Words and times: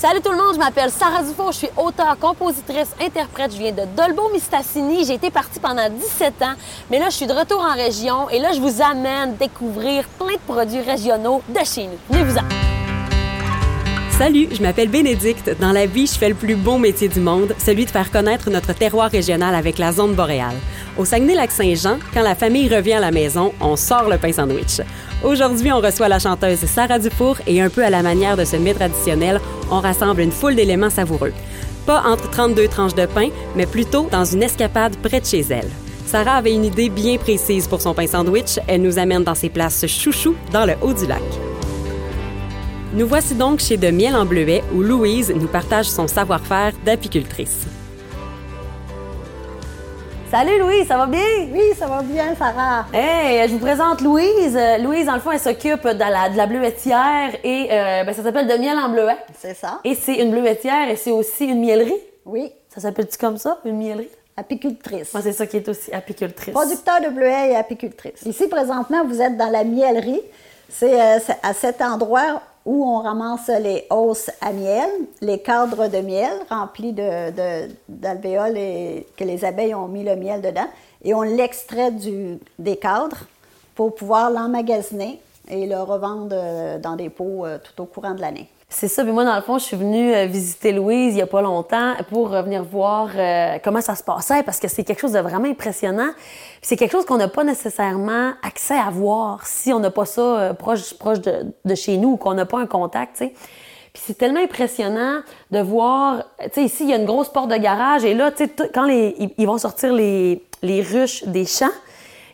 Salut 0.00 0.20
tout 0.20 0.30
le 0.30 0.36
monde, 0.36 0.54
je 0.54 0.60
m'appelle 0.60 0.90
Sarah 0.92 1.24
Dufour, 1.24 1.50
je 1.50 1.56
suis 1.56 1.70
auteure, 1.76 2.16
compositrice, 2.20 2.90
interprète, 3.00 3.50
je 3.52 3.58
viens 3.58 3.72
de 3.72 3.82
Dolbeau-Mistassini. 3.96 5.04
J'ai 5.04 5.14
été 5.14 5.28
partie 5.28 5.58
pendant 5.58 5.90
17 5.90 6.40
ans, 6.42 6.54
mais 6.88 7.00
là 7.00 7.06
je 7.10 7.16
suis 7.16 7.26
de 7.26 7.32
retour 7.32 7.60
en 7.60 7.74
région 7.74 8.30
et 8.30 8.38
là 8.38 8.52
je 8.54 8.60
vous 8.60 8.80
amène 8.80 9.34
découvrir 9.34 10.04
plein 10.16 10.34
de 10.34 10.38
produits 10.46 10.82
régionaux 10.82 11.42
de 11.48 11.64
chez 11.64 11.88
nous. 11.88 11.98
Venez-vous-en! 12.10 12.44
Salut, 14.16 14.48
je 14.52 14.62
m'appelle 14.62 14.88
Bénédicte. 14.88 15.58
Dans 15.60 15.72
la 15.72 15.86
vie, 15.86 16.06
je 16.06 16.16
fais 16.16 16.28
le 16.28 16.34
plus 16.36 16.54
beau 16.54 16.78
métier 16.78 17.08
du 17.08 17.18
monde, 17.18 17.54
celui 17.58 17.84
de 17.84 17.90
faire 17.90 18.12
connaître 18.12 18.50
notre 18.50 18.72
terroir 18.74 19.10
régional 19.10 19.52
avec 19.52 19.78
la 19.78 19.90
zone 19.90 20.14
boréale. 20.14 20.56
Au 20.96 21.04
Saguenay-Lac-Saint-Jean, 21.04 21.98
quand 22.12 22.22
la 22.22 22.34
famille 22.34 22.68
revient 22.68 22.94
à 22.94 23.00
la 23.00 23.12
maison, 23.12 23.52
on 23.60 23.76
sort 23.76 24.08
le 24.08 24.18
pain 24.18 24.32
sandwich. 24.32 24.80
Aujourd'hui, 25.22 25.72
on 25.72 25.80
reçoit 25.80 26.08
la 26.08 26.18
chanteuse 26.18 26.58
Sarah 26.66 26.98
Dufour 26.98 27.36
et 27.46 27.60
un 27.60 27.68
peu 27.68 27.84
à 27.84 27.90
la 27.90 28.02
manière 28.02 28.36
de 28.36 28.44
ce 28.44 28.56
mets 28.56 28.74
traditionnel, 28.74 29.40
on 29.70 29.80
rassemble 29.80 30.20
une 30.20 30.32
foule 30.32 30.54
d'éléments 30.54 30.90
savoureux. 30.90 31.32
Pas 31.86 32.02
entre 32.06 32.30
32 32.30 32.68
tranches 32.68 32.94
de 32.94 33.06
pain, 33.06 33.28
mais 33.56 33.66
plutôt 33.66 34.08
dans 34.10 34.24
une 34.24 34.42
escapade 34.42 34.96
près 34.96 35.20
de 35.20 35.26
chez 35.26 35.44
elle. 35.50 35.68
Sarah 36.06 36.36
avait 36.36 36.54
une 36.54 36.64
idée 36.64 36.88
bien 36.88 37.18
précise 37.18 37.66
pour 37.66 37.80
son 37.80 37.94
pain 37.94 38.06
sandwich. 38.06 38.58
Elle 38.66 38.82
nous 38.82 38.98
amène 38.98 39.24
dans 39.24 39.34
ses 39.34 39.50
places 39.50 39.86
chouchou 39.86 40.34
dans 40.52 40.64
le 40.64 40.74
haut 40.80 40.94
du 40.94 41.06
lac. 41.06 41.22
Nous 42.94 43.06
voici 43.06 43.34
donc 43.34 43.60
chez 43.60 43.76
De 43.76 43.90
Miel 43.90 44.16
en 44.16 44.24
Bleuet 44.24 44.64
où 44.74 44.82
Louise 44.82 45.32
nous 45.34 45.48
partage 45.48 45.86
son 45.86 46.08
savoir-faire 46.08 46.72
d'apicultrice. 46.84 47.66
Salut 50.30 50.58
Louise, 50.58 50.86
ça 50.86 50.98
va 50.98 51.06
bien? 51.06 51.20
Oui, 51.52 51.62
ça 51.78 51.86
va 51.86 52.02
bien, 52.02 52.34
Sarah. 52.36 52.84
Hey, 52.92 53.48
je 53.48 53.54
vous 53.54 53.58
présente 53.60 54.02
Louise. 54.02 54.54
Euh, 54.56 54.76
Louise, 54.78 55.06
dans 55.06 55.14
le 55.14 55.20
fond, 55.20 55.30
elle 55.32 55.40
s'occupe 55.40 55.84
de 55.86 55.98
la, 55.98 56.28
de 56.28 56.36
la 56.36 56.46
bleuetière 56.46 57.30
et 57.42 57.68
euh, 57.72 58.04
ben, 58.04 58.12
ça 58.12 58.22
s'appelle 58.22 58.46
De 58.46 58.54
Miel 58.58 58.76
en 58.78 58.90
Bleuet. 58.90 59.16
C'est 59.38 59.54
ça. 59.54 59.80
Et 59.84 59.94
c'est 59.94 60.16
une 60.16 60.30
bleuetière 60.30 60.90
et 60.90 60.96
c'est 60.96 61.10
aussi 61.10 61.46
une 61.46 61.60
miellerie. 61.60 61.94
Oui, 62.26 62.52
Ça 62.68 62.80
s'appelle-tu 62.82 63.16
comme 63.16 63.38
ça, 63.38 63.58
une 63.64 63.76
miellerie? 63.78 64.08
apicultrice. 64.36 65.12
Moi, 65.14 65.22
c'est 65.22 65.32
ça 65.32 65.46
qui 65.48 65.56
est 65.56 65.68
aussi 65.68 65.92
apicultrice. 65.92 66.54
Producteur 66.54 67.00
de 67.00 67.08
bleuets 67.08 67.50
et 67.50 67.56
apicultrice. 67.56 68.22
Ici, 68.24 68.46
présentement, 68.46 69.04
vous 69.04 69.20
êtes 69.20 69.36
dans 69.36 69.50
la 69.50 69.64
miellerie. 69.64 70.20
C'est 70.68 71.00
euh, 71.00 71.18
c'est 71.24 71.38
à 71.42 71.52
cet 71.54 71.80
endroit 71.82 72.40
où 72.68 72.84
on 72.84 72.98
ramasse 72.98 73.48
les 73.48 73.86
hausses 73.88 74.30
à 74.42 74.52
miel, 74.52 74.90
les 75.22 75.40
cadres 75.40 75.88
de 75.88 76.00
miel 76.00 76.30
remplis 76.50 76.92
d'alvéoles 76.92 78.58
et 78.58 79.06
que 79.16 79.24
les 79.24 79.42
abeilles 79.42 79.74
ont 79.74 79.88
mis 79.88 80.04
le 80.04 80.16
miel 80.16 80.42
dedans. 80.42 80.68
Et 81.02 81.14
on 81.14 81.22
l'extrait 81.22 81.92
des 82.58 82.76
cadres 82.76 83.24
pour 83.74 83.94
pouvoir 83.94 84.30
l'emmagasiner 84.30 85.18
et 85.48 85.66
le 85.66 85.78
revendre 85.78 86.28
euh, 86.32 86.78
dans 86.78 86.94
des 86.94 87.08
pots 87.08 87.46
euh, 87.46 87.56
tout 87.56 87.80
au 87.80 87.86
courant 87.86 88.12
de 88.12 88.20
l'année. 88.20 88.50
C'est 88.70 88.88
ça. 88.88 89.02
Puis 89.02 89.12
moi, 89.12 89.24
dans 89.24 89.34
le 89.34 89.40
fond, 89.40 89.58
je 89.58 89.64
suis 89.64 89.76
venue 89.76 90.14
euh, 90.14 90.26
visiter 90.26 90.72
Louise 90.72 91.14
il 91.14 91.16
n'y 91.16 91.22
a 91.22 91.26
pas 91.26 91.40
longtemps 91.40 91.94
pour 92.10 92.28
venir 92.28 92.62
voir 92.64 93.08
euh, 93.16 93.58
comment 93.64 93.80
ça 93.80 93.94
se 93.94 94.02
passait 94.02 94.42
parce 94.42 94.60
que 94.60 94.68
c'est 94.68 94.84
quelque 94.84 95.00
chose 95.00 95.12
de 95.12 95.20
vraiment 95.20 95.48
impressionnant. 95.48 96.10
C'est 96.60 96.76
quelque 96.76 96.92
chose 96.92 97.06
qu'on 97.06 97.16
n'a 97.16 97.28
pas 97.28 97.44
nécessairement 97.44 98.32
accès 98.42 98.76
à 98.76 98.90
voir 98.90 99.46
si 99.46 99.72
on 99.72 99.80
n'a 99.80 99.90
pas 99.90 100.04
ça 100.04 100.20
euh, 100.20 100.52
proche, 100.52 100.92
de, 101.00 101.74
chez 101.74 101.96
nous 101.96 102.10
ou 102.10 102.16
qu'on 102.18 102.34
n'a 102.34 102.44
pas 102.44 102.58
un 102.58 102.66
contact, 102.66 103.16
tu 103.16 103.24
sais. 103.24 103.32
Puis 103.94 104.02
c'est 104.04 104.18
tellement 104.18 104.40
impressionnant 104.40 105.22
de 105.50 105.60
voir, 105.60 106.24
tu 106.38 106.50
sais, 106.52 106.64
ici, 106.64 106.84
il 106.84 106.90
y 106.90 106.92
a 106.92 106.96
une 106.96 107.06
grosse 107.06 107.30
porte 107.30 107.50
de 107.50 107.56
garage 107.56 108.04
et 108.04 108.12
là, 108.12 108.30
tu 108.30 108.44
sais, 108.44 108.70
quand 108.72 108.86
ils, 108.86 109.46
vont 109.46 109.56
sortir 109.56 109.94
les 109.94 110.42
ruches 110.62 111.24
des 111.24 111.46
champs, 111.46 111.66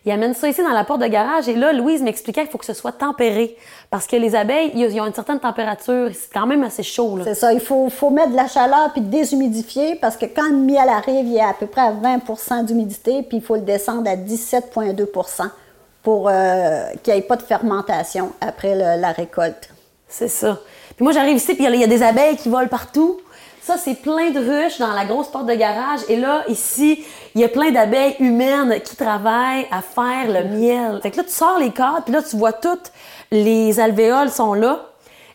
ils 0.07 0.13
amènent 0.13 0.35
ça 0.35 0.49
ici 0.49 0.63
dans 0.63 0.71
la 0.73 0.85
porte 0.85 1.01
de 1.01 1.07
garage 1.07 1.49
et 1.49 1.55
là, 1.55 1.73
Louise 1.73 2.03
m'expliquait 2.03 2.43
qu'il 2.43 2.51
faut 2.51 2.59
que 2.59 2.67
ce 2.67 2.75
soit 2.75 2.93
tempéré 2.93 3.57
parce 3.91 4.07
que 4.07 4.17
les 4.17 4.35
abeilles, 4.35 4.73
ils 4.75 5.01
ont 5.01 5.07
une 5.07 5.15
certaine 5.15 5.41
température, 5.41 6.11
c'est 6.13 6.33
quand 6.33 6.47
même 6.47 6.63
assez 6.63 6.83
chaud, 6.83 7.17
là. 7.17 7.25
C'est 7.25 7.35
ça, 7.35 7.53
il 7.53 7.61
faut, 7.61 7.89
faut 7.91 8.11
mettre 8.11 8.31
de 8.33 8.37
la 8.37 8.47
chaleur 8.49 8.91
puis 8.93 9.01
déshumidifier 9.01 9.95
parce 9.97 10.17
que 10.17 10.27
quand 10.27 10.49
le 10.51 10.57
miel 10.57 10.89
arrive, 10.89 11.27
il 11.27 11.37
est 11.37 11.41
à 11.41 11.55
peu 11.59 11.67
près 11.67 11.81
à 11.83 11.93
20% 11.93 12.65
d'humidité 12.65 13.23
puis 13.23 13.39
il 13.39 13.43
faut 13.43 13.55
le 13.57 13.63
descendre 13.63 14.09
à 14.11 14.17
17,2% 14.17 15.49
pour 16.03 16.29
euh, 16.29 16.85
qu'il 17.03 17.15
n'y 17.15 17.21
ait 17.21 17.23
pas 17.23 17.37
de 17.37 17.43
fermentation 17.43 18.33
après 18.41 18.75
le- 18.75 19.01
la 19.01 19.13
récolte. 19.13 19.71
C'est 20.09 20.29
ça. 20.29 20.59
Puis 20.97 21.03
moi, 21.03 21.13
j'arrive 21.13 21.37
ici, 21.37 21.55
puis 21.55 21.65
il 21.65 21.71
y 21.71 21.73
a- 21.73 21.75
il 21.75 21.81
y, 21.81 21.85
a 21.85 21.87
des 21.87 22.03
abeilles 22.03 22.37
qui 22.37 22.49
volent 22.49 22.69
partout. 22.69 23.19
Ça, 23.65 23.79
c'est 23.79 23.95
plein 23.95 24.31
de 24.31 24.41
ruches 24.41 24.79
dans 24.79 24.93
la 24.93 25.07
grosse 25.07 25.29
porte 25.29 25.47
de 25.47 25.55
garage. 25.55 26.01
Et 26.11 26.17
là, 26.17 26.45
ici, 26.49 27.03
il 27.35 27.41
y 27.41 27.45
a 27.45 27.49
plein 27.49 27.71
d'abeilles 27.71 28.15
humaines 28.19 28.79
qui 28.85 28.95
travaillent 28.95 29.67
à 29.71 29.81
faire 29.81 30.27
le 30.29 30.55
miel. 30.55 31.01
Fait 31.03 31.11
que 31.11 31.17
là, 31.17 31.25
tu 31.25 31.31
sors 31.31 31.59
les 31.59 31.71
cadres, 31.71 32.03
puis 32.05 32.13
là, 32.13 32.23
tu 32.23 32.37
vois 32.37 32.53
toutes 32.53 32.93
les 33.31 33.81
alvéoles 33.81 34.29
sont 34.29 34.53
là. 34.53 34.81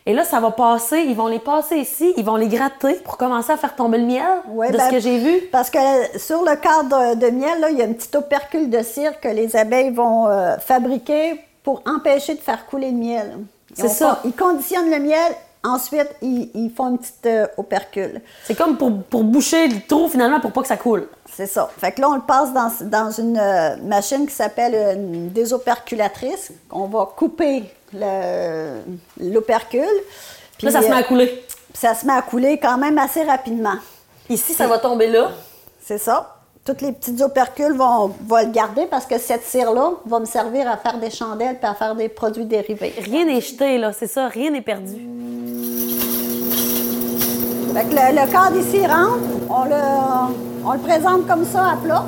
Et 0.06 0.12
là, 0.14 0.22
ça 0.22 0.38
va 0.38 0.52
passer, 0.52 1.00
ils 1.08 1.16
vont 1.16 1.26
les 1.26 1.40
passer 1.40 1.78
ici, 1.78 2.14
ils 2.16 2.24
vont 2.24 2.36
les 2.36 2.46
gratter 2.46 2.94
pour 3.04 3.16
commencer 3.16 3.50
à 3.50 3.56
faire 3.56 3.74
tomber 3.74 3.98
le 3.98 4.06
miel, 4.06 4.24
Ouais, 4.48 4.70
de 4.70 4.76
ben, 4.76 4.86
ce 4.86 4.90
que 4.92 5.00
j'ai 5.00 5.18
vu. 5.18 5.40
Parce 5.50 5.68
que 5.68 5.78
sur 6.16 6.44
le 6.44 6.54
cadre 6.54 7.16
de 7.16 7.30
miel, 7.30 7.58
là, 7.58 7.70
il 7.70 7.78
y 7.78 7.82
a 7.82 7.84
un 7.84 7.92
petit 7.92 8.16
opercule 8.16 8.70
de 8.70 8.82
cire 8.84 9.18
que 9.18 9.28
les 9.28 9.56
abeilles 9.56 9.90
vont 9.90 10.28
euh, 10.28 10.56
fabriquer 10.58 11.40
pour 11.64 11.82
empêcher 11.84 12.34
de 12.34 12.40
faire 12.40 12.64
couler 12.66 12.92
le 12.92 12.96
miel. 12.96 13.38
C'est 13.74 13.88
ça. 13.88 14.20
Ils 14.24 14.32
conditionnent 14.32 14.90
le 14.90 15.00
miel, 15.00 15.32
ensuite 15.62 16.08
ils, 16.22 16.50
ils 16.54 16.70
font 16.70 16.90
une 16.90 16.98
petite 16.98 17.26
euh, 17.26 17.46
opercule. 17.56 18.20
C'est 18.44 18.54
comme 18.54 18.76
pour, 18.76 19.02
pour 19.04 19.24
boucher 19.24 19.68
le 19.68 19.80
trou, 19.86 20.08
finalement, 20.08 20.40
pour 20.40 20.52
pas 20.52 20.62
que 20.62 20.68
ça 20.68 20.76
coule. 20.76 21.06
C'est 21.32 21.46
ça. 21.46 21.70
Fait 21.78 21.92
que 21.92 22.00
là, 22.00 22.08
on 22.10 22.14
le 22.16 22.20
passe 22.22 22.52
dans, 22.52 22.70
dans 22.88 23.10
une 23.10 23.38
euh, 23.38 23.76
machine 23.84 24.26
qui 24.26 24.34
s'appelle 24.34 24.96
une 24.96 25.30
désoperculatrice. 25.30 26.50
On 26.70 26.86
va 26.86 27.08
couper 27.16 27.64
le- 27.94 28.80
l'opercule. 29.20 29.84
Puis 30.58 30.66
là, 30.66 30.72
ça 30.72 30.82
se 30.82 30.88
met 30.88 30.94
à 30.94 30.98
euh, 30.98 31.02
couler. 31.02 31.44
ça 31.74 31.94
se 31.94 32.04
met 32.06 32.12
à 32.12 32.22
couler 32.22 32.58
quand 32.58 32.76
même 32.78 32.98
assez 32.98 33.22
rapidement. 33.22 33.76
Ici, 34.28 34.54
ça 34.54 34.66
va 34.66 34.78
tomber 34.78 35.06
là. 35.08 35.30
C'est 35.82 35.98
ça. 35.98 36.39
Toutes 36.70 36.82
les 36.82 36.92
petites 36.92 37.20
opercules 37.20 37.72
vont, 37.72 38.12
vont 38.28 38.46
le 38.46 38.52
garder 38.52 38.86
parce 38.88 39.04
que 39.04 39.18
cette 39.18 39.42
cire-là 39.42 39.94
va 40.06 40.20
me 40.20 40.24
servir 40.24 40.70
à 40.70 40.76
faire 40.76 41.00
des 41.00 41.10
chandelles 41.10 41.56
puis 41.58 41.68
à 41.68 41.74
faire 41.74 41.96
des 41.96 42.08
produits 42.08 42.44
dérivés. 42.44 42.94
Rien 42.96 43.24
n'est 43.24 43.40
jeté, 43.40 43.76
là, 43.76 43.92
c'est 43.92 44.06
ça, 44.06 44.28
rien 44.28 44.52
n'est 44.52 44.60
perdu. 44.60 44.94
Fait 47.74 47.82
que 47.82 47.90
le, 47.90 48.20
le 48.20 48.30
cadre 48.30 48.56
ici 48.56 48.86
rentre, 48.86 49.18
on 49.48 49.64
le, 49.64 50.64
on 50.64 50.72
le 50.74 50.78
présente 50.78 51.26
comme 51.26 51.44
ça 51.44 51.72
à 51.72 51.76
plat. 51.76 52.04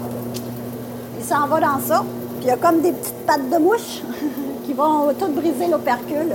Il 1.18 1.24
s'en 1.24 1.48
va 1.48 1.58
dans 1.58 1.80
ça. 1.84 2.04
Puis 2.36 2.44
il 2.44 2.46
y 2.46 2.50
a 2.50 2.56
comme 2.56 2.82
des 2.82 2.92
petites 2.92 3.26
pattes 3.26 3.50
de 3.50 3.58
mouche 3.58 4.00
qui 4.64 4.74
vont 4.74 5.12
tout 5.18 5.26
briser 5.26 5.66
l'opercule. 5.66 6.34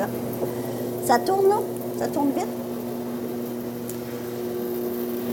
Ça 1.05 1.17
tourne, 1.19 1.47
là. 1.47 1.59
Ça 1.97 2.07
tourne 2.09 2.31
vite. 2.35 2.45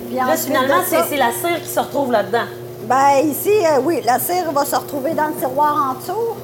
Puis 0.06 0.16
Là, 0.16 0.36
finalement, 0.36 0.74
c'est 0.86 1.16
la 1.16 1.32
cire 1.32 1.60
qui 1.60 1.68
se 1.68 1.80
retrouve 1.80 2.12
là-dedans. 2.12 2.46
Ben 2.86 3.26
ici, 3.26 3.50
euh, 3.64 3.80
oui, 3.82 4.00
la 4.04 4.18
cire 4.18 4.52
va 4.52 4.64
se 4.64 4.76
retrouver 4.76 5.14
dans 5.14 5.28
le 5.28 5.34
tiroir 5.34 5.90
en 5.90 6.00
dessous. 6.00 6.36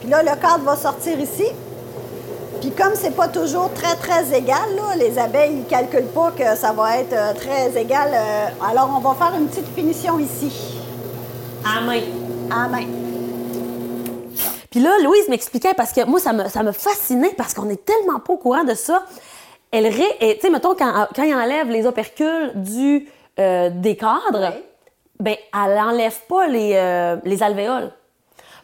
Puis 0.00 0.08
là, 0.10 0.22
le 0.22 0.28
cadre 0.40 0.64
va 0.64 0.76
sortir 0.76 1.18
ici. 1.18 1.46
Puis 2.60 2.70
comme 2.70 2.92
c'est 2.94 3.14
pas 3.14 3.28
toujours 3.28 3.70
très, 3.72 3.94
très 3.96 4.36
égal, 4.36 4.74
là, 4.76 4.96
les 4.98 5.18
abeilles 5.18 5.54
ne 5.54 5.62
calculent 5.64 6.12
pas 6.14 6.32
que 6.36 6.56
ça 6.56 6.72
va 6.72 6.98
être 6.98 7.12
euh, 7.12 7.32
très 7.34 7.80
égal. 7.80 8.10
euh, 8.12 8.46
alors, 8.70 8.90
on 8.96 9.00
va 9.00 9.14
faire 9.14 9.38
une 9.38 9.48
petite 9.48 9.68
finition 9.74 10.18
ici, 10.18 10.52
À 11.64 11.80
main. 11.80 12.00
à 12.50 12.68
main. 12.68 12.84
Puis 14.70 14.80
là, 14.80 14.90
Louise 15.02 15.28
m'expliquait, 15.30 15.72
parce 15.74 15.92
que 15.92 16.04
moi, 16.04 16.20
ça 16.20 16.32
me, 16.34 16.48
ça 16.48 16.62
me 16.62 16.72
fascinait, 16.72 17.32
parce 17.36 17.54
qu'on 17.54 17.68
est 17.70 17.82
tellement 17.84 18.20
pas 18.20 18.34
au 18.34 18.36
courant 18.36 18.64
de 18.64 18.74
ça. 18.74 19.02
Elle 19.70 19.86
ré... 19.86 20.04
et, 20.20 20.34
Tu 20.36 20.42
sais, 20.42 20.50
mettons, 20.50 20.74
quand, 20.74 21.06
quand 21.14 21.22
il 21.22 21.34
enlève 21.34 21.68
les 21.70 21.86
opercules 21.86 22.52
du, 22.54 23.08
euh, 23.38 23.70
des 23.72 23.96
cadres, 23.96 24.52
Oui. 24.54 24.62
Ben, 25.18 25.36
elle 25.52 25.78
enlève 25.78 26.18
pas 26.28 26.46
les, 26.46 26.72
euh, 26.74 27.16
les 27.24 27.42
alvéoles. 27.42 27.90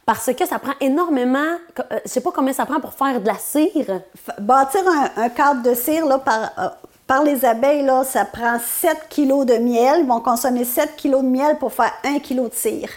Parce 0.05 0.33
que 0.35 0.47
ça 0.47 0.59
prend 0.59 0.73
énormément... 0.81 1.39
euh, 1.79 1.99
je 2.05 2.11
sais 2.11 2.21
pas 2.21 2.33
combien 2.35 2.53
ça 2.53 2.67
prend 2.67 2.81
pour 2.81 2.93
faire 2.93 3.21
de 3.21 3.27
la 3.27 3.39
cire. 3.39 4.01
Bâtir 4.39 4.83
un, 4.87 5.23
un 5.23 5.29
cadre 5.29 5.63
de 5.63 5.75
cire 5.75 6.07
là, 6.07 6.19
par, 6.19 6.51
euh, 6.59 6.69
par 7.07 7.23
les 7.23 7.45
abeilles, 7.45 7.85
là, 7.85 8.03
ça 8.05 8.25
prend 8.25 8.59
7 8.59 9.09
kilos 9.09 9.47
de 9.47 9.55
miel. 9.55 10.01
Ils 10.01 10.07
vont 10.07 10.21
consommer 10.21 10.65
7 10.65 10.97
kilos 10.97 11.23
de 11.23 11.29
miel 11.29 11.57
pour 11.59 11.73
faire 11.73 11.93
1 12.05 12.19
kilo 12.19 12.49
de 12.49 12.55
cire. 12.55 12.91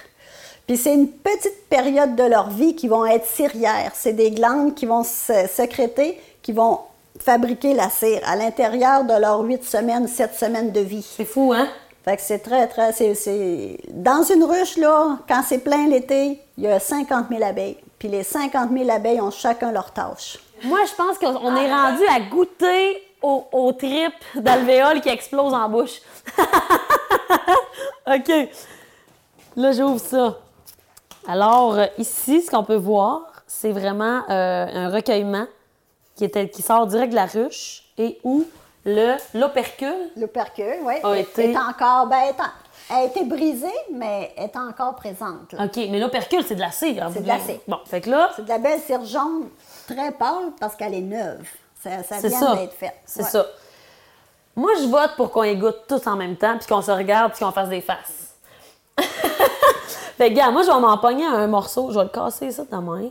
Puis 0.66 0.78
c'est 0.78 0.96
une 0.96 1.08
petite 1.10 1.70
période 1.70 2.16
de 2.16 2.24
leur 2.24 2.50
vie 2.50 2.76
qui 2.76 2.88
vont 2.88 3.06
être 3.06 3.28
cirières. 3.28 3.92
C'est 3.94 4.14
des 4.14 4.32
glandes 4.32 4.74
qui 4.74 4.88
vont 4.88 5.04
se 5.04 5.46
sécréter, 5.48 6.20
qui 6.42 6.54
vont 6.54 6.80
fabriquer 7.20 7.76
la 7.76 7.90
cire 7.90 8.22
à 8.26 8.36
l'intérieur 8.36 9.04
de 9.04 9.14
leurs 9.14 9.42
8 9.42 9.64
semaines, 9.64 10.08
7 10.08 10.34
semaines 10.34 10.72
de 10.72 10.80
vie. 10.80 11.08
C'est 11.18 11.24
fou, 11.24 11.54
hein? 11.54 11.68
Fait 12.06 12.18
que 12.18 12.22
c'est 12.22 12.38
très, 12.38 12.68
très. 12.68 12.92
Dans 13.90 14.22
une 14.22 14.44
ruche, 14.44 14.78
là, 14.78 15.18
quand 15.28 15.42
c'est 15.44 15.58
plein 15.58 15.88
l'été, 15.88 16.40
il 16.56 16.64
y 16.64 16.68
a 16.68 16.80
50 16.80 17.30
000 17.30 17.44
abeilles. 17.44 17.78
Puis 17.98 18.08
les 18.08 18.22
50 18.22 18.70
000 18.72 18.88
abeilles 18.92 19.20
ont 19.20 19.32
chacun 19.32 19.72
leur 19.72 19.90
tâche. 19.90 20.38
Moi, 20.64 20.82
je 20.88 20.94
pense 20.94 21.18
qu'on 21.18 21.56
est 21.56 21.74
rendu 21.74 22.04
à 22.08 22.20
goûter 22.20 23.02
au, 23.24 23.48
au 23.52 23.72
trip 23.72 24.14
d'alvéoles 24.36 25.02
qui 25.02 25.10
explose 25.10 25.52
en 25.52 25.68
bouche. 25.68 26.00
OK. 28.08 28.50
Là, 29.56 29.72
j'ouvre 29.72 30.00
ça. 30.00 30.38
Alors, 31.28 31.80
ici, 31.98 32.44
ce 32.44 32.52
qu'on 32.52 32.64
peut 32.64 32.76
voir, 32.76 33.22
c'est 33.48 33.72
vraiment 33.72 34.22
euh, 34.30 34.68
un 34.72 34.90
recueillement 34.92 35.48
qui 36.16 36.62
sort 36.62 36.86
direct 36.86 37.10
de 37.10 37.16
la 37.16 37.26
ruche 37.26 37.84
et 37.98 38.20
où 38.24 38.46
le 38.86 39.16
l'opercule. 39.34 40.12
L'opercule, 40.16 40.78
oui. 40.84 40.96
A 41.04 41.18
été- 41.18 41.52
est 41.52 41.58
encore. 41.58 42.08
Ben, 42.08 42.20
est 42.30 42.40
en- 42.40 42.52
elle 42.92 42.96
a 42.98 43.04
été 43.06 43.24
brisée, 43.24 43.68
mais 43.94 44.32
est 44.38 44.56
encore 44.56 44.96
présente. 44.96 45.54
là. 45.54 45.66
OK, 45.66 45.76
mais 45.90 46.00
l'opercule, 46.00 46.44
c'est 46.46 46.56
de 46.56 46.60
la 46.60 46.72
cire. 46.72 47.10
C'est 47.14 47.24
de 47.24 47.28
la 47.28 47.40
cire. 47.40 47.60
Bon, 47.68 47.80
fait 47.86 48.02
que 48.02 48.10
là, 48.12 48.30
C'est 48.36 48.44
de 48.44 48.50
la 48.50 48.60
belle 48.60 48.80
cire 48.80 49.04
jaune, 49.04 49.50
très 49.88 50.12
pâle, 50.12 50.52
parce 50.60 50.76
qu'elle 50.76 50.94
est 50.94 51.02
neuve. 51.02 51.48
Ça, 51.84 52.04
ça 52.04 52.28
vient 52.28 52.56
d'être 52.56 52.74
fait. 52.74 52.94
C'est 53.06 53.24
Ouais. 53.24 53.30
ça. 53.30 53.46
Moi, 54.56 54.72
je 54.82 54.88
vote 54.88 55.12
pour 55.18 55.32
qu'on 55.32 55.44
y 55.44 55.56
goûte 55.56 55.82
tous 55.88 56.06
en 56.08 56.16
même 56.16 56.36
temps, 56.38 56.58
puis 56.58 56.68
qu'on 56.68 56.82
se 56.82 56.92
regarde, 56.92 57.32
puis 57.34 57.44
qu'on 57.44 57.52
fasse 57.52 57.70
des 57.70 57.82
faces. 57.82 58.36
fait 60.18 60.30
que, 60.32 60.36
gars, 60.36 60.52
moi, 60.52 60.62
je 60.64 60.72
vais 60.72 60.80
m'en 60.80 60.98
pogner 60.98 61.26
un 61.26 61.48
morceau. 61.48 61.90
Je 61.92 61.98
vais 61.98 62.04
le 62.06 62.10
casser, 62.10 62.52
ça, 62.52 62.64
de 62.64 62.78
main. 62.78 63.10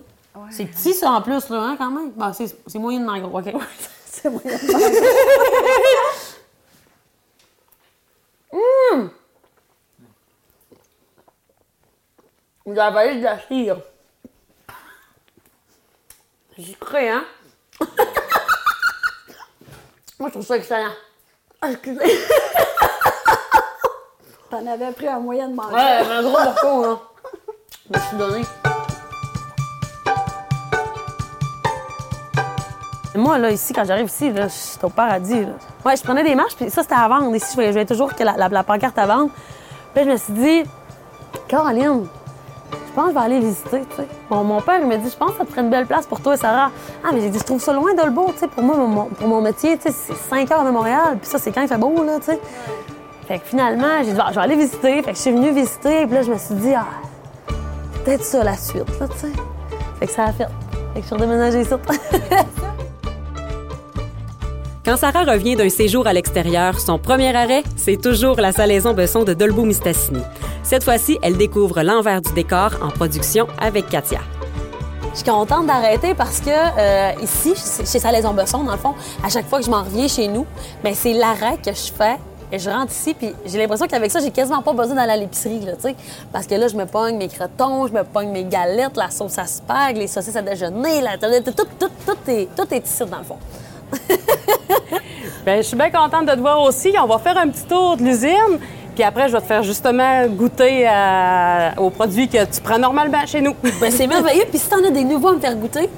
C'est 0.50 0.64
petit, 0.66 0.92
ça, 0.94 1.10
en 1.10 1.20
plus, 1.22 1.48
là, 1.50 1.58
hein, 1.60 1.76
quand 1.78 1.90
même. 1.90 2.10
Ben, 2.12 2.32
c'est 2.32 2.46
c'est 2.66 2.78
moyennement 2.78 3.18
gros, 3.18 3.38
OK. 3.38 3.46
C'est 4.14 4.30
moyen. 4.30 4.56
Vous 12.64 12.72
avez 12.72 12.80
avalé 12.80 13.16
de 13.16 13.24
la 13.24 13.40
cire. 13.40 13.76
J'y 16.56 16.74
crée, 16.76 17.10
hein? 17.10 17.24
Moi, 20.20 20.28
je 20.28 20.30
trouve 20.30 20.46
ça 20.46 20.56
excellent. 20.56 20.92
Ah, 21.60 21.72
excusez. 21.72 22.00
T'en 24.50 24.64
avais 24.66 24.92
pris 24.92 25.08
un 25.08 25.18
moyen 25.18 25.48
de 25.48 25.54
manger. 25.54 25.74
Ouais, 25.74 26.06
un 26.08 26.22
gros 26.22 26.30
morceau, 26.30 26.82
là. 26.82 27.00
Je 27.90 27.98
me 27.98 28.04
suis 28.04 28.16
donné. 28.16 28.44
Moi, 33.16 33.38
là, 33.38 33.50
ici, 33.50 33.72
quand 33.72 33.84
j'arrive 33.84 34.06
ici, 34.06 34.32
là, 34.32 34.48
je 34.48 34.52
suis 34.52 34.78
au 34.82 34.88
paradis, 34.88 35.44
là. 35.44 35.52
Ouais, 35.84 35.96
je 35.96 36.02
prenais 36.02 36.24
des 36.24 36.34
marches, 36.34 36.56
puis 36.56 36.68
ça, 36.68 36.82
c'était 36.82 36.96
à 36.96 37.06
vendre. 37.06 37.34
Ici, 37.36 37.46
je 37.50 37.54
voyais, 37.54 37.84
toujours 37.84 38.12
que 38.12 38.24
la, 38.24 38.64
pancarte 38.64 38.98
à 38.98 39.06
vendre. 39.06 39.30
Puis 39.94 40.04
je 40.04 40.10
me 40.10 40.16
suis 40.16 40.32
dit, 40.32 40.62
Caroline, 41.46 42.06
je 42.72 42.92
pense 42.92 43.04
que 43.04 43.10
je 43.10 43.14
vais 43.14 43.24
aller 43.24 43.38
visiter, 43.38 43.82
tu 43.88 43.96
sais. 43.96 44.08
Mon, 44.30 44.42
mon 44.42 44.60
père, 44.60 44.80
il 44.80 44.88
m'a 44.88 44.96
dit, 44.96 45.08
je 45.08 45.16
pense 45.16 45.30
que 45.30 45.38
ça 45.38 45.44
te 45.44 45.50
ferait 45.50 45.62
une 45.62 45.70
belle 45.70 45.86
place 45.86 46.06
pour 46.06 46.20
toi 46.20 46.34
et 46.34 46.36
Sarah. 46.36 46.72
Ah, 47.04 47.10
mais 47.12 47.20
j'ai 47.20 47.30
dit, 47.30 47.38
je 47.38 47.44
trouve 47.44 47.60
ça 47.60 47.72
loin 47.72 47.94
d'Olbeau, 47.94 48.30
tu 48.32 48.40
sais. 48.40 48.48
Pour 48.48 48.64
moi, 48.64 48.76
mon, 48.76 49.04
pour 49.04 49.28
mon 49.28 49.40
métier, 49.40 49.78
tu 49.78 49.92
sais, 49.92 49.92
c'est 49.92 50.16
5 50.16 50.50
heures 50.50 50.64
de 50.64 50.70
Montréal. 50.70 51.16
Puis 51.20 51.30
ça, 51.30 51.38
c'est 51.38 51.52
quand 51.52 51.62
il 51.62 51.68
fait 51.68 51.78
beau, 51.78 52.02
là, 52.02 52.18
tu 52.18 52.26
sais. 52.26 52.40
Fait 53.28 53.38
que 53.38 53.46
finalement, 53.46 54.02
j'ai 54.04 54.12
dit, 54.12 54.20
Ah, 54.20 54.30
je 54.30 54.34
vais 54.34 54.40
aller 54.40 54.56
visiter. 54.56 55.02
Fait 55.02 55.12
que 55.12 55.16
je 55.16 55.22
suis 55.22 55.32
venue 55.32 55.52
visiter, 55.52 56.06
puis 56.06 56.14
là, 56.14 56.22
je 56.22 56.32
me 56.32 56.38
suis 56.38 56.54
dit, 56.56 56.74
ah, 56.74 56.86
peut-être 58.04 58.24
ça 58.24 58.42
la 58.42 58.56
suite, 58.56 58.98
là, 58.98 59.06
tu 59.06 59.18
sais. 59.18 59.32
Fait 60.00 60.06
que 60.06 60.12
ça 60.12 60.24
a 60.24 60.32
fait. 60.32 60.48
Fait 60.94 61.00
que 61.00 61.02
je 61.02 61.06
suis 61.06 61.14
redéménagée 61.14 61.60
ici. 61.60 61.74
Quand 64.84 64.98
Sarah 64.98 65.24
revient 65.24 65.56
d'un 65.56 65.70
séjour 65.70 66.06
à 66.06 66.12
l'extérieur, 66.12 66.78
son 66.78 66.98
premier 66.98 67.34
arrêt, 67.34 67.62
c'est 67.74 67.98
toujours 67.98 68.38
la 68.38 68.52
salaison 68.52 68.92
besson 68.92 69.24
de 69.24 69.32
Dolbeau-Mistassini. 69.32 70.20
Cette 70.62 70.84
fois-ci, 70.84 71.18
elle 71.22 71.38
découvre 71.38 71.82
l'envers 71.82 72.20
du 72.20 72.30
décor 72.34 72.72
en 72.82 72.90
production 72.90 73.46
avec 73.58 73.88
Katia. 73.88 74.20
Je 75.12 75.20
suis 75.20 75.24
contente 75.24 75.68
d'arrêter 75.68 76.12
parce 76.14 76.40
que 76.40 76.50
euh, 76.50 77.12
ici, 77.22 77.54
chez 77.54 77.86
chez 77.86 77.98
Salaison 77.98 78.34
Besson, 78.34 78.62
dans 78.62 78.72
le 78.72 78.78
fond, 78.78 78.92
à 79.24 79.30
chaque 79.30 79.48
fois 79.48 79.60
que 79.60 79.64
je 79.64 79.70
m'en 79.70 79.84
reviens 79.84 80.06
chez 80.06 80.28
nous, 80.28 80.44
ben 80.82 80.94
c'est 80.94 81.14
l'arrêt 81.14 81.56
que 81.64 81.72
je 81.72 81.90
fais. 81.90 82.18
Et 82.52 82.58
je 82.58 82.68
rentre 82.68 82.92
ici, 82.92 83.14
puis 83.14 83.34
j'ai 83.46 83.56
l'impression 83.56 83.86
qu'avec 83.86 84.10
ça, 84.10 84.20
j'ai 84.20 84.30
quasiment 84.30 84.60
pas 84.60 84.74
besoin 84.74 84.96
d'aller 84.96 85.12
à 85.12 85.16
l'épicerie, 85.16 85.60
là, 85.60 85.76
tu 85.76 85.88
sais. 85.88 85.96
Parce 86.30 86.46
que 86.46 86.56
là, 86.56 86.68
je 86.68 86.76
me 86.76 86.84
pogne 86.84 87.16
mes 87.16 87.28
crotons, 87.28 87.86
je 87.86 87.92
me 87.92 88.04
pogne 88.04 88.28
mes 88.28 88.44
galettes, 88.44 88.96
la 88.96 89.10
sauce 89.10 89.38
à 89.38 89.46
spag, 89.46 89.96
les 89.96 90.06
saucisses 90.08 90.36
à 90.36 90.42
déjeuner, 90.42 91.00
la... 91.00 91.16
tout, 91.16 91.52
tout, 91.52 91.88
tout 92.06 92.30
est, 92.30 92.48
tout 92.54 92.66
est 92.70 92.86
ici, 92.86 93.02
dans 93.10 93.18
le 93.18 93.24
fond. 93.24 93.38
Ben, 95.44 95.58
je 95.58 95.62
suis 95.68 95.76
bien 95.76 95.90
contente 95.90 96.24
de 96.26 96.32
te 96.32 96.38
voir 96.40 96.60
aussi. 96.62 96.94
On 97.02 97.06
va 97.06 97.18
faire 97.18 97.36
un 97.36 97.48
petit 97.48 97.64
tour 97.64 97.96
de 97.98 98.02
l'usine. 98.02 98.58
Puis 98.94 99.02
après, 99.04 99.28
je 99.28 99.32
vais 99.34 99.40
te 99.42 99.46
faire 99.46 99.62
justement 99.62 100.26
goûter 100.28 100.86
à- 100.86 101.74
aux 101.78 101.90
produits 101.90 102.28
que 102.28 102.42
tu 102.44 102.60
prends 102.62 102.78
normalement 102.78 103.26
chez 103.26 103.40
nous. 103.42 103.54
Ben, 103.80 103.90
c'est 103.90 104.06
merveilleux. 104.06 104.44
Puis 104.48 104.58
si 104.58 104.68
t'en 104.70 104.82
as 104.82 104.90
des 104.90 105.04
nouveaux 105.04 105.28
à 105.28 105.32
me 105.34 105.40
faire 105.40 105.54
goûter, 105.56 105.90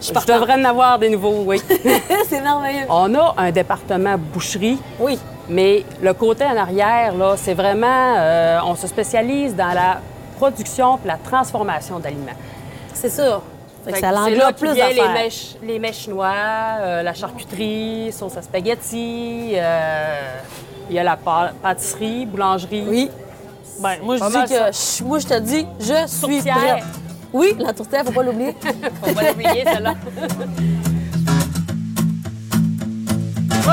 je 0.00 0.06
suis 0.06 0.14
Je 0.14 0.32
devrais 0.32 0.54
en 0.54 0.64
avoir 0.64 0.98
des 0.98 1.08
nouveaux, 1.08 1.42
oui. 1.46 1.60
c'est 2.28 2.40
merveilleux. 2.40 2.84
On 2.88 3.12
a 3.14 3.34
un 3.38 3.50
département 3.50 4.16
boucherie, 4.18 4.78
Oui. 5.00 5.18
mais 5.48 5.84
le 6.00 6.12
côté 6.12 6.44
en 6.44 6.56
arrière, 6.56 7.14
là, 7.16 7.34
c'est 7.36 7.54
vraiment... 7.54 8.14
euh, 8.18 8.58
on 8.66 8.74
se 8.76 8.86
spécialise 8.86 9.54
dans 9.56 9.72
la 9.74 10.00
production 10.36 10.98
et 11.04 11.08
la 11.08 11.16
transformation 11.16 11.98
d'aliments. 11.98 12.38
C'est 12.94 13.08
ça. 13.10 13.40
Fait 13.84 13.90
que 13.90 13.96
Fait 13.96 14.02
ça 14.02 14.12
c'est 14.24 14.34
là 14.36 14.52
plus 14.52 14.72
les 14.74 15.08
mèches, 15.08 15.54
les 15.62 15.78
mèches 15.78 15.98
chinois, 15.98 16.32
euh, 16.80 17.02
la 17.02 17.14
charcuterie, 17.14 18.12
sauce 18.12 18.36
à 18.36 18.42
spaghetti, 18.42 19.52
euh, 19.54 20.38
il 20.88 20.94
y 20.94 20.98
a 20.98 21.02
la 21.02 21.16
pâ- 21.16 21.52
pâtisserie, 21.60 22.26
boulangerie. 22.26 22.84
Oui. 22.86 23.10
Ben, 23.80 23.96
moi, 24.02 24.16
je 24.16 24.20
Pas 24.20 24.28
dis 24.30 24.36
mal 24.36 24.48
que 24.48 24.54
je- 24.54 25.04
moi, 25.04 25.18
je 25.18 25.26
te 25.26 25.38
dis, 25.40 25.66
je 25.80 26.06
suis 26.06 26.42
prête. 26.42 26.84
Oui, 27.32 27.56
la 27.58 27.72
tourtière, 27.72 28.04
faut 28.04 28.12
pas 28.12 28.22
l'oublier. 28.22 28.54
On 29.02 29.12
va 29.12 29.28
l'oublier, 29.30 29.64
celle-là. 29.64 29.94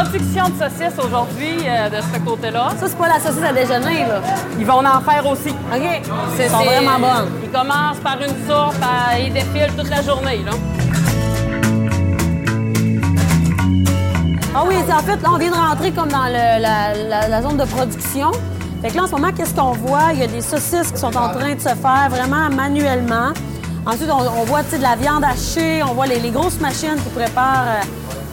Production 0.03 0.45
de 0.49 0.53
saucisses 0.63 0.97
aujourd'hui 1.05 1.57
euh, 1.67 1.89
de 1.89 1.97
ce 2.01 2.19
côté-là. 2.19 2.69
Ça, 2.79 2.87
c'est 2.87 2.97
pas 2.97 3.07
la 3.09 3.19
saucisse 3.19 3.43
à 3.43 3.51
déjeuner, 3.51 4.05
là? 4.05 4.21
Ils 4.57 4.65
vont 4.65 4.79
en 4.85 5.01
faire 5.01 5.25
aussi. 5.29 5.49
OK. 5.49 6.01
C'est 6.37 6.45
Ils 6.45 6.49
sont 6.49 6.57
vraiment 6.63 6.99
bonnes. 6.99 7.29
Ils 7.43 7.49
commencent 7.49 7.99
par 8.01 8.15
une 8.21 8.29
soupe, 8.47 8.81
à- 8.81 9.19
ils 9.19 9.33
défilent 9.33 9.73
toute 9.77 9.89
la 9.89 10.01
journée. 10.01 10.39
Là. 10.45 10.51
Ah 14.55 14.63
oui, 14.67 14.75
en 14.77 14.99
fait, 15.03 15.21
là, 15.21 15.29
on 15.33 15.37
vient 15.37 15.51
de 15.51 15.55
rentrer 15.55 15.91
comme 15.91 16.07
dans 16.09 16.25
le- 16.27 16.61
la, 16.61 16.93
la- 16.95 17.27
la 17.27 17.41
zone 17.41 17.57
de 17.57 17.65
production. 17.65 18.31
Fait 18.81 18.89
que 18.91 18.95
là, 18.95 19.03
en 19.03 19.07
ce 19.07 19.11
moment, 19.11 19.29
qu'est-ce 19.35 19.53
qu'on 19.53 19.71
voit? 19.73 20.13
Il 20.13 20.19
y 20.19 20.23
a 20.23 20.27
des 20.27 20.41
saucisses 20.41 20.91
qui 20.93 20.97
sont 20.99 21.15
en 21.17 21.29
train 21.29 21.55
de 21.55 21.59
se 21.59 21.75
faire 21.75 22.07
vraiment 22.09 22.49
manuellement. 22.49 23.31
Ensuite, 23.85 24.09
on, 24.09 24.19
on 24.39 24.43
voit 24.45 24.63
de 24.63 24.81
la 24.81 24.95
viande 24.95 25.25
hachée, 25.25 25.83
on 25.83 25.93
voit 25.93 26.07
les, 26.07 26.19
les 26.19 26.31
grosses 26.31 26.59
machines 26.61 26.95
qui 27.03 27.09
préparent. 27.09 27.65
euh, 27.67 27.81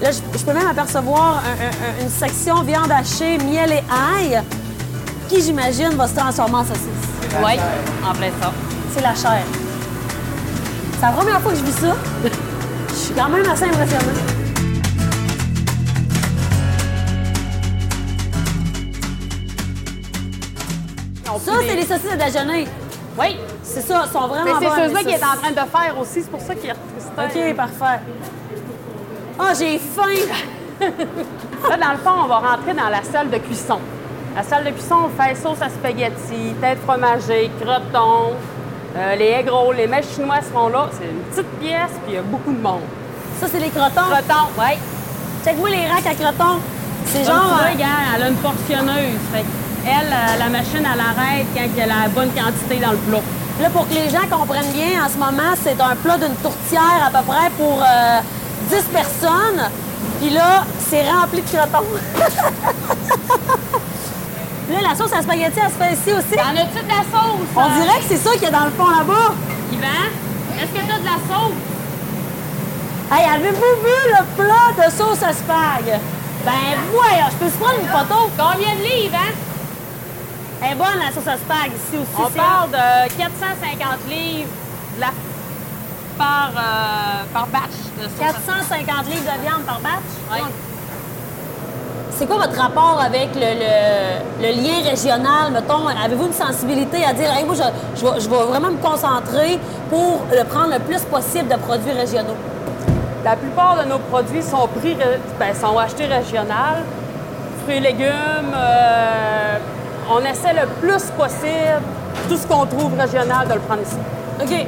là, 0.02 0.10
je, 0.10 0.38
je 0.38 0.44
peux 0.44 0.52
même 0.52 0.66
apercevoir 0.69 1.43
un- 1.44 1.64
un- 1.64 2.00
un- 2.00 2.02
une 2.04 2.10
section 2.10 2.62
viande 2.62 2.90
hachée, 2.90 3.38
miel 3.38 3.72
et 3.72 3.82
ail, 3.90 4.43
qui, 5.28 5.43
j'imagine, 5.43 5.90
va 5.96 6.06
se 6.06 6.14
transformer 6.14 6.56
en 6.56 6.64
saucisse. 6.64 7.06
Oui, 7.44 7.54
en 8.08 8.12
plein 8.14 8.31
ça. 8.40 8.52
C'est 8.94 9.02
la 9.02 9.14
chair. 9.14 9.43
C'est 10.98 11.06
la 11.06 11.12
première 11.12 11.40
fois 11.40 11.52
que 11.52 11.58
je 11.58 11.64
vis 11.64 11.72
ça. 11.81 11.94
Je 12.88 12.94
suis 13.12 13.14
quand 13.14 13.28
même 13.28 13.44
assez 13.49 13.64
impressionnée. 13.64 14.23
On 21.32 21.38
Ça, 21.38 21.52
c'est 21.66 21.75
les 21.76 21.82
saucisses 21.85 22.12
à 22.12 22.16
déjeuner. 22.16 22.66
Oui, 23.18 23.37
C'est 23.62 23.80
ça, 23.80 24.02
elles 24.04 24.11
sont 24.12 24.28
vraiment 24.28 24.44
mais 24.44 24.50
c'est 24.61 24.66
bonnes. 24.66 24.88
ceux-là 24.88 24.99
les 25.00 25.04
qu'il 25.04 25.14
est 25.14 25.25
en 25.25 25.37
train 25.40 25.50
de 25.50 25.56
faire 25.71 25.99
aussi. 25.99 26.23
C'est 26.23 26.30
pour 26.30 26.40
ça 26.40 26.54
qu'il 26.54 26.71
est 26.71 26.75
resté. 27.25 27.50
OK, 27.50 27.56
parfait. 27.56 28.00
Ah, 29.38 29.52
j'ai 29.59 29.78
faim! 29.78 30.26
Là, 30.81 31.76
dans 31.76 31.93
le 31.93 31.99
fond, 31.99 32.25
on 32.25 32.26
va 32.26 32.38
rentrer 32.38 32.75
dans 32.75 32.88
la 32.88 33.02
salle 33.02 33.31
de 33.31 33.38
cuisson. 33.38 33.78
La 34.35 34.43
salle 34.43 34.64
de 34.64 34.71
cuisson, 34.71 34.97
on 35.07 35.23
fait 35.23 35.35
sauce 35.35 35.61
à 35.61 35.69
spaghetti, 35.69 36.55
tête 36.61 36.78
fromagée, 36.87 37.50
crotons, 37.61 38.33
euh, 38.97 39.14
les 39.16 39.26
egg 39.26 39.49
rolls, 39.50 39.76
les 39.76 39.87
mèches 39.87 40.14
chinois 40.14 40.40
seront 40.43 40.69
là. 40.69 40.88
C'est 40.93 41.07
une 41.09 41.21
petite 41.31 41.50
pièce, 41.61 41.93
puis 42.05 42.12
il 42.12 42.14
y 42.14 42.19
a 42.19 42.23
beaucoup 42.23 42.52
de 42.52 42.61
monde. 42.61 42.83
Ça, 43.40 43.47
c'est 43.50 43.61
les 43.61 43.71
crotons? 43.71 44.09
Crotons, 44.11 44.49
oui. 44.59 44.78
Check-moi 45.45 45.71
les 45.71 45.87
racks 45.87 46.07
à 46.07 46.14
crotons. 46.14 46.61
C'est 47.07 47.25
Genre, 47.25 47.35
genre... 47.35 47.61
euh, 47.62 47.73
regarde, 47.73 48.02
elle 48.16 48.23
a 48.23 48.28
une 48.28 48.37
portionneuse. 48.37 49.21
Fait 49.33 49.45
elle, 49.88 50.12
euh, 50.12 50.38
la 50.38 50.49
machine, 50.49 50.83
elle 50.83 51.00
arrête 51.00 51.47
quand 51.55 51.62
il 51.64 51.76
y 51.76 51.83
a 51.83 51.87
la 51.87 52.09
bonne 52.09 52.31
quantité 52.31 52.76
dans 52.85 52.93
le 52.93 52.99
plat. 52.99 53.21
Là, 53.61 53.71
pour 53.71 53.88
que 53.88 53.95
les 53.95 54.11
gens 54.11 54.26
comprennent 54.31 54.73
bien, 54.73 55.05
en 55.05 55.09
ce 55.09 55.16
moment, 55.16 55.55
c'est 55.62 55.81
un 55.81 55.95
plat 55.97 56.19
d'une 56.19 56.35
tourtière 56.37 57.00
à 57.07 57.11
peu 57.11 57.25
près 57.25 57.49
pour 57.57 57.81
euh, 57.81 58.21
10 58.68 58.82
personnes. 58.92 59.70
Puis 60.20 60.30
là, 60.30 60.64
c'est 60.88 61.02
rempli 61.11 61.42
de 61.42 61.46
crotons. 61.49 61.85
là, 64.70 64.78
la 64.82 64.94
sauce 64.94 65.12
à 65.12 65.20
spaghetti, 65.23 65.58
elle 65.62 65.70
se 65.70 65.76
fait 65.76 65.92
ici 65.92 66.12
aussi. 66.18 66.37
T'en 66.37 66.56
as-tu 66.56 66.82
de 66.82 66.88
la 66.88 67.04
sauce? 67.12 67.49
On 67.54 67.68
dirait 67.80 67.99
que 67.99 68.04
c'est 68.08 68.16
ça 68.16 68.30
qu'il 68.32 68.42
y 68.42 68.46
a 68.46 68.50
dans 68.50 68.64
le 68.64 68.70
fond 68.70 68.88
là-bas. 68.88 69.35
Yvan, 69.73 70.08
est-ce 70.58 70.73
que 70.73 70.80
t'as 70.87 70.99
de 70.99 71.04
la 71.04 71.18
sauce? 71.28 71.52
Hey, 73.12 73.25
avez-vous 73.28 73.75
vu 73.85 73.99
le 74.11 74.23
plat 74.42 74.70
de 74.87 74.90
sauce 74.90 75.23
à 75.23 75.32
spag? 75.32 76.00
Ben, 76.44 76.76
voyons, 76.92 77.28
je 77.30 77.37
peux 77.44 77.50
se 77.50 77.56
prendre 77.58 77.78
une 77.80 77.88
photo? 77.88 78.30
Combien 78.38 78.75
de 78.76 78.82
livres, 78.82 79.16
hein? 79.16 79.32
Elle 80.62 80.73
est 80.73 80.76
bonne, 80.76 80.99
la 80.99 81.12
sauce 81.12 81.28
à 81.28 81.37
spag, 81.37 81.70
ici 81.73 81.99
aussi. 82.00 82.18
On 82.18 82.30
parle 82.30 82.70
de 82.70 83.08
450 83.16 84.08
livres 84.08 84.49
de 84.96 85.00
la- 85.00 85.12
par, 86.18 86.50
euh, 86.56 87.25
par 87.32 87.46
batch 87.49 87.76
de 87.99 88.02
sauce. 88.08 88.20
à 88.20 88.32
450 88.32 89.06
livres 89.06 89.23
de 89.25 89.42
viande 89.46 89.62
par 89.66 89.80
batch? 89.80 90.11
Oui. 90.32 90.38
C'est 92.11 92.26
quoi 92.26 92.37
votre 92.38 92.58
rapport 92.58 92.99
avec 93.04 93.35
le, 93.35 93.40
le- 93.40 94.42
le 94.46 94.62
lien 94.62 94.88
régional, 94.88 95.52
mettons? 95.52 95.87
Avez-vous 95.87 96.26
une 96.28 96.32
sensibilité 96.32 97.04
à 97.04 97.12
dire, 97.12 97.30
hey, 97.37 97.44
moi, 97.44 97.54
je, 97.54 98.00
je 98.00 98.06
vais, 98.06 98.20
je 98.20 98.28
vais 98.30 98.37
vraiment 98.37 98.70
me 98.70 98.78
concentrer 98.78 99.58
pour 99.90 100.23
le 100.32 100.44
prendre 100.44 100.73
le 100.73 100.78
plus 100.78 101.02
possible 101.02 101.49
de 101.49 101.56
produits 101.56 101.92
régionaux? 101.92 102.37
La 103.23 103.37
plupart 103.37 103.76
de 103.82 103.88
nos 103.90 103.99
produits 103.99 104.42
sont, 104.42 104.66
pris, 104.80 104.96
ben, 105.38 105.54
sont 105.54 105.76
achetés 105.76 106.06
régional, 106.06 106.85
fruits 107.64 107.76
et 107.76 107.80
légumes. 107.80 108.54
euh, 108.54 109.58
on 110.11 110.20
essaie 110.20 110.54
le 110.54 110.66
plus 110.80 111.02
possible, 111.18 111.82
tout 112.28 112.37
ce 112.37 112.46
qu'on 112.46 112.64
trouve 112.64 112.99
régional, 112.99 113.46
de 113.49 113.54
le 113.54 113.61
prendre 113.61 113.82
ici. 113.82 113.96
OK, 114.40 114.66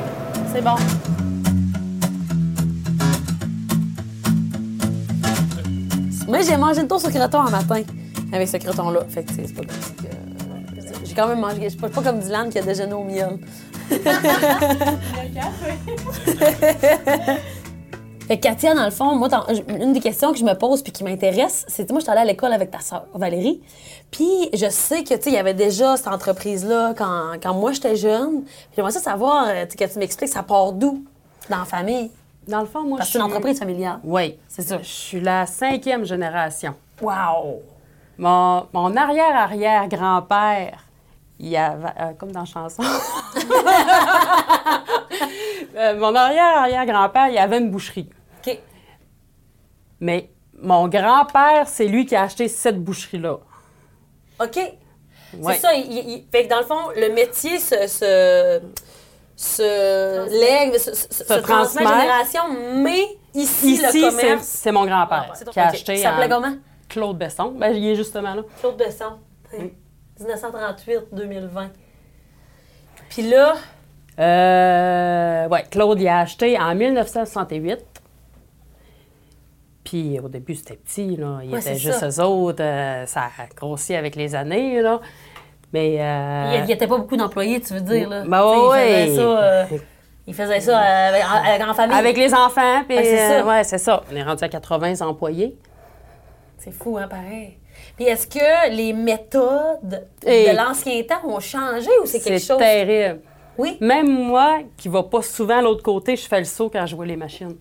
c'est 0.52 0.60
bon. 0.62 0.74
Moi, 6.28 6.42
j'ai 6.42 6.56
mangé 6.56 6.80
une 6.82 6.88
toast 6.88 7.06
au 7.06 7.10
croton 7.10 7.40
un 7.40 7.50
matin 7.50 7.82
avec 8.32 8.46
ce 8.48 8.58
croton-là. 8.58 9.00
Fait 9.08 9.24
que, 9.24 9.32
c'est 9.32 9.52
pas 9.54 9.62
comme 9.62 9.68
que- 10.06 11.06
J'ai 11.06 11.14
quand 11.14 11.26
même 11.26 11.40
mangé. 11.40 11.56
Je 11.64 11.68
suis 11.70 11.78
pas, 11.78 11.88
pas 11.88 12.02
comme 12.02 12.20
Dylan 12.20 12.50
qui 12.50 12.58
a 12.58 12.62
déjeuné 12.62 12.92
au 12.92 13.02
miel. 13.02 13.38
Fait 18.28 18.36
que 18.36 18.42
Katia, 18.42 18.74
dans 18.74 18.84
le 18.84 18.90
fond, 18.90 19.14
moi, 19.16 19.28
une 19.80 19.94
des 19.94 20.00
questions 20.00 20.32
que 20.32 20.38
je 20.38 20.44
me 20.44 20.52
pose 20.52 20.82
puis 20.82 20.92
qui 20.92 21.02
m'intéresse, 21.02 21.64
c'est, 21.66 21.88
moi, 21.90 22.00
je 22.00 22.04
suis 22.04 22.10
allée 22.12 22.20
à 22.20 22.24
l'école 22.26 22.52
avec 22.52 22.70
ta 22.70 22.80
sœur, 22.80 23.06
Valérie. 23.14 23.62
Puis 24.10 24.50
je 24.52 24.68
sais 24.68 25.02
que, 25.02 25.14
tu 25.14 25.22
sais, 25.22 25.30
il 25.30 25.32
y 25.32 25.38
avait 25.38 25.54
déjà 25.54 25.96
cette 25.96 26.08
entreprise-là 26.08 26.92
quand, 26.96 27.32
quand 27.42 27.54
moi, 27.54 27.72
j'étais 27.72 27.96
jeune. 27.96 28.42
Puis 28.42 28.52
j'aimerais 28.76 28.92
ça 28.92 29.00
savoir, 29.00 29.46
euh, 29.48 29.64
tu 29.66 29.78
que 29.78 29.90
tu 29.90 29.98
m'expliques, 29.98 30.28
ça 30.28 30.42
part 30.42 30.72
d'où 30.72 31.02
dans 31.48 31.56
la 31.60 31.64
famille? 31.64 32.10
Dans 32.48 32.60
le 32.60 32.66
fond, 32.66 32.82
moi, 32.82 32.98
Parce 32.98 33.08
je 33.10 33.12
c'est 33.12 33.18
une 33.18 33.24
suis- 33.26 33.32
entreprise 33.32 33.58
familiale. 33.58 34.00
Oui, 34.02 34.38
C'est 34.48 34.62
ça. 34.62 34.78
Je 34.78 34.82
suis 34.88 35.20
la 35.20 35.44
cinquième 35.46 36.04
génération. 36.04 36.74
Wow! 37.00 37.62
Mon, 38.16 38.66
mon 38.72 38.96
arrière-arrière-grand-père, 38.96 40.78
il 41.38 41.54
avait, 41.56 41.88
euh, 42.00 42.12
comme 42.18 42.32
dans 42.32 42.40
la 42.40 42.46
chanson, 42.46 42.82
Euh, 45.76 45.96
mon 45.98 46.14
arrière-arrière-grand-père, 46.14 47.28
il 47.28 47.38
avait 47.38 47.58
une 47.58 47.70
boucherie. 47.70 48.08
OK. 48.44 48.58
Mais 50.00 50.30
mon 50.60 50.88
grand-père, 50.88 51.68
c'est 51.68 51.86
lui 51.86 52.04
qui 52.06 52.16
a 52.16 52.22
acheté 52.22 52.48
cette 52.48 52.82
boucherie-là. 52.82 53.38
OK. 54.40 54.56
Ouais. 55.38 55.54
C'est 55.54 55.60
ça. 55.60 55.74
il- 55.74 55.92
il- 55.92 56.24
fait 56.32 56.44
que 56.44 56.50
dans 56.50 56.58
le 56.58 56.64
fond, 56.64 56.90
le 56.96 57.12
métier 57.14 57.58
se, 57.58 57.86
se, 57.86 58.60
se 59.40 60.28
lègue, 60.40 60.76
se, 60.78 60.92
se- 60.94 61.14
se 61.14 61.22
transmet 61.24 61.42
transmet. 61.42 61.84
de 61.84 61.88
génération, 61.88 62.40
mais 62.82 63.04
ici, 63.34 63.74
Ici, 63.74 63.82
le 63.82 63.88
c'est 63.92 64.00
commerce... 64.00 64.42
c'est 64.44 64.72
mon 64.72 64.84
grand-père 64.84 65.32
ton- 65.44 65.50
qui 65.52 65.60
a 65.60 65.68
acheté 65.68 65.92
Il 65.94 65.98
s'appelait 66.00 66.32
en- 66.32 66.40
comment? 66.40 66.56
Claude 66.88 67.16
Besson. 67.18 67.52
Ben, 67.56 67.70
il 67.72 67.86
est 67.86 67.94
justement 67.94 68.34
là. 68.34 68.42
Claude 68.60 68.76
Besson. 68.76 69.12
1938-2020. 70.20 71.68
Puis 73.08 73.22
là, 73.30 73.54
Euh, 74.18 75.46
ouais, 75.48 75.62
Claude, 75.70 76.00
il 76.00 76.08
a 76.08 76.18
acheté 76.18 76.58
en 76.58 76.74
1968. 76.74 77.78
Puis 79.84 80.18
au 80.18 80.28
début, 80.28 80.56
c'était 80.56 80.74
petit, 80.76 81.14
là. 81.16 81.38
Il 81.44 81.52
Ouais, 81.52 81.60
était 81.60 81.76
juste 81.76 82.00
ça. 82.00 82.08
eux 82.08 82.24
autres. 82.26 82.60
euh, 82.62 83.06
ça 83.06 83.22
a 83.38 83.46
grossi 83.54 83.94
avec 83.94 84.16
les 84.16 84.34
années, 84.34 84.82
là. 84.82 85.00
Mais. 85.72 85.96
euh, 86.00 86.56
il 86.60 86.64
n'y 86.64 86.72
avait 86.72 86.86
pas 86.86 86.96
beaucoup 86.98 87.16
d'employés, 87.16 87.60
tu 87.60 87.74
veux 87.74 87.80
dire, 87.80 88.08
là. 88.08 88.24
Ben. 88.26 88.38
Il 88.66 88.74
faisait 89.04 89.16
ça, 89.16 89.22
euh, 89.22 89.64
il 90.26 90.34
faisait 90.34 90.60
ça 90.60 90.78
avec, 90.78 91.22
avec- 91.22 91.68
en 91.68 91.74
famille. 91.74 91.96
Avec 91.96 92.16
les 92.16 92.32
enfants, 92.34 92.82
puis. 92.88 92.96
C'est 93.02 93.16
ça. 93.28 93.32
euh, 93.40 93.44
ouais, 93.44 93.64
c'est 93.64 93.78
ça. 93.78 94.02
On 94.12 94.16
est 94.16 94.22
rendu 94.22 94.42
à 94.44 94.48
80 94.48 95.00
employés. 95.02 95.56
C'est 96.58 96.72
fou, 96.72 96.98
hein, 96.98 97.06
pareil. 97.08 97.58
Puis 97.96 98.06
est-ce 98.06 98.26
que 98.26 98.70
les 98.74 98.92
méthodes 98.92 100.06
Et- 100.26 100.50
de 100.50 100.56
l'ancien 100.56 101.02
temps 101.02 101.26
ont 101.28 101.40
changé 101.40 101.88
ou 102.02 102.06
c'est 102.06 102.20
quelque 102.20 102.38
C'est 102.38 102.46
chose... 102.48 102.58
terrible. 102.58 103.20
Oui? 103.56 103.76
Même 103.80 104.08
moi, 104.08 104.58
qui 104.76 104.88
va 104.88 105.02
pas 105.02 105.20
souvent 105.22 105.58
à 105.58 105.62
l'autre 105.62 105.82
côté, 105.82 106.14
je 106.16 106.26
fais 106.26 106.38
le 106.38 106.44
saut 106.44 106.70
quand 106.70 106.86
je 106.86 106.94
vois 106.94 107.06
les 107.06 107.16
machines. 107.16 107.56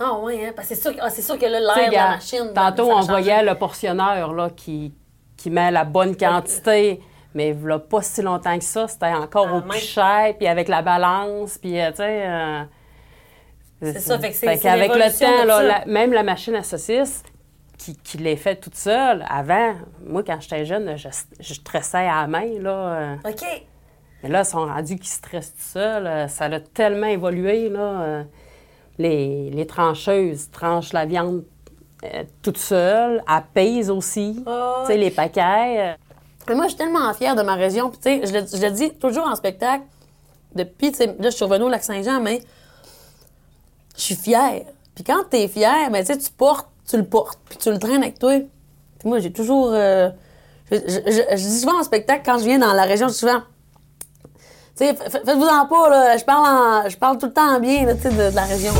Ah 0.00 0.14
oui, 0.22 0.38
hein, 0.44 0.52
parce 0.56 0.68
que 0.68 0.74
c'est 0.74 0.80
sûr, 0.82 0.92
que- 0.96 1.00
ah, 1.02 1.10
c'est 1.10 1.22
sûr 1.22 1.38
que 1.38 1.44
là, 1.44 1.60
l'air 1.60 1.88
de 1.90 1.94
la 1.94 2.08
machine... 2.10 2.50
Tantôt, 2.54 2.90
on 2.90 3.00
voyait 3.02 3.42
le 3.42 3.54
portionneur 3.54 4.32
là, 4.32 4.48
qui, 4.50 4.92
qui 5.36 5.50
met 5.50 5.70
la 5.70 5.84
bonne 5.84 6.16
quantité. 6.16 7.00
Mais 7.34 7.50
il 7.50 7.70
a 7.70 7.78
pas 7.78 8.02
si 8.02 8.20
longtemps 8.22 8.58
que 8.58 8.64
ça, 8.64 8.86
c'était 8.88 9.06
encore 9.06 9.46
Ah, 9.48 9.52
au 9.54 9.60
même. 9.60 9.68
plus 9.68 9.80
cher, 9.80 10.34
puis 10.38 10.46
avec 10.46 10.68
la 10.68 10.82
balance, 10.82 11.58
puis 11.58 11.80
euh, 11.80 11.90
tu 11.90 11.96
sais... 11.98 12.26
euh, 12.26 12.62
C'est 13.80 13.98
ça, 14.00 14.18
fait 14.18 14.30
que 14.30 14.36
c'est- 14.36 14.58
qu'avec 14.58 14.94
le 14.94 15.18
temps, 15.18 15.44
là, 15.44 15.62
la- 15.62 15.86
même 15.86 16.12
la 16.12 16.22
machine 16.22 16.54
à 16.54 16.62
saucisse, 16.62 17.22
qui, 17.78 17.96
qui 17.96 18.18
l'est 18.18 18.36
faite 18.36 18.60
toute 18.60 18.76
seule, 18.76 19.24
avant, 19.28 19.74
moi, 20.06 20.22
quand 20.22 20.38
j'étais 20.40 20.64
jeune, 20.64 20.96
je, 20.96 21.08
je 21.40 21.54
stressais 21.54 21.98
à 22.06 22.20
la 22.22 22.26
main, 22.28 22.46
là. 22.60 22.70
euh, 22.70 23.16
OK. 23.30 23.42
mais 24.22 24.28
là, 24.28 24.40
ils 24.42 24.44
sont 24.44 24.66
rendus 24.66 24.96
qu'ils 24.96 25.06
stressent 25.08 25.54
tout 25.54 25.62
seul. 25.62 26.06
euh, 26.06 26.28
Ça 26.28 26.44
a 26.44 26.60
tellement 26.60 27.08
évolué, 27.08 27.68
là. 27.68 28.22
Les, 28.98 29.50
les 29.50 29.66
trancheuses 29.66 30.50
tranchent 30.50 30.92
la 30.92 31.06
viande 31.06 31.42
euh, 32.04 32.22
toute 32.42 32.58
seule. 32.58 33.22
Pèsent 33.54 33.90
aussi. 33.90 34.44
Ah, 34.46 34.82
Tu 34.82 34.92
sais, 34.92 34.98
les 34.98 35.10
paquets. 35.10 35.96
Moi, 36.50 36.64
je 36.64 36.70
suis 36.70 36.78
tellement 36.78 37.12
fière 37.14 37.36
de 37.36 37.42
ma 37.42 37.54
région. 37.54 37.90
Puis, 37.90 37.98
tu 37.98 38.26
sais, 38.26 38.26
je, 38.26 38.62
le- 38.66 38.70
dis 38.72 38.90
toujours 38.94 39.26
en 39.26 39.34
spectacle. 39.34 39.84
Depuis, 40.54 40.90
là, 40.90 41.06
je 41.20 41.30
suis 41.30 41.44
revenue 41.44 41.64
au 41.64 41.68
Lac-Saint-Jean, 41.68 42.20
mais 42.20 42.42
je 43.96 44.02
suis 44.02 44.16
fière. 44.16 44.62
Puis 44.94 45.04
quand 45.04 45.24
tu 45.30 45.36
es 45.38 45.48
fière, 45.48 45.90
ben, 45.90 46.04
tu 46.04 46.12
sais, 46.12 46.18
tu 46.18 46.30
portes, 46.30 46.68
tu 46.88 46.96
le 46.96 47.04
portes, 47.04 47.38
puis 47.48 47.56
tu 47.58 47.70
le 47.70 47.78
traînes 47.78 48.02
avec 48.02 48.18
toi. 48.18 48.34
Moi, 49.04 49.18
j'ai 49.20 49.32
toujours. 49.32 49.70
euh, 49.72 50.10
je, 50.70 51.36
dis 51.36 51.60
souvent 51.60 51.78
en 51.80 51.82
spectacle, 51.82 52.22
quand 52.24 52.38
je 52.38 52.44
viens 52.44 52.58
dans 52.58 52.72
la 52.72 52.82
région, 52.84 53.08
je 53.08 53.12
dis 53.12 53.18
souvent. 53.20 53.40
Tu 54.76 54.86
sais, 54.86 54.94
fa- 54.94 55.10
fa- 55.10 55.20
faites-vous-en 55.24 55.66
pas, 55.66 55.88
là. 55.90 56.16
Je 56.16 56.24
parle, 56.24 56.46
en- 56.46 56.88
je 56.88 56.96
parle 56.96 57.18
tout 57.18 57.26
le 57.26 57.32
temps 57.32 57.56
en 57.56 57.60
bien, 57.60 57.84
de, 57.84 58.34
la 58.34 58.42
région. 58.44 58.72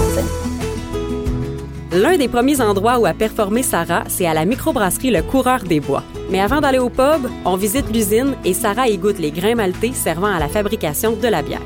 L'un 1.94 2.16
des 2.16 2.28
premiers 2.28 2.58
endroits 2.62 2.98
où 2.98 3.04
a 3.04 3.12
performé 3.12 3.62
Sarah, 3.62 4.04
c'est 4.08 4.26
à 4.26 4.32
la 4.32 4.46
microbrasserie 4.46 5.10
Le 5.10 5.20
Coureur 5.20 5.62
des 5.62 5.78
Bois. 5.78 6.02
Mais 6.30 6.40
avant 6.40 6.62
d'aller 6.62 6.78
au 6.78 6.88
pub, 6.88 7.28
on 7.44 7.56
visite 7.56 7.84
l'usine 7.92 8.34
et 8.46 8.54
Sarah 8.54 8.88
y 8.88 8.96
goûte 8.96 9.18
les 9.18 9.30
grains 9.30 9.54
maltais 9.54 9.92
servant 9.92 10.34
à 10.34 10.38
la 10.38 10.48
fabrication 10.48 11.12
de 11.12 11.28
la 11.28 11.42
bière. 11.42 11.60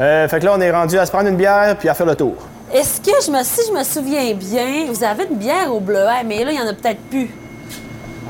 Euh, 0.00 0.26
fait 0.28 0.40
que 0.40 0.46
là, 0.46 0.54
on 0.56 0.60
est 0.62 0.70
rendu 0.70 0.96
à 0.96 1.04
se 1.04 1.10
prendre 1.10 1.28
une 1.28 1.36
bière 1.36 1.76
puis 1.78 1.90
à 1.90 1.94
faire 1.94 2.06
le 2.06 2.16
tour. 2.16 2.36
Est-ce 2.72 3.02
que, 3.02 3.12
je 3.26 3.30
me, 3.30 3.44
si 3.44 3.60
je 3.68 3.78
me 3.78 3.84
souviens 3.84 4.32
bien, 4.32 4.86
vous 4.90 5.04
avez 5.04 5.24
une 5.30 5.36
bière 5.36 5.74
au 5.74 5.80
bleuet, 5.80 6.24
mais 6.24 6.42
là, 6.42 6.52
il 6.52 6.58
y 6.58 6.60
en 6.60 6.66
a 6.66 6.72
peut-être 6.72 7.02
plus. 7.10 7.28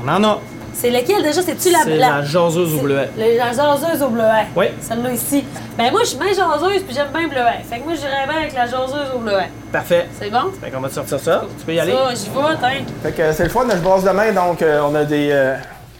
On 0.03 0.09
en 0.09 0.21
a. 0.21 0.41
C'est 0.77 0.89
lequel 0.89 1.23
déjà? 1.23 1.41
C'est-tu 1.41 1.71
la, 1.71 1.79
C'est 1.83 1.95
la 1.97 2.21
jaseuse 2.23 2.75
au 2.75 2.79
bleuet. 2.81 3.09
Le- 3.17 3.37
La 3.37 3.53
jaseuse 3.53 4.01
au 4.03 4.09
bleuet. 4.09 4.45
Oui. 4.55 4.65
Celle-là 4.81 5.11
ici. 5.13 5.43
Ben 5.77 5.89
moi, 5.91 6.01
je 6.03 6.09
suis 6.09 6.17
bien 6.17 6.27
jaseuse 6.27 6.83
puis 6.83 6.93
j'aime 6.93 7.07
bien 7.13 7.21
le 7.23 7.29
bleuet. 7.29 7.63
Fait 7.69 7.79
que 7.79 7.85
moi, 7.85 7.93
j'irais 7.95 8.27
bien 8.27 8.37
avec 8.41 8.53
la 8.53 8.65
jaseuse 8.67 9.11
au 9.15 9.19
bleuet. 9.19 9.49
Parfait. 9.71 10.07
C'est 10.19 10.29
bon? 10.29 10.51
Fait 10.61 10.69
qu'on 10.69 10.81
va 10.81 10.89
te 10.89 10.93
sortir 10.93 11.19
ça. 11.19 11.43
Tu 11.57 11.65
peux 11.65 11.73
y 11.73 11.79
aller. 11.79 11.93
Ça, 11.93 12.09
j'y 12.13 12.25
vais, 12.29 12.57
tiens. 12.59 12.85
Fait 13.03 13.11
que 13.13 13.21
euh, 13.21 13.33
c'est 13.33 13.43
le 13.45 13.49
fun, 13.49 13.65
je 13.69 13.77
brosse 13.77 14.03
demain, 14.03 14.31
donc 14.33 14.61
euh, 14.61 14.81
on 14.87 14.93
a 14.95 15.05
des. 15.05 15.29
euh, 15.31 15.55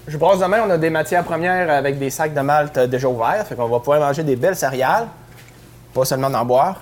je 0.08 0.18
brosse 0.18 0.40
demain, 0.40 0.60
on 0.68 0.70
a 0.70 0.78
des 0.78 0.90
matières 0.90 1.24
premières 1.24 1.70
avec 1.70 1.98
des 1.98 2.10
sacs 2.10 2.34
de 2.34 2.42
malt 2.42 2.78
déjà 2.78 3.08
ouverts. 3.08 3.46
Fait 3.48 3.56
qu'on 3.56 3.68
va 3.68 3.80
pouvoir 3.80 4.00
manger 4.02 4.24
des 4.24 4.36
belles 4.36 4.56
céréales, 4.58 5.08
pas 5.94 6.04
seulement 6.06 6.30
d'en 6.30 6.44
boire. 6.46 6.82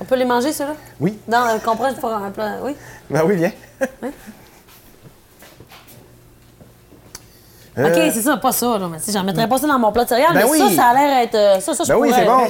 On 0.00 0.04
peut 0.04 0.16
les 0.16 0.24
manger, 0.24 0.52
ceux-là? 0.52 0.74
Oui. 1.00 1.18
Dans 1.26 1.52
le 1.54 1.58
comprendre, 1.64 1.94
il 1.96 2.00
faut 2.00 2.08
un 2.08 2.30
plat. 2.30 2.56
Oui. 2.62 2.76
Ben 3.10 3.22
oui, 3.24 3.36
viens. 3.36 3.52
Euh, 3.82 4.08
OK, 7.86 7.94
c'est 8.12 8.22
ça, 8.22 8.36
pas 8.36 8.52
ça, 8.52 8.78
là. 8.78 8.88
Mais 8.90 8.98
si 8.98 9.12
j'en 9.12 9.22
mettrais 9.24 9.48
pas 9.48 9.58
ça 9.58 9.66
dans 9.66 9.78
mon 9.78 9.92
plat 9.92 10.04
de 10.04 10.08
céréales, 10.08 10.32
Ben 10.34 10.44
mais 10.44 10.50
oui. 10.50 10.58
ça, 10.58 10.82
ça 10.82 10.88
a 10.88 10.94
l'air 10.94 11.18
être. 11.22 11.34
euh, 11.34 11.60
Ça, 11.60 11.74
ça, 11.74 11.84
je 11.84 11.88
Ben 11.92 11.98
oui, 11.98 12.10
c'est 12.14 12.24
bon. 12.24 12.40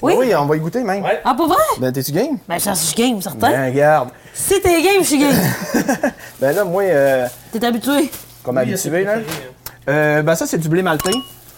Oui? 0.00 0.12
Ben 0.14 0.18
oui, 0.20 0.34
on 0.36 0.46
va 0.46 0.56
y 0.56 0.60
goûter 0.60 0.82
même. 0.84 1.02
Ouais. 1.02 1.20
Ah, 1.24 1.34
pour 1.34 1.48
vrai? 1.48 1.56
Ben 1.80 1.92
t'es-tu 1.92 2.12
game? 2.12 2.38
Ben, 2.48 2.58
je 2.58 2.70
suis 2.74 2.94
game, 2.94 3.20
certain. 3.20 3.50
Ben 3.50 3.70
regarde. 3.72 4.10
Si 4.32 4.60
t'es 4.60 4.80
game, 4.82 5.00
je 5.02 5.06
suis 5.06 5.18
game. 5.18 5.34
Ben 6.40 6.54
là, 6.54 6.64
moi, 6.64 6.82
euh, 6.84 7.26
T'es 7.52 7.64
habitué. 7.64 8.10
comme 8.44 8.56
Oui, 8.56 8.62
habitué, 8.62 9.02
là. 9.04 9.12
préféré, 9.14 9.24
hein. 9.28 9.90
Euh, 9.90 10.22
ben 10.22 10.34
ça, 10.36 10.46
c'est 10.46 10.58
du 10.58 10.68
blé 10.68 10.82
maltais. 10.82 11.10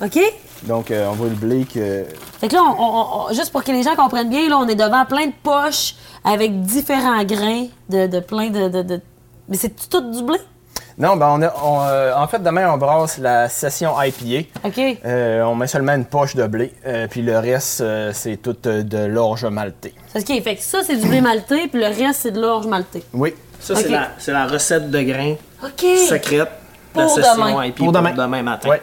OK? 0.03 0.19
Donc, 0.63 0.91
euh, 0.91 1.09
on 1.11 1.13
voit 1.15 1.29
le 1.29 1.35
blé 1.35 1.65
que. 1.67 2.05
Fait 2.41 2.49
que 2.49 2.55
là, 2.55 2.63
on- 2.63 2.83
on- 2.83 3.29
on- 3.31 3.33
juste 3.35 3.51
pour 3.53 3.63
que 3.63 3.71
les 3.73 3.83
gens 3.83 3.95
comprennent 3.97 4.31
bien, 4.31 4.49
là, 4.49 4.57
on 4.59 4.67
est 4.69 4.75
devant 4.75 5.05
plein 5.05 5.27
de 5.27 5.33
poches 5.43 5.95
avec 6.25 6.63
différents 6.63 7.23
grains 7.25 7.67
de, 7.91 8.07
de 8.07 8.21
plein 8.21 8.49
de, 8.49 8.69
de- 8.69 8.83
de- 8.83 9.01
Mais 9.49 9.57
c'est 9.59 9.75
tout 9.91 10.01
du 10.11 10.23
blé? 10.23 10.39
Non, 11.00 11.16
ben 11.16 11.28
on 11.30 11.42
a. 11.42 11.54
on, 11.64 11.80
euh, 11.83 12.12
en 12.14 12.26
fait, 12.28 12.40
demain, 12.42 12.71
on 12.73 12.76
brasse 12.76 13.16
la 13.19 13.49
session 13.49 13.95
IPA. 14.00 14.47
OK. 14.64 14.78
Euh, 15.04 15.42
on 15.45 15.54
met 15.54 15.66
seulement 15.66 15.95
une 15.95 16.04
poche 16.04 16.37
de 16.37 16.47
blé, 16.47 16.75
euh, 16.87 17.07
puis 17.11 17.23
le 17.23 17.38
reste, 17.38 17.80
euh, 17.80 18.11
c'est 18.12 18.37
tout 18.37 18.57
euh, 18.66 18.83
de 18.83 18.99
l'orge 19.07 19.45
maltais. 19.47 19.95
C'est 20.14 20.21
OK. 20.30 20.42
Fait 20.42 20.57
que 20.57 20.62
ça, 20.62 20.83
c'est 20.85 20.97
du 20.97 21.09
blé 21.09 21.21
maltais, 21.23 21.69
puis 21.69 21.80
le 21.80 21.87
reste, 21.87 22.21
c'est 22.21 22.30
de 22.33 22.40
l'orge 22.40 22.66
maltais. 22.66 23.02
Oui. 23.14 23.35
Ça, 23.59 23.75
c'est 23.75 23.88
la, 23.88 24.09
c'est 24.19 24.33
la 24.33 24.47
recette 24.47 24.90
de 24.90 25.00
grains 25.02 25.35
OK. 25.64 25.85
secrète 26.09 26.49
de 26.95 27.00
la 27.00 27.07
Pour 27.07 27.14
session 27.14 27.35
demain. 27.35 27.64
IP 27.64 27.76
Pour 27.76 27.92
demain. 27.92 28.42
matin. 28.42 28.69
Ouais. 28.69 28.83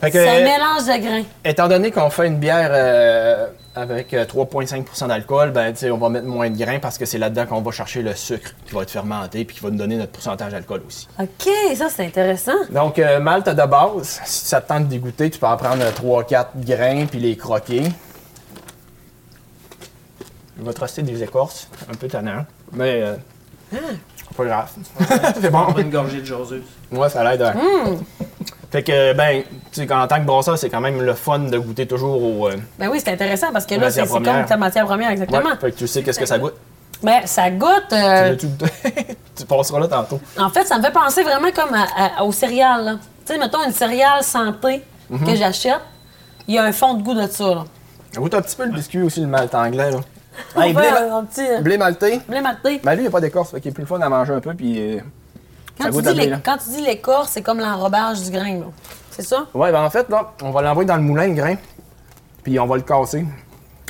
Fait 0.00 0.10
que, 0.10 0.18
C'est 0.18 0.28
un 0.28 0.40
euh, 0.40 0.44
mélange 0.44 0.84
de 0.86 1.02
grains. 1.06 1.22
étant 1.44 1.68
donné 1.68 1.90
qu'on 1.90 2.08
fait 2.08 2.26
une 2.26 2.38
bière 2.38 2.70
euh, 2.72 3.46
avec 3.74 4.14
euh, 4.14 4.24
3,5% 4.24 5.08
d'alcool, 5.08 5.50
ben, 5.50 5.72
tu 5.72 5.80
sais, 5.80 5.90
on 5.90 5.98
va 5.98 6.08
mettre 6.08 6.26
moins 6.26 6.48
de 6.48 6.56
grains 6.56 6.78
parce 6.78 6.96
que 6.96 7.04
c'est 7.04 7.18
là-dedans 7.18 7.44
qu'on 7.46 7.60
va 7.60 7.70
chercher 7.70 8.00
le 8.02 8.14
sucre 8.14 8.52
qui 8.66 8.74
va 8.74 8.82
être 8.82 8.90
fermenté 8.90 9.44
puis 9.44 9.56
qui 9.56 9.62
va 9.62 9.70
nous 9.70 9.76
donner 9.76 9.96
notre 9.96 10.12
pourcentage 10.12 10.52
d'alcool 10.52 10.82
aussi. 10.86 11.06
OK, 11.20 11.48
ça, 11.76 11.88
c'est 11.90 12.06
intéressant. 12.06 12.54
Donc, 12.70 12.98
euh, 12.98 13.20
malte 13.20 13.48
de 13.50 13.66
base, 13.66 14.20
si 14.24 14.46
ça 14.46 14.60
te 14.62 14.68
tente 14.68 14.84
de 14.84 14.88
dégoûter, 14.88 15.28
tu 15.30 15.38
peux 15.38 15.46
en 15.46 15.56
prendre 15.58 15.84
3-4 15.84 16.46
grains 16.56 17.04
puis 17.06 17.20
les 17.20 17.36
croquer. 17.36 17.82
Je 20.58 20.64
vais 20.64 20.72
te 20.72 20.80
rester 20.80 21.02
des 21.02 21.22
écorces, 21.22 21.68
un 21.90 21.94
peu 21.94 22.06
tannant, 22.08 22.44
mais 22.72 23.02
euh, 23.02 23.14
Pas 24.36 24.44
grave. 24.44 24.70
c'est 25.40 25.50
bon. 25.50 25.66
Une 25.78 25.90
gorgée 25.90 26.20
de 26.20 26.26
jaseuse. 26.26 26.62
Moi, 26.90 27.08
ça 27.08 27.22
l'aide. 27.24 27.42
hein. 27.42 27.54
Fait 28.70 28.82
que, 28.84 29.12
ben, 29.14 29.42
tu 29.72 29.84
sais, 29.86 29.92
en 29.92 30.06
tant 30.06 30.20
que 30.20 30.24
brasseur, 30.26 30.56
c'est 30.56 30.70
quand 30.70 30.80
même 30.80 31.02
le 31.02 31.14
fun 31.14 31.40
de 31.40 31.58
goûter 31.58 31.86
toujours 31.86 32.22
au. 32.22 32.48
euh, 32.48 32.56
Ben 32.78 32.88
oui, 32.88 33.00
c'est 33.04 33.10
intéressant 33.12 33.48
parce 33.52 33.66
que 33.66 33.74
là, 33.74 33.90
c'est 33.90 34.06
comme 34.06 34.22
ta 34.22 34.56
matière 34.56 34.86
première, 34.86 35.10
exactement. 35.10 35.40
ouais, 35.40 35.56
fait 35.60 35.72
que 35.72 35.76
tu 35.76 35.86
sais 35.88 36.02
qu'est-ce 36.02 36.20
que 36.20 36.26
ça 36.26 36.38
goûte. 36.38 36.54
Ben, 37.02 37.22
ça 37.26 37.50
goûte. 37.50 37.92
euh, 37.92 38.36
Tu, 38.36 38.46
tu 39.36 39.44
passeras 39.46 39.80
là 39.80 39.88
tantôt. 39.88 40.20
en 40.38 40.50
fait, 40.50 40.64
ça 40.66 40.78
me 40.78 40.84
fait 40.84 40.92
penser 40.92 41.22
vraiment 41.24 41.50
comme 41.50 41.74
à- 41.74 42.20
à- 42.20 42.24
aux 42.24 42.30
céréales. 42.32 42.84
là. 42.84 42.92
Tu 43.26 43.32
sais, 43.32 43.38
mettons 43.38 43.64
une 43.64 43.72
céréale 43.72 44.22
santé 44.22 44.82
Mhm. 45.08 45.26
que 45.26 45.34
j'achète, 45.34 45.80
il 46.46 46.54
y 46.54 46.58
a 46.58 46.62
un 46.64 46.72
fond 46.72 46.94
de 46.94 47.02
goût 47.02 47.14
de 47.14 47.26
ça. 47.26 47.44
Là. 47.48 47.64
Ça 48.12 48.20
goûte 48.20 48.34
un 48.34 48.42
petit 48.42 48.54
peu 48.56 48.66
le 48.66 48.72
biscuit 48.72 49.02
aussi, 49.02 49.20
le 49.20 49.26
malt 49.26 49.52
anglais, 49.54 49.90
là. 49.90 49.98
Hey, 50.62 50.72
blé, 50.72 50.86
un, 50.86 51.16
un 51.16 51.24
petit 51.24 51.40
euh, 51.46 51.60
blé 51.60 51.76
maltais. 51.76 52.20
blé 52.28 52.40
maltais. 52.40 52.80
Ben 52.84 52.92
lui, 52.92 53.00
il 53.00 53.02
n'y 53.02 53.08
a 53.08 53.10
pas 53.10 53.20
d'écorce, 53.20 53.50
fait 53.50 53.60
qu'il 53.60 53.70
est 53.70 53.74
plus 53.74 53.82
le 53.82 53.88
fun 53.88 54.00
à 54.00 54.08
manger 54.08 54.32
un 54.34 54.40
peu, 54.40 54.54
puis. 54.54 54.78
euh, 54.78 55.00
Quand, 55.80 55.90
tu 55.90 56.02
dis 56.02 56.32
quand 56.44 56.56
tu 56.58 56.70
dis 56.70 56.82
l'écorce, 56.82 57.30
c'est 57.32 57.42
comme 57.42 57.58
l'enrobage 57.60 58.22
du 58.22 58.30
grain. 58.30 58.58
là. 58.58 58.66
C'est 59.10 59.22
ça? 59.22 59.46
Ouais, 59.54 59.72
ben 59.72 59.82
en 59.82 59.90
fait, 59.90 60.08
là, 60.08 60.32
on 60.42 60.50
va 60.50 60.62
l'envoyer 60.62 60.86
dans 60.86 60.96
le 60.96 61.02
moulin, 61.02 61.26
le 61.26 61.34
grain, 61.34 61.54
puis 62.42 62.58
on 62.58 62.66
va 62.66 62.76
le 62.76 62.82
casser. 62.82 63.24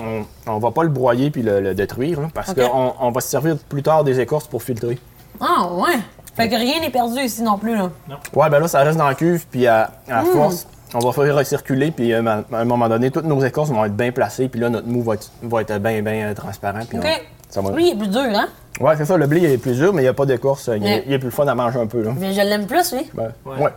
On, 0.02 0.24
on 0.50 0.58
va 0.58 0.70
pas 0.70 0.82
le 0.82 0.88
broyer 0.88 1.30
puis 1.30 1.42
le, 1.42 1.60
le 1.60 1.74
détruire, 1.74 2.20
là, 2.22 2.28
parce 2.32 2.54
qu'on 2.54 2.94
on 2.98 3.10
va 3.10 3.20
se 3.20 3.28
servir 3.28 3.56
plus 3.68 3.82
tard 3.82 4.02
des 4.02 4.18
écorces 4.18 4.46
pour 4.46 4.62
filtrer. 4.62 4.98
Ah, 5.40 5.68
ouais. 5.72 5.98
Fait 6.34 6.48
que 6.48 6.54
rien 6.54 6.80
n'est 6.80 6.90
perdu 6.90 7.20
ici 7.20 7.42
non 7.42 7.58
plus. 7.58 7.76
Là. 7.76 7.90
Ouais, 8.34 8.48
ben 8.48 8.60
là, 8.60 8.68
ça 8.68 8.80
reste 8.82 8.96
dans 8.96 9.06
la 9.08 9.14
cuve, 9.14 9.44
puis 9.50 9.66
à, 9.66 9.90
à 10.08 10.22
Hmm. 10.22 10.26
force, 10.26 10.66
on 10.94 10.98
va 11.00 11.12
faire 11.12 11.34
recirculer, 11.36 11.90
puis 11.90 12.12
euh, 12.14 12.22
à 12.26 12.42
un 12.56 12.64
moment 12.64 12.88
donné, 12.88 13.10
toutes 13.10 13.26
nos 13.26 13.44
écorces 13.44 13.68
vont 13.70 13.84
être 13.84 13.94
bien 13.96 14.10
placées, 14.10 14.48
puis 14.48 14.58
là, 14.60 14.70
notre 14.70 14.86
mou 14.88 15.02
va 15.02 15.14
être, 15.14 15.30
va 15.42 15.60
être 15.60 15.78
bien, 15.78 16.00
bien 16.02 16.28
euh, 16.30 16.34
transparent. 16.34 16.80
Puis 16.88 16.98
OK. 16.98 17.04
on- 17.06 17.52
ça 17.52 17.60
va... 17.60 17.70
Lui, 17.72 17.88
il 17.88 17.92
est 17.92 17.96
plus 17.98 18.08
dur, 18.08 18.22
hein? 18.34 18.48
Ouais, 18.80 18.96
c'est 18.96 19.04
ça, 19.04 19.16
le 19.16 19.26
blé 19.26 19.40
il 19.40 19.44
est 19.50 19.58
plus 19.58 19.74
dur, 19.76 19.92
mais 19.92 20.00
il 20.02 20.04
n'y 20.06 20.08
a 20.08 20.14
pas 20.14 20.26
d'écorce, 20.26 20.68
il, 20.74 20.86
est- 20.86 21.04
il 21.06 21.12
est 21.12 21.18
plus 21.18 21.30
fun 21.30 21.46
à 21.46 21.54
manger 21.54 21.78
un 21.78 21.86
peu. 21.86 22.02
Là. 22.02 22.12
Mais 22.18 22.32
je 22.32 22.40
l'aime 22.40 22.66
plus, 22.66 22.92
lui. 22.94 23.06
Ben, 23.14 23.32
Ouais. 23.44 23.56
ouais. 23.64 23.70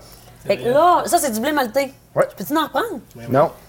Fait 0.48 0.58
que 0.58 0.70
là, 0.70 1.04
ça, 1.06 1.18
c'est 1.20 1.32
du 1.32 1.40
blé 1.40 1.52
maltais. 1.52 1.92
Ouais. 2.16 2.28
Peux-tu 2.38 2.56
en 2.58 2.64
reprendre? 2.64 3.00
Non. 3.30 3.52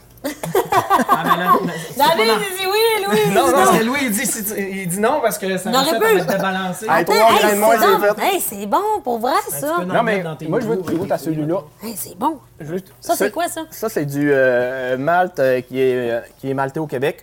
Ah, 1.06 1.22
mais 1.24 1.44
là, 1.44 1.52
mais 1.66 1.72
c'est 1.90 1.98
pas 1.98 2.08
David, 2.16 2.32
il 2.50 2.56
dit 2.56 2.66
oui, 2.66 3.04
Louis. 3.06 3.16
Non, 3.16 3.20
il 3.24 3.28
dit 3.28 3.34
non, 3.34 3.52
parce 3.52 3.78
que 3.78 3.84
Louis, 3.84 3.98
il 4.02 4.10
dit, 4.10 4.24
c'est- 4.26 4.58
il 4.70 4.88
dit 4.88 4.98
non 5.00 5.20
parce 5.20 5.36
que 5.38 5.58
ça 5.58 5.70
Non, 5.70 5.82
va 5.82 5.88
aurait 5.90 6.00
faire 6.00 6.08
pu. 6.12 6.18
être 6.18 6.26
débalancé. 6.26 6.84
Hey, 6.86 6.90
Attends, 6.92 7.12
hey, 7.12 7.20
c'est 7.42 7.60
bon. 7.60 7.66
c'est 7.72 8.06
fait. 8.14 8.22
Hey, 8.34 8.40
c'est 8.40 8.66
bon, 8.66 9.00
pour 9.02 9.18
vrai, 9.18 9.32
ça. 9.50 9.74
peux 9.80 9.84
Non, 9.84 10.02
mais 10.02 10.24
moi, 10.48 10.60
je 10.60 10.66
veux 10.66 10.76
que 10.76 10.90
tu 10.90 10.96
goûtes 10.96 11.12
à 11.12 11.18
celui-là. 11.18 11.58
Hey, 11.82 11.94
c'est 11.96 12.16
bon. 12.16 12.38
Juste- 12.58 12.86
Ça, 13.02 13.14
c'est 13.16 13.26
ce- 13.28 13.32
quoi, 13.32 13.48
ça? 13.48 13.62
Ça, 13.70 13.88
c'est 13.90 14.06
du 14.06 14.30
euh, 14.32 14.96
malt 14.96 15.38
euh, 15.40 15.60
qui, 15.60 15.78
est, 15.80 16.10
euh, 16.10 16.20
qui 16.38 16.50
est 16.50 16.54
malté 16.54 16.80
au 16.80 16.86
Québec. 16.86 17.22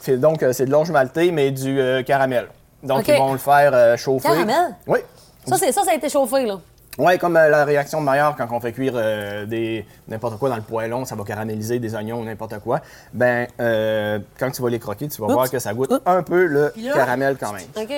C'est 0.00 0.16
donc 0.18 0.42
euh, 0.42 0.52
c'est 0.54 0.64
de 0.64 0.70
l'orge 0.70 0.90
malté, 0.90 1.30
mais 1.32 1.50
du 1.50 1.78
euh, 1.80 2.02
caramel. 2.02 2.46
Donc, 2.86 3.06
ils 3.08 3.14
vont 3.16 3.32
le 3.32 3.38
faire 3.38 3.70
euh, 3.74 3.96
chauffer. 3.96 4.28
Caramel? 4.28 4.74
Oui. 4.86 4.98
Ça, 5.46 5.56
c'est 5.58 5.72
ça, 5.72 5.82
ça 5.84 5.90
a 5.92 5.94
été 5.94 6.08
chauffé, 6.08 6.46
là. 6.46 6.58
Oui, 6.98 7.18
comme 7.18 7.36
euh, 7.36 7.50
la 7.50 7.66
réaction 7.66 8.00
de 8.00 8.06
Maillard 8.06 8.36
quand 8.36 8.48
on 8.52 8.58
fait 8.58 8.72
cuire 8.72 8.94
euh, 8.96 9.44
des 9.44 9.84
n'importe 10.08 10.38
quoi 10.38 10.48
dans 10.48 10.56
le 10.56 10.62
poêlon, 10.62 11.04
ça 11.04 11.14
va 11.14 11.24
caraméliser 11.24 11.78
des 11.78 11.94
oignons 11.94 12.20
ou 12.20 12.24
n'importe 12.24 12.58
quoi. 12.60 12.80
Ben, 13.12 13.46
euh, 13.60 14.18
quand 14.40 14.50
tu 14.50 14.62
vas 14.62 14.70
les 14.70 14.78
croquer, 14.78 15.06
tu 15.08 15.20
vas 15.20 15.26
voir 15.26 15.50
que 15.50 15.58
ça 15.58 15.74
goûte 15.74 15.92
un 16.06 16.22
peu 16.22 16.46
le 16.46 16.72
là- 16.74 16.92
caramel 16.94 17.36
quand 17.38 17.52
même. 17.52 17.66
OK. 17.76 17.90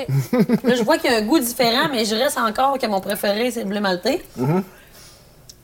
là, 0.65 0.75
je 0.75 0.83
vois 0.83 0.99
qu'il 0.99 1.13
y 1.13 1.15
a 1.15 1.19
un 1.19 1.23
goût 1.23 1.39
différent, 1.39 1.89
mais 1.93 2.05
je 2.05 2.17
reste 2.17 2.39
encore 2.39 2.77
que 2.77 2.87
mon 2.89 3.01
préféré, 3.01 3.53
c'est 3.53 3.61
le 3.63 3.67
blé 3.69 3.79
maltais. 3.79 4.21
Mm-hmm. 4.37 4.63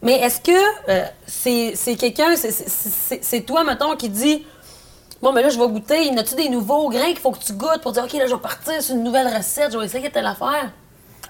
Mais 0.02 0.20
est-ce 0.20 0.40
que 0.40 0.52
euh, 0.90 1.04
c'est 1.26 1.72
c'est 1.74 1.96
quelqu'un, 1.96 2.36
c'est- 2.36 2.52
c'est- 2.52 2.68
c'est 2.68 3.24
c'est 3.24 3.40
toi, 3.40 3.64
mettons, 3.64 3.96
qui 3.96 4.10
dit 4.10 4.46
Bon, 5.24 5.32
mais 5.32 5.40
là, 5.42 5.48
je 5.48 5.58
vais 5.58 5.66
goûter. 5.66 6.04
Y 6.12 6.18
a-tu 6.18 6.34
des 6.34 6.50
nouveaux 6.50 6.90
grains 6.90 7.06
qu'il 7.08 7.18
faut 7.18 7.30
que 7.32 7.42
tu 7.42 7.54
goûtes 7.54 7.80
pour 7.82 7.92
dire 7.92 8.04
OK, 8.04 8.12
là, 8.12 8.26
je 8.26 8.34
vais 8.34 8.40
partir 8.40 8.80
sur 8.82 8.94
une 8.94 9.02
nouvelle 9.02 9.26
recette, 9.34 9.72
je 9.72 9.78
vais 9.78 9.86
essayer 9.86 10.10
telle 10.10 10.26
affaire? 10.26 10.70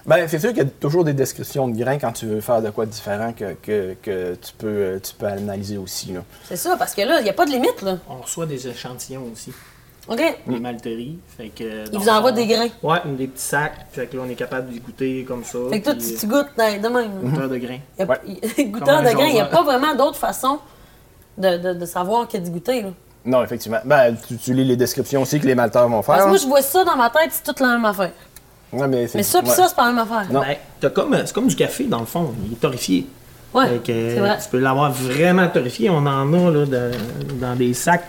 Ben, 0.05 0.27
c'est 0.27 0.37
sûr 0.37 0.49
qu'il 0.49 0.57
y 0.63 0.65
a 0.65 0.69
toujours 0.81 1.05
des 1.05 1.13
descriptions 1.13 1.67
de 1.69 1.77
grains 1.77 1.97
quand 1.97 2.11
tu 2.11 2.25
veux 2.25 2.41
faire 2.41 2.61
de 2.61 2.69
quoi 2.71 2.85
de 2.85 2.91
différent 2.91 3.31
que, 3.31 3.53
que, 3.53 3.95
que 4.03 4.35
tu, 4.35 4.51
peux, 4.57 4.67
euh, 4.67 4.99
tu 4.99 5.13
peux 5.15 5.25
analyser 5.27 5.77
aussi. 5.77 6.11
Là. 6.11 6.19
C'est 6.43 6.57
ça, 6.57 6.75
parce 6.77 6.93
que 6.93 7.01
là, 7.03 7.21
il 7.21 7.23
n'y 7.23 7.29
a 7.29 7.33
pas 7.33 7.45
de 7.45 7.51
limite, 7.51 7.81
là. 7.81 7.97
On 8.09 8.17
reçoit 8.21 8.45
des 8.45 8.67
échantillons 8.67 9.23
aussi, 9.31 9.53
OK? 10.09 10.21
des 10.45 10.59
malteries. 10.59 11.17
Fait 11.37 11.47
que, 11.47 11.89
Ils 11.91 11.97
vous 11.97 12.09
envoient 12.09 12.33
des 12.33 12.45
grains. 12.47 12.67
Ouais, 12.83 12.99
des 13.17 13.27
petits 13.27 13.41
sacs. 13.45 13.87
Fait 13.93 14.07
que 14.07 14.17
là, 14.17 14.23
on 14.27 14.29
est 14.29 14.35
capable 14.35 14.69
d'y 14.69 14.81
goûter 14.81 15.23
comme 15.25 15.45
ça. 15.45 15.57
Fait 15.71 15.79
que 15.79 15.85
toi, 15.85 15.95
puis, 15.95 16.05
tu, 16.13 16.19
tu 16.19 16.27
goûtes 16.27 16.49
de 16.57 16.87
même. 16.89 16.95
euh, 16.97 17.29
goûteur 17.29 17.49
de 17.49 17.57
grains. 17.57 17.79
A- 17.97 18.03
Ouais. 18.03 18.19
goûteur 18.65 18.97
Comme 18.97 19.05
de 19.05 19.11
grains, 19.15 19.27
il 19.27 19.33
n'y 19.35 19.39
a 19.41 19.45
pas 19.45 19.63
vraiment 19.63 19.95
d'autre 19.95 20.17
façon 20.17 20.59
de, 21.37 21.57
de- 21.57 21.73
de 21.73 21.85
savoir 21.85 22.27
que 22.27 22.37
du 22.37 22.51
goûter, 22.51 22.81
là. 22.83 22.89
Non, 23.25 23.43
effectivement. 23.43 23.79
Ben, 23.85 24.15
tu, 24.27 24.37
tu 24.37 24.53
lis 24.53 24.63
les 24.65 24.75
descriptions 24.75 25.23
aussi 25.23 25.39
que 25.39 25.47
les 25.47 25.55
malteurs 25.55 25.87
vont 25.89 26.01
faire. 26.03 26.15
Parce 26.15 26.25
que 26.25 26.29
moi, 26.29 26.37
hein. 26.37 26.41
je 26.43 26.47
vois 26.47 26.61
ça 26.61 26.83
dans 26.83 26.95
ma 26.95 27.09
tête, 27.09 27.29
c'est 27.31 27.43
toute 27.43 27.59
la 27.59 27.67
même 27.69 27.85
affaire. 27.85 28.11
Ouais, 28.71 28.87
mais 28.87 29.07
ça, 29.07 29.39
puis 29.41 29.49
ouais. 29.49 29.55
ça, 29.55 29.67
c'est 29.67 29.75
pas 29.75 29.85
la 29.87 29.93
même 29.93 30.03
affaire. 30.03 30.31
Non. 30.31 30.41
Ben, 30.41 30.55
t'as 30.79 30.89
comme, 30.89 31.15
c'est 31.25 31.33
comme 31.33 31.47
du 31.47 31.55
café 31.55 31.85
dans 31.85 31.99
le 32.01 32.05
fond. 32.05 32.33
Il 32.45 32.53
est 32.53 32.59
torréfié. 32.59 33.07
Ouais, 33.53 33.67
Fait 33.67 33.77
que, 33.77 34.09
c'est 34.13 34.19
vrai. 34.19 34.37
tu 34.43 34.49
peux 34.49 34.59
l'avoir 34.59 34.91
vraiment 34.91 35.47
torréfié. 35.47 35.89
On 35.89 35.97
en 36.05 36.33
a 36.33 36.51
là, 36.51 36.65
de- 36.65 36.91
dans 37.39 37.55
des 37.55 37.73
sacs 37.73 38.03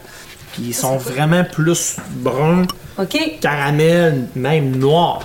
qui 0.54 0.72
sont 0.72 0.96
vraiment 0.96 1.44
plus 1.44 1.96
bruns, 2.16 2.64
OK? 2.98 3.38
caramel, 3.40 4.26
même 4.34 4.76
noir. 4.76 5.20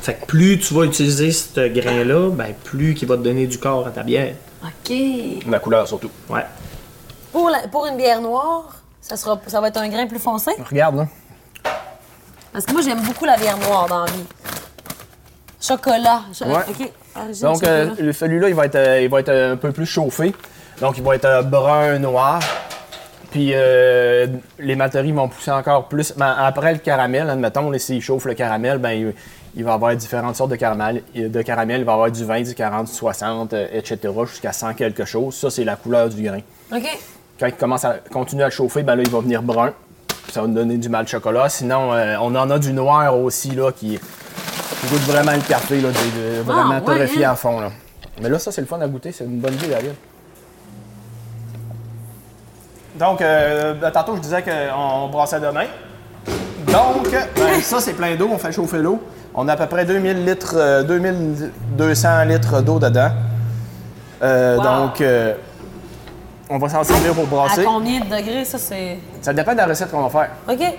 Fait 0.00 0.14
que 0.14 0.26
plus 0.26 0.58
tu 0.58 0.72
vas 0.74 0.84
utiliser 0.84 1.30
ce 1.32 1.68
grain-là, 1.68 2.30
ben 2.30 2.54
plus 2.64 2.94
qu'il 2.94 3.06
va 3.08 3.16
te 3.16 3.22
donner 3.22 3.46
du 3.46 3.58
corps 3.58 3.86
à 3.86 3.90
ta 3.90 4.02
bière. 4.02 4.34
OK. 4.64 4.94
La 5.48 5.58
couleur 5.58 5.86
surtout. 5.86 6.10
Ouais. 6.30 6.46
Pour, 7.30 7.50
la- 7.50 7.68
pour 7.68 7.86
une 7.86 7.96
bière 7.96 8.20
noire, 8.20 8.81
ça, 9.02 9.16
sera, 9.16 9.38
ça 9.46 9.60
va 9.60 9.68
être 9.68 9.76
un 9.76 9.88
grain 9.88 10.06
plus 10.06 10.18
foncé? 10.18 10.52
Regarde, 10.70 10.96
là. 10.96 11.06
Parce 12.52 12.64
que 12.64 12.72
moi, 12.72 12.80
j'aime 12.82 13.02
beaucoup 13.02 13.24
la 13.26 13.36
bière 13.36 13.58
noire 13.58 13.86
dans 13.88 14.04
la 14.04 14.10
vie. 14.10 14.24
Chocolat. 15.60 16.22
Cho- 16.32 16.44
Ouais. 16.46 16.62
OK. 16.68 16.90
Origine 17.16 17.42
Donc, 17.48 17.62
euh, 17.64 17.88
chocolat. 17.88 18.02
le- 18.06 18.12
celui-là, 18.12 18.48
il 18.48 18.54
va 18.54 18.66
être, 18.66 18.74
euh, 18.76 19.00
il 19.02 19.08
va 19.08 19.20
être 19.20 19.30
un 19.32 19.56
peu 19.56 19.72
plus 19.72 19.86
chauffé. 19.86 20.34
Donc, 20.80 20.96
il 20.98 21.02
va 21.04 21.14
être 21.14 21.24
euh, 21.24 21.42
brun, 21.42 21.98
noir. 21.98 22.40
Puis, 23.30 23.52
euh, 23.54 24.26
les 24.58 24.76
malteries 24.76 25.12
vont 25.12 25.28
pousser 25.28 25.50
encore 25.50 25.88
plus. 25.88 26.12
Ben, 26.16 26.34
après 26.38 26.72
le 26.72 26.78
caramel, 26.80 27.30
admettons, 27.30 27.70
là, 27.70 27.78
s'il 27.78 28.02
chauffe 28.02 28.24
le 28.26 28.34
caramel, 28.34 28.78
ben, 28.78 28.90
il, 28.90 29.14
il 29.54 29.64
va 29.64 29.70
y 29.70 29.74
avoir 29.74 29.94
différentes 29.96 30.36
sortes 30.36 30.50
de 30.50 30.56
caramel. 30.56 31.02
De 31.14 31.42
caramel, 31.42 31.80
il 31.80 31.84
va 31.84 31.92
y 31.92 31.94
avoir 31.94 32.10
du 32.10 32.24
20, 32.24 32.42
du 32.42 32.54
40, 32.54 32.86
du 32.88 32.92
60, 32.92 33.52
euh, 33.54 33.68
etc., 33.72 33.98
jusqu'à 34.26 34.52
100 34.52 34.74
quelque 34.74 35.04
chose. 35.04 35.34
Ça, 35.34 35.48
c'est 35.50 35.64
la 35.64 35.76
couleur 35.76 36.08
du 36.08 36.22
grain. 36.22 36.40
OK. 36.74 36.98
Quand 37.42 37.48
il 37.48 37.54
commence 37.56 37.84
à 37.84 37.96
continuer 38.12 38.44
à 38.44 38.50
chauffer, 38.50 38.84
ben 38.84 38.94
là, 38.94 39.02
il 39.04 39.10
va 39.10 39.18
venir 39.18 39.42
brun. 39.42 39.72
Ça 40.30 40.42
va 40.42 40.46
nous 40.46 40.54
donner 40.54 40.76
du 40.76 40.88
mal 40.88 41.08
chocolat. 41.08 41.48
Sinon, 41.48 41.92
euh, 41.92 42.14
on 42.20 42.32
en 42.36 42.48
a 42.50 42.56
du 42.60 42.72
noir 42.72 43.18
aussi, 43.18 43.50
là, 43.50 43.72
qui, 43.72 43.98
qui 43.98 44.86
goûte 44.88 45.00
vraiment 45.00 45.32
le 45.32 45.40
café, 45.40 45.80
là, 45.80 45.88
de- 45.88 46.36
de- 46.36 46.42
vraiment 46.42 46.76
ouais, 46.76 46.80
torréfié 46.82 47.24
hein? 47.24 47.32
à 47.32 47.34
fond, 47.34 47.58
là. 47.58 47.70
Mais 48.22 48.28
là, 48.28 48.38
ça, 48.38 48.52
c'est 48.52 48.60
le 48.60 48.68
fun 48.68 48.80
à 48.80 48.86
goûter. 48.86 49.10
C'est 49.10 49.24
une 49.24 49.40
bonne 49.40 49.54
idée, 49.54 49.66
David. 49.66 49.94
Donc, 52.94 53.20
euh, 53.20 53.74
ben, 53.74 53.90
tantôt, 53.90 54.14
je 54.14 54.20
disais 54.20 54.42
qu'on 54.44 55.08
brassait 55.08 55.40
demain. 55.40 55.64
Donc, 56.68 57.10
ben, 57.10 57.60
ça, 57.60 57.80
c'est 57.80 57.94
plein 57.94 58.14
d'eau. 58.14 58.28
On 58.32 58.38
fait 58.38 58.52
chauffer 58.52 58.78
l'eau. 58.78 59.02
On 59.34 59.48
a 59.48 59.54
à 59.54 59.56
peu 59.56 59.66
près 59.66 59.84
2000 59.84 60.24
litres, 60.24 60.54
euh, 60.56 60.84
2200 60.84 62.22
litres 62.24 62.62
d'eau 62.62 62.78
dedans. 62.78 63.10
Euh, 64.22 64.56
Wow. 64.58 64.62
Donc, 64.62 65.00
euh, 65.00 65.34
on 66.48 66.58
va 66.58 66.68
s'en 66.68 66.84
servir 66.84 67.14
pour 67.14 67.24
À 67.24 67.26
brasser. 67.26 67.64
combien 67.64 68.00
de 68.00 68.04
degrés, 68.04 68.44
ça, 68.44 68.58
c'est... 68.58 68.98
Ça 69.20 69.32
dépend 69.32 69.52
de 69.52 69.58
la 69.58 69.66
recette 69.66 69.90
qu'on 69.90 70.06
va 70.06 70.10
faire. 70.10 70.30
OK. 70.48 70.74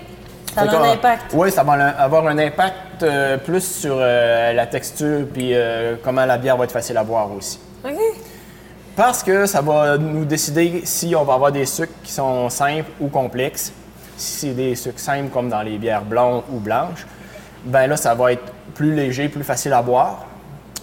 Ça 0.54 0.60
a 0.62 0.76
un 0.76 0.92
impact. 0.92 1.32
Oui, 1.32 1.50
ça 1.50 1.64
va 1.64 1.72
avoir 1.72 2.26
un 2.28 2.38
impact 2.38 3.02
euh, 3.02 3.38
plus 3.38 3.60
sur 3.80 3.96
euh, 3.98 4.52
la 4.52 4.66
texture 4.66 5.26
puis 5.32 5.50
euh, 5.52 5.96
comment 6.02 6.24
la 6.24 6.38
bière 6.38 6.56
va 6.56 6.64
être 6.64 6.72
facile 6.72 6.96
à 6.96 7.02
boire 7.02 7.28
aussi. 7.32 7.58
OK. 7.84 7.98
Parce 8.94 9.24
que 9.24 9.46
ça 9.46 9.60
va 9.60 9.98
nous 9.98 10.24
décider 10.24 10.82
si 10.84 11.16
on 11.16 11.24
va 11.24 11.34
avoir 11.34 11.50
des 11.50 11.66
sucres 11.66 11.92
qui 12.04 12.12
sont 12.12 12.48
simples 12.50 12.90
ou 13.00 13.08
complexes. 13.08 13.72
Si 14.16 14.46
c'est 14.46 14.54
des 14.54 14.76
sucres 14.76 15.00
simples 15.00 15.30
comme 15.30 15.48
dans 15.48 15.62
les 15.62 15.76
bières 15.76 16.04
blondes 16.04 16.44
ou 16.52 16.60
blanches, 16.60 17.04
ben 17.64 17.88
là, 17.88 17.96
ça 17.96 18.14
va 18.14 18.32
être 18.32 18.52
plus 18.76 18.94
léger, 18.94 19.28
plus 19.28 19.42
facile 19.42 19.72
à 19.72 19.82
boire. 19.82 20.24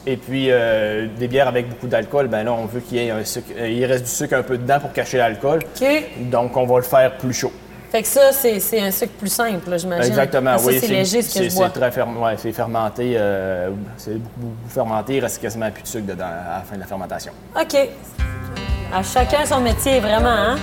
Et 0.07 0.17
puis, 0.17 0.47
euh, 0.49 1.07
des 1.17 1.27
bières 1.27 1.47
avec 1.47 1.69
beaucoup 1.69 1.85
d'alcool, 1.87 2.27
ben 2.27 2.43
là, 2.43 2.53
on 2.53 2.65
veut 2.65 2.79
qu'il 2.79 2.97
y 2.97 3.05
ait 3.07 3.11
un 3.11 3.23
sucre, 3.23 3.51
euh, 3.55 3.69
il 3.69 3.85
reste 3.85 4.05
du 4.05 4.09
sucre 4.09 4.33
un 4.35 4.41
peu 4.41 4.57
dedans 4.57 4.79
pour 4.79 4.91
cacher 4.93 5.17
l'alcool. 5.19 5.59
OK. 5.79 5.87
Donc, 6.31 6.57
on 6.57 6.65
va 6.65 6.77
le 6.77 6.81
faire 6.83 7.17
plus 7.17 7.33
chaud. 7.33 7.51
Fait 7.91 8.01
que 8.01 8.07
ça, 8.07 8.31
c'est 8.31 8.59
c'est 8.61 8.79
un 8.81 8.89
sucre 8.89 9.11
plus 9.19 9.31
simple, 9.31 9.77
j'imagine. 9.77 10.07
Exactement, 10.11 10.55
oui. 10.63 10.79
c'est 10.79 10.87
léger, 10.87 11.21
ce 11.21 11.27
que 11.27 11.43
c'est- 11.43 11.49
je 11.49 11.55
bois. 11.55 11.69
C'est 11.73 11.79
très 11.79 11.89
ferm- 11.91 12.17
ouais, 12.17 12.35
c'est 12.37 12.51
fermenté. 12.53 13.13
euh, 13.17 13.69
c'est 13.97 14.13
beaucoup, 14.13 14.39
beaucoup 14.39 14.69
fermenté. 14.73 15.17
Il 15.17 15.19
reste 15.19 15.41
quasiment 15.41 15.69
plus 15.69 15.83
de 15.83 15.87
sucre 15.87 16.05
dedans 16.07 16.23
à 16.25 16.57
la 16.59 16.63
fin 16.63 16.75
de 16.75 16.79
la 16.79 16.87
fermentation. 16.87 17.33
OK. 17.59 17.75
À 18.93 19.03
chacun 19.03 19.45
son 19.45 19.59
métier, 19.61 19.99
vraiment, 19.99 20.29
hein? 20.29 20.55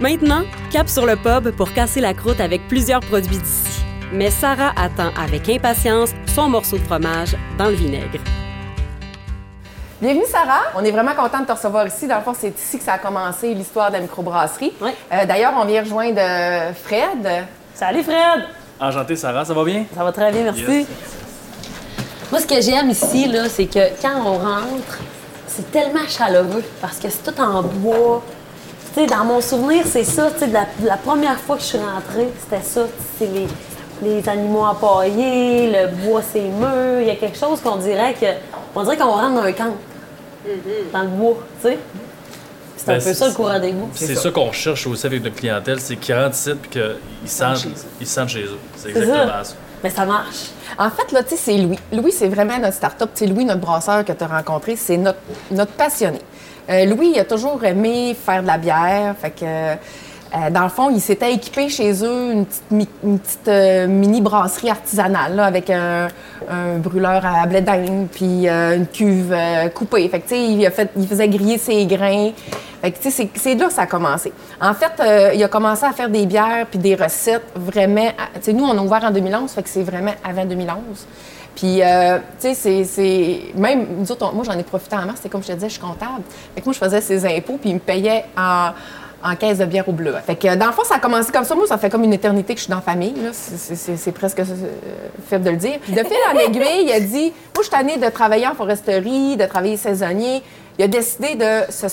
Maintenant, 0.00 0.42
cap 0.72 0.88
sur 0.88 1.04
le 1.06 1.16
pub 1.16 1.50
pour 1.56 1.72
casser 1.72 2.00
la 2.00 2.14
croûte 2.14 2.40
avec 2.40 2.66
plusieurs 2.68 3.00
produits 3.00 3.36
d'ici. 3.38 3.82
Mais 4.12 4.30
Sarah 4.30 4.72
attend 4.76 5.10
avec 5.22 5.48
impatience 5.48 6.10
son 6.34 6.48
morceau 6.48 6.78
de 6.78 6.82
fromage 6.84 7.36
dans 7.58 7.66
le 7.66 7.72
vinaigre. 7.74 8.20
Bienvenue 10.00 10.24
Sarah, 10.30 10.62
on 10.76 10.84
est 10.84 10.92
vraiment 10.92 11.14
content 11.14 11.40
de 11.40 11.46
te 11.46 11.52
recevoir 11.52 11.86
ici. 11.86 12.06
Dans 12.06 12.16
le 12.16 12.22
fond, 12.22 12.32
c'est 12.38 12.56
ici 12.56 12.78
que 12.78 12.84
ça 12.84 12.94
a 12.94 12.98
commencé 12.98 13.52
l'histoire 13.52 13.88
de 13.88 13.94
la 13.94 14.00
microbrasserie. 14.00 14.72
Oui. 14.80 14.90
Euh, 15.12 15.26
D'ailleurs, 15.26 15.52
on 15.60 15.64
vient 15.64 15.82
rejoindre 15.82 16.20
euh, 16.20 16.72
Fred. 16.72 17.46
Salut, 17.74 18.02
Fred! 18.04 18.44
Enchanté, 18.80 19.16
Sarah, 19.16 19.44
ça 19.44 19.52
va 19.52 19.64
bien? 19.64 19.84
Ça 19.94 20.04
va 20.04 20.12
très 20.12 20.30
bien, 20.30 20.44
merci. 20.44 20.62
Yes. 20.62 20.86
Moi, 22.30 22.40
ce 22.40 22.46
que 22.46 22.60
j'aime 22.62 22.90
ici, 22.90 23.26
là, 23.26 23.48
c'est 23.48 23.66
que 23.66 24.00
quand 24.00 24.22
on 24.24 24.38
rentre, 24.38 24.98
c'est 25.48 25.70
tellement 25.72 26.06
chaleureux 26.08 26.64
parce 26.80 26.98
que 26.98 27.08
c'est 27.10 27.24
tout 27.32 27.40
en 27.40 27.62
bois. 27.62 28.22
Tu 28.94 29.00
sais, 29.00 29.06
dans 29.06 29.24
mon 29.24 29.40
souvenir, 29.40 29.84
c'est 29.84 30.04
ça. 30.04 30.30
Tu 30.30 30.38
sais, 30.38 30.46
la, 30.46 30.66
la 30.82 30.96
première 30.96 31.38
fois 31.40 31.56
que 31.56 31.62
je 31.62 31.66
suis 31.66 31.78
rentrée, 31.78 32.28
c'était 32.40 32.62
ça. 32.64 32.82
C'est 33.18 33.26
les, 33.26 33.48
les 34.02 34.28
animaux 34.28 34.64
empaillés, 34.64 35.70
le 35.70 35.88
bois, 36.04 36.22
c'est 36.22 36.40
mûr. 36.40 37.00
Il 37.00 37.06
y 37.06 37.10
a 37.10 37.16
quelque 37.16 37.38
chose 37.38 37.60
qu'on 37.60 37.76
dirait 37.76 38.14
que. 38.14 38.26
On 38.74 38.82
dirait 38.82 38.96
qu'on 38.96 39.10
rentre 39.10 39.34
dans 39.34 39.42
un 39.42 39.52
camp. 39.52 39.74
Dans 40.92 41.02
le 41.02 41.08
bois, 41.08 41.36
tu 41.62 41.68
sais. 41.68 41.78
C'est 42.76 42.90
un 42.92 42.96
Ben, 42.96 43.04
peu 43.04 43.12
ça 43.12 43.28
le 43.28 43.34
courant 43.34 43.58
des 43.60 43.72
bois. 43.72 43.88
C'est 43.92 44.14
ça, 44.14 44.30
qu'on 44.30 44.46
recherche 44.46 44.86
aussi 44.86 45.06
avec 45.06 45.22
notre 45.22 45.36
clientèle, 45.36 45.80
c'est 45.80 45.96
qu'ils 45.96 46.14
rentrent 46.14 46.34
ici 46.36 46.50
et 46.50 46.68
qu'ils 46.70 46.90
sentent, 47.26 47.66
ils 48.00 48.06
se 48.06 48.14
sentent 48.14 48.28
chez 48.30 48.44
eux. 48.44 48.58
C'est 48.76 48.92
C'est 48.92 48.98
exactement 49.00 49.26
ça. 49.26 49.44
ça. 49.44 49.54
Mais 49.84 49.90
ça 49.90 50.06
marche. 50.06 50.46
En 50.78 50.88
fait, 50.90 51.12
là, 51.12 51.22
tu 51.22 51.30
sais, 51.30 51.36
c'est 51.36 51.56
Louis. 51.58 51.78
Louis, 51.92 52.12
c'est 52.12 52.28
vraiment 52.28 52.58
notre 52.58 52.74
start-up. 52.74 53.10
Tu 53.14 53.24
sais, 53.26 53.30
Louis, 53.30 53.44
notre 53.44 53.60
brasseur 53.60 54.02
que 54.04 54.12
tu 54.12 54.24
as 54.24 54.26
rencontré, 54.28 54.76
c'est 54.76 54.96
notre, 54.96 55.18
notre 55.50 55.72
passionné. 55.72 56.20
Euh, 56.70 56.86
Louis, 56.86 57.12
il 57.14 57.20
a 57.20 57.24
toujours 57.24 57.62
aimé 57.64 58.16
faire 58.24 58.40
de 58.42 58.46
la 58.46 58.56
bière. 58.56 59.14
Fait 59.20 59.30
que, 59.30 59.74
euh, 60.34 60.50
dans 60.50 60.62
le 60.62 60.68
fond, 60.68 60.90
il 60.90 61.00
s'était 61.00 61.32
équipé 61.32 61.68
chez 61.68 61.92
eux 62.04 62.32
une 62.32 62.46
petite, 62.46 62.70
mi- 62.70 62.88
une 63.04 63.18
petite, 63.18 63.48
euh, 63.48 63.86
mini 63.86 64.20
brasserie 64.20 64.70
artisanale 64.70 65.38
avec 65.40 65.70
un, 65.70 66.08
brûleur 66.78 67.24
à 67.24 67.46
blé 67.46 67.60
d'Inde 67.60 68.08
puis 68.10 68.48
euh, 68.48 68.76
une 68.76 68.86
cuve 68.86 69.34
coupée. 69.74 70.08
Fait 70.08 70.22
il, 70.36 70.68
fait, 70.70 70.90
il 70.96 71.06
faisait 71.06 71.28
griller 71.28 71.58
ses 71.58 71.84
grains. 71.86 72.30
Fait 72.82 72.94
c'est- 73.10 73.54
là 73.56 73.66
que 73.66 73.72
ça 73.72 73.82
a 73.82 73.86
commencé. 73.86 74.32
En 74.60 74.72
fait, 74.74 75.02
il 75.34 75.42
a 75.44 75.48
commencé 75.48 75.84
à 75.84 75.92
faire 75.92 76.08
des 76.08 76.26
bières 76.26 76.66
puis 76.70 76.78
des 76.78 76.94
recettes 76.94 77.46
vraiment. 77.54 78.08
nous, 78.52 78.64
on 78.64 78.78
a 78.78 78.82
ouvert 78.82 79.04
en 79.04 79.10
2011, 79.10 79.50
fait 79.52 79.62
que 79.62 79.68
c'est 79.68 79.82
vraiment 79.82 80.12
avant 80.28 80.44
2011. 80.44 81.06
Puis, 81.56 81.82
c'est-. 82.38 83.52
Même, 83.54 83.86
nous 83.98 84.10
autres, 84.10 84.32
moi, 84.34 84.44
j'en 84.44 84.58
ai 84.58 84.62
profité 84.62 84.96
en 84.96 85.04
mars. 85.06 85.18
C'est 85.22 85.28
comme 85.28 85.42
je 85.42 85.48
te 85.48 85.52
disais, 85.52 85.68
je 85.68 85.72
suis 85.74 85.80
comptable. 85.82 86.22
Fait 86.54 86.60
que 86.62 86.66
moi, 86.66 86.72
je 86.72 86.78
faisais 86.78 87.00
ses 87.00 87.26
impôts, 87.26 87.58
puis 87.60 87.70
il 87.70 87.74
me 87.74 87.80
payait 87.80 88.24
en, 88.38 88.70
en 89.22 89.36
caisse 89.36 89.58
de 89.58 89.64
bière 89.66 89.88
au 89.88 89.92
bleu. 89.92 90.14
Fait 90.26 90.36
que, 90.36 90.54
dans 90.56 90.66
le 90.66 90.72
fond, 90.72 90.82
ça 90.84 90.94
a 90.96 90.98
commencé 90.98 91.30
comme 91.30 91.44
ça. 91.44 91.54
Moi, 91.54 91.66
ça 91.66 91.76
fait 91.78 91.90
comme 91.90 92.04
une 92.04 92.12
éternité 92.12 92.54
que 92.54 92.58
je 92.58 92.64
suis 92.64 92.70
dans 92.70 92.76
la 92.76 92.82
famille. 92.82 93.14
C'est- 93.32 94.12
presque 94.12 94.38
euh, 94.40 94.44
faible 95.28 95.44
de 95.44 95.50
le 95.50 95.56
dire. 95.56 95.78
Puis, 95.82 95.92
de 95.92 95.98
fil 96.00 96.16
en 96.34 96.38
aiguille, 96.38 96.84
il 96.84 96.92
a 96.92 97.00
dit 97.00 97.24
Moi, 97.24 97.32
je 97.56 97.62
suis 97.62 97.70
tannée 97.70 97.96
de 97.98 98.08
travailler 98.08 98.46
en 98.46 98.54
foresterie, 98.54 99.36
de 99.36 99.44
travailler 99.46 99.76
saisonnier. 99.76 100.42
Il 100.78 100.84
a 100.84 100.88
décidé 100.88 101.34
de 101.34 101.70
se, 101.70 101.86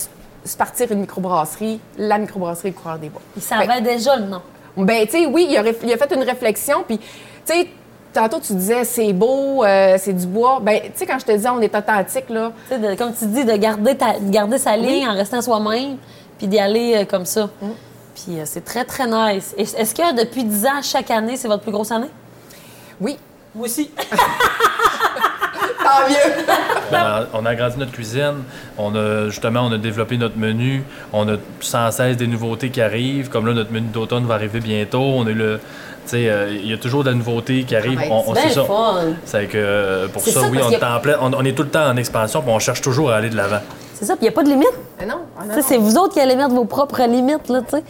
se 0.44 0.56
partir 0.56 0.90
une 0.90 1.00
microbrasserie, 1.00 1.80
la 1.98 2.18
microbrasserie 2.18 2.72
Coureur 2.72 2.98
des 2.98 3.08
Bois. 3.10 3.20
Il 3.36 3.42
savait 3.42 3.80
déjà 3.82 4.16
le 4.16 4.24
nom. 4.24 4.40
Ben, 4.76 5.04
tu 5.06 5.18
sais, 5.18 5.26
oui, 5.26 5.48
il 5.50 5.56
a, 5.56 5.62
réf- 5.62 5.76
il 5.82 5.92
a 5.92 5.96
fait 5.96 6.14
une 6.14 6.22
réflexion, 6.22 6.84
puis, 6.86 6.98
tu 6.98 7.04
sais, 7.44 7.66
tantôt 8.14 8.38
tu 8.40 8.52
disais 8.54 8.84
c'est 8.84 9.12
beau, 9.12 9.64
euh, 9.64 9.96
c'est 9.98 10.12
du 10.12 10.26
bois. 10.26 10.60
Ben, 10.62 10.80
tu 10.82 10.90
sais, 10.94 11.04
quand 11.06 11.18
je 11.18 11.24
te 11.26 11.32
disais 11.32 11.48
on 11.48 11.60
est 11.60 11.74
authentique, 11.76 12.30
là, 12.30 12.52
de- 12.70 12.94
comme 12.94 13.12
tu 13.12 13.26
dis, 13.26 13.44
de 13.44 13.56
garder, 13.56 13.96
ta- 13.96 14.18
de 14.20 14.30
garder 14.30 14.56
sa 14.58 14.76
ligne 14.76 15.06
en 15.08 15.14
restant 15.14 15.42
soi-même, 15.42 15.96
puis 16.38 16.46
d'y 16.46 16.58
aller 16.58 16.94
euh, 16.96 17.04
comme 17.04 17.26
ça. 17.26 17.50
Puis 18.14 18.38
euh, 18.40 18.42
c'est 18.46 18.64
très, 18.64 18.84
très 18.84 19.06
nice. 19.06 19.54
Est-ce 19.58 19.94
que 19.94 20.16
depuis 20.18 20.44
10 20.44 20.66
ans, 20.66 20.82
chaque 20.82 21.10
année, 21.10 21.36
c'est 21.36 21.48
votre 21.48 21.62
plus 21.62 21.72
grosse 21.72 21.90
année? 21.92 22.10
oui. 23.00 23.18
Moi 23.54 23.64
aussi. 23.66 23.90
Tant 25.82 26.08
mieux! 26.08 26.44
Ben, 26.90 27.26
on 27.32 27.46
a 27.46 27.50
agrandi 27.50 27.78
notre 27.78 27.92
cuisine, 27.92 28.42
on 28.76 28.94
a 28.94 29.30
justement 29.30 29.60
on 29.62 29.72
a 29.72 29.78
développé 29.78 30.16
notre 30.18 30.36
menu, 30.36 30.82
on 31.12 31.28
a 31.28 31.36
sans 31.60 31.90
cesse 31.90 32.16
des 32.16 32.26
nouveautés 32.26 32.68
qui 32.70 32.80
arrivent, 32.82 33.30
comme 33.30 33.46
là 33.46 33.54
notre 33.54 33.72
menu 33.72 33.86
d'automne 33.88 34.26
va 34.26 34.34
arriver 34.34 34.60
bientôt, 34.60 35.00
on 35.00 35.26
est 35.26 35.32
le 35.34 35.60
tu 36.04 36.12
sais, 36.12 36.28
euh, 36.30 36.50
il 36.50 36.66
y 36.68 36.72
a 36.72 36.78
toujours 36.78 37.04
de 37.04 37.10
la 37.10 37.14
nouveauté 37.16 37.64
qui 37.64 37.76
arrive. 37.76 37.98
Ah 38.02 38.06
ben, 38.08 38.22
on, 38.26 38.34
ça. 38.34 38.64
C'est 39.24 39.46
que 39.46 39.56
euh, 39.58 40.08
pour 40.08 40.22
ça, 40.22 40.30
ça, 40.40 40.48
oui, 40.48 40.58
on 40.62 40.70
est 40.70 40.82
a- 40.82 40.96
en 40.96 41.00
plein, 41.00 41.16
on, 41.20 41.32
on 41.34 41.44
est 41.44 41.52
tout 41.52 41.62
le 41.64 41.68
temps 41.70 41.86
en 41.86 41.96
expansion, 41.96 42.40
puis 42.42 42.50
on 42.50 42.58
cherche 42.58 42.80
toujours 42.80 43.10
à 43.10 43.16
aller 43.16 43.28
de 43.30 43.36
l'avant. 43.36 43.60
C'est 43.98 44.04
ça, 44.04 44.14
puis 44.14 44.26
il 44.26 44.28
n'y 44.28 44.34
a 44.34 44.36
pas 44.36 44.44
de 44.44 44.50
limite. 44.50 44.72
Mais 45.00 45.06
non, 45.06 45.16
non, 45.44 45.54
C'est 45.60 45.76
vous 45.76 45.96
autres 45.96 46.14
qui 46.14 46.20
allez 46.20 46.36
mettre 46.36 46.54
vos 46.54 46.64
propres 46.64 47.02
limites, 47.02 47.48
là, 47.48 47.62
tu 47.62 47.70
sais. 47.76 47.82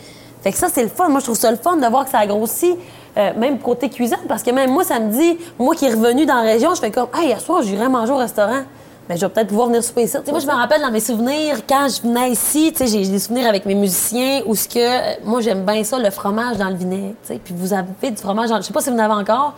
Fait 0.42 0.52
que 0.52 0.56
ça, 0.56 0.68
c'est 0.72 0.82
le 0.82 0.88
fun. 0.88 1.08
Moi, 1.08 1.20
je 1.20 1.24
trouve 1.26 1.36
ça 1.36 1.50
le 1.50 1.58
fun 1.58 1.76
de 1.76 1.86
voir 1.86 2.04
que 2.04 2.10
ça 2.10 2.20
a 2.20 2.26
grossi, 2.26 2.74
euh, 3.16 3.32
même 3.36 3.58
côté 3.58 3.90
cuisine, 3.90 4.16
parce 4.26 4.42
que 4.42 4.50
même 4.50 4.70
moi, 4.70 4.84
ça 4.84 5.00
me 5.00 5.10
dit, 5.10 5.36
moi 5.58 5.74
qui 5.74 5.84
est 5.84 5.90
revenu 5.90 6.24
dans 6.24 6.36
la 6.36 6.42
région, 6.42 6.74
je 6.74 6.80
fais 6.80 6.90
comme, 6.90 7.08
hey, 7.14 7.32
à 7.32 7.38
soir, 7.38 7.62
j'irai 7.62 7.88
manger 7.88 8.12
au 8.12 8.16
restaurant. 8.16 8.62
Mais 9.08 9.16
je 9.16 9.24
vais 9.24 9.32
peut-être 9.32 9.48
pouvoir 9.48 9.68
venir 9.68 9.82
souper 9.82 10.02
ici. 10.02 10.16
Tu 10.18 10.24
sais, 10.24 10.30
moi, 10.30 10.40
je 10.40 10.46
me 10.46 10.52
rappelle 10.52 10.82
dans 10.82 10.90
mes 10.90 11.00
souvenirs, 11.00 11.60
quand 11.66 11.88
je 11.88 12.02
venais 12.02 12.32
ici, 12.32 12.74
j'ai 12.78 13.06
des 13.06 13.18
souvenirs 13.18 13.48
avec 13.48 13.64
mes 13.64 13.74
musiciens 13.74 14.42
où 14.46 14.54
ce 14.54 14.68
que, 14.68 14.78
euh, 14.78 15.14
moi, 15.24 15.40
j'aime 15.40 15.64
bien 15.64 15.82
ça, 15.84 15.98
le 15.98 16.10
fromage 16.10 16.58
dans 16.58 16.68
le 16.68 16.76
vinaigre. 16.76 17.14
Puis 17.26 17.54
vous 17.56 17.72
avez 17.72 18.10
du 18.10 18.16
fromage 18.16 18.50
dans, 18.50 18.56
je 18.58 18.62
sais 18.62 18.72
pas 18.72 18.80
si 18.80 18.90
vous 18.90 18.96
en 18.96 18.98
avez 18.98 19.14
encore, 19.14 19.54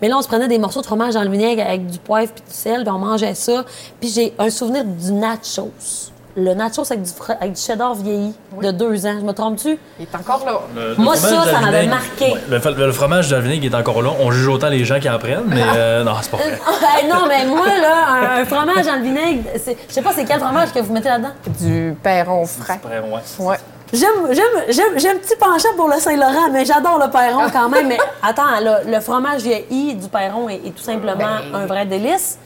mais 0.00 0.08
là, 0.08 0.16
on 0.18 0.22
se 0.22 0.28
prenait 0.28 0.48
des 0.48 0.58
morceaux 0.58 0.80
de 0.80 0.86
fromage 0.86 1.14
dans 1.14 1.22
le 1.22 1.30
vinaigre 1.30 1.62
avec 1.66 1.86
du 1.86 1.98
poivre 1.98 2.32
puis 2.32 2.44
du 2.48 2.54
sel, 2.54 2.82
puis 2.82 2.90
on 2.90 2.98
mangeait 2.98 3.34
ça. 3.34 3.64
Puis 4.00 4.10
j'ai 4.10 4.34
un 4.38 4.48
souvenir 4.50 4.84
du 4.84 5.12
nachos. 5.12 6.12
Le 6.36 6.52
nachos 6.54 6.82
avec 6.90 7.02
du, 7.02 7.10
fr- 7.10 7.36
avec 7.40 7.52
du 7.52 7.60
cheddar 7.60 7.94
vieilli 7.94 8.34
de 8.60 8.70
deux 8.72 9.06
ans. 9.06 9.14
Je 9.20 9.24
me 9.24 9.32
trompe-tu? 9.32 9.78
Il 10.00 10.02
est 10.02 10.14
encore 10.16 10.42
là. 10.44 10.60
Le- 10.74 10.94
Moi, 10.96 11.14
le 11.14 11.20
ça, 11.20 11.44
ça 11.44 11.60
m'avait 11.60 11.86
marqué. 11.86 12.32
ouais, 12.32 12.74
le, 12.76 12.92
fromage 12.92 13.28
de 13.28 13.36
vinaigre 13.36 13.66
est 13.66 13.80
encore 13.80 14.02
là. 14.02 14.10
On 14.20 14.32
juge 14.32 14.48
autant 14.48 14.68
les 14.68 14.84
gens 14.84 14.98
qui 14.98 15.08
en 15.08 15.18
prennent, 15.18 15.44
mais 15.46 15.62
euh, 15.76 16.02
non, 16.04 16.12
c'est 16.22 16.30
pas 16.32 16.38
vrai. 16.38 16.58
Hey, 16.98 17.08
non, 17.08 17.26
mais 17.28 17.46
moi, 17.46 17.66
là, 17.80 18.06
un, 18.08 18.42
un 18.42 18.44
fromage 18.44 18.84
dans 18.84 18.96
le 18.96 19.02
vinaigre, 19.02 19.44
c'est- 19.62 19.76
je 19.88 19.94
sais 19.94 20.02
pas 20.02 20.10
c'est 20.12 20.24
quel 20.24 20.40
fromage 20.40 20.72
que 20.72 20.80
vous 20.80 20.92
mettez 20.92 21.08
là-dedans. 21.08 21.30
Du 21.60 21.94
perron 22.02 22.44
frais. 22.46 22.80
Après, 22.82 22.98
ouais. 23.00 23.20
Ouais. 23.46 23.56
J'aime, 23.92 24.26
j'aime, 24.32 24.64
j'aime, 24.70 24.98
j'ai 24.98 25.10
un 25.10 25.16
petit 25.18 25.36
penchant 25.36 25.68
pour 25.76 25.88
le 25.88 26.00
Saint-Laurent, 26.00 26.50
mais 26.50 26.64
j'adore 26.64 26.98
le 26.98 27.12
Perron 27.12 27.44
quand 27.52 27.68
même. 27.68 27.86
Mais 27.86 27.98
attends, 28.24 28.58
le, 28.60 28.90
le 28.90 28.98
fromage 29.00 29.42
vieilli 29.42 29.94
du 29.94 30.08
Perron 30.08 30.48
est, 30.48 30.56
est 30.66 30.74
tout 30.74 30.82
simplement 30.82 31.36
un 31.54 31.66
vrai 31.66 31.86
délice. 31.86 32.38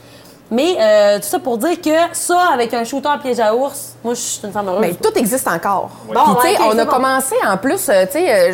Mais 0.51 0.75
euh, 0.79 1.17
tout 1.17 1.27
ça 1.27 1.39
pour 1.39 1.57
dire 1.57 1.79
que 1.79 1.89
ça, 2.13 2.49
avec 2.53 2.73
un 2.73 2.83
shooter 2.83 3.09
piège 3.21 3.39
à 3.39 3.53
ours, 3.53 3.95
moi, 4.03 4.13
je 4.15 4.19
suis 4.19 4.45
une 4.45 4.51
femme 4.51 4.67
heureuse. 4.67 4.81
Mais 4.81 4.93
tout 4.93 5.15
existe 5.17 5.47
encore. 5.47 5.91
Bon, 6.07 6.13
Puis, 6.13 6.33
tu 6.35 6.41
sais, 6.41 6.47
ouais, 6.61 6.67
ok, 6.67 6.73
on 6.73 6.79
a 6.79 6.85
bon. 6.85 6.91
commencé 6.91 7.35
en 7.47 7.57
plus, 7.57 7.89
euh, 7.89 8.05
tu 8.05 8.13
sais, 8.13 8.49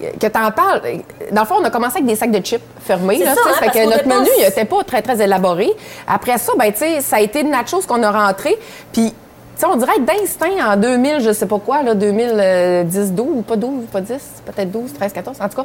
euh, 0.00 0.12
que 0.20 0.26
t'en 0.28 0.50
parles. 0.52 0.80
Dans 1.32 1.40
le 1.42 1.46
fond, 1.46 1.56
on 1.60 1.64
a 1.64 1.70
commencé 1.70 1.96
avec 1.96 2.06
des 2.06 2.14
sacs 2.14 2.30
de 2.30 2.44
chips 2.44 2.62
fermés. 2.80 3.18
C'est 3.18 3.24
là, 3.24 3.34
ça, 3.34 3.40
hein, 3.46 3.52
fait 3.58 3.64
parce 3.66 3.76
que 3.78 3.84
notre 3.90 4.06
menu 4.06 4.28
n'était 4.38 4.64
pas 4.64 4.84
très, 4.84 5.02
très 5.02 5.20
élaboré. 5.20 5.72
Après 6.06 6.38
ça, 6.38 6.52
ben, 6.56 6.70
tu 6.70 6.78
sais, 6.78 7.00
ça 7.00 7.16
a 7.16 7.20
été 7.20 7.42
de 7.42 7.48
nachos 7.48 7.80
qu'on 7.88 8.02
a 8.04 8.10
rentré. 8.12 8.56
Puis, 8.92 9.12
sais, 9.58 9.66
on 9.66 9.76
dirait 9.76 9.98
d'instinct 10.00 10.72
en 10.72 10.76
2000, 10.76 11.20
je 11.20 11.32
sais 11.32 11.46
pas 11.46 11.58
quoi, 11.58 11.82
là, 11.82 11.94
2010, 11.94 13.12
12, 13.12 13.44
pas 13.44 13.56
12, 13.56 13.84
pas 13.92 14.00
10, 14.00 14.14
peut-être 14.46 14.70
12, 14.70 14.92
13, 14.92 15.12
14. 15.12 15.36
En 15.40 15.48
tout 15.48 15.56
cas, 15.56 15.64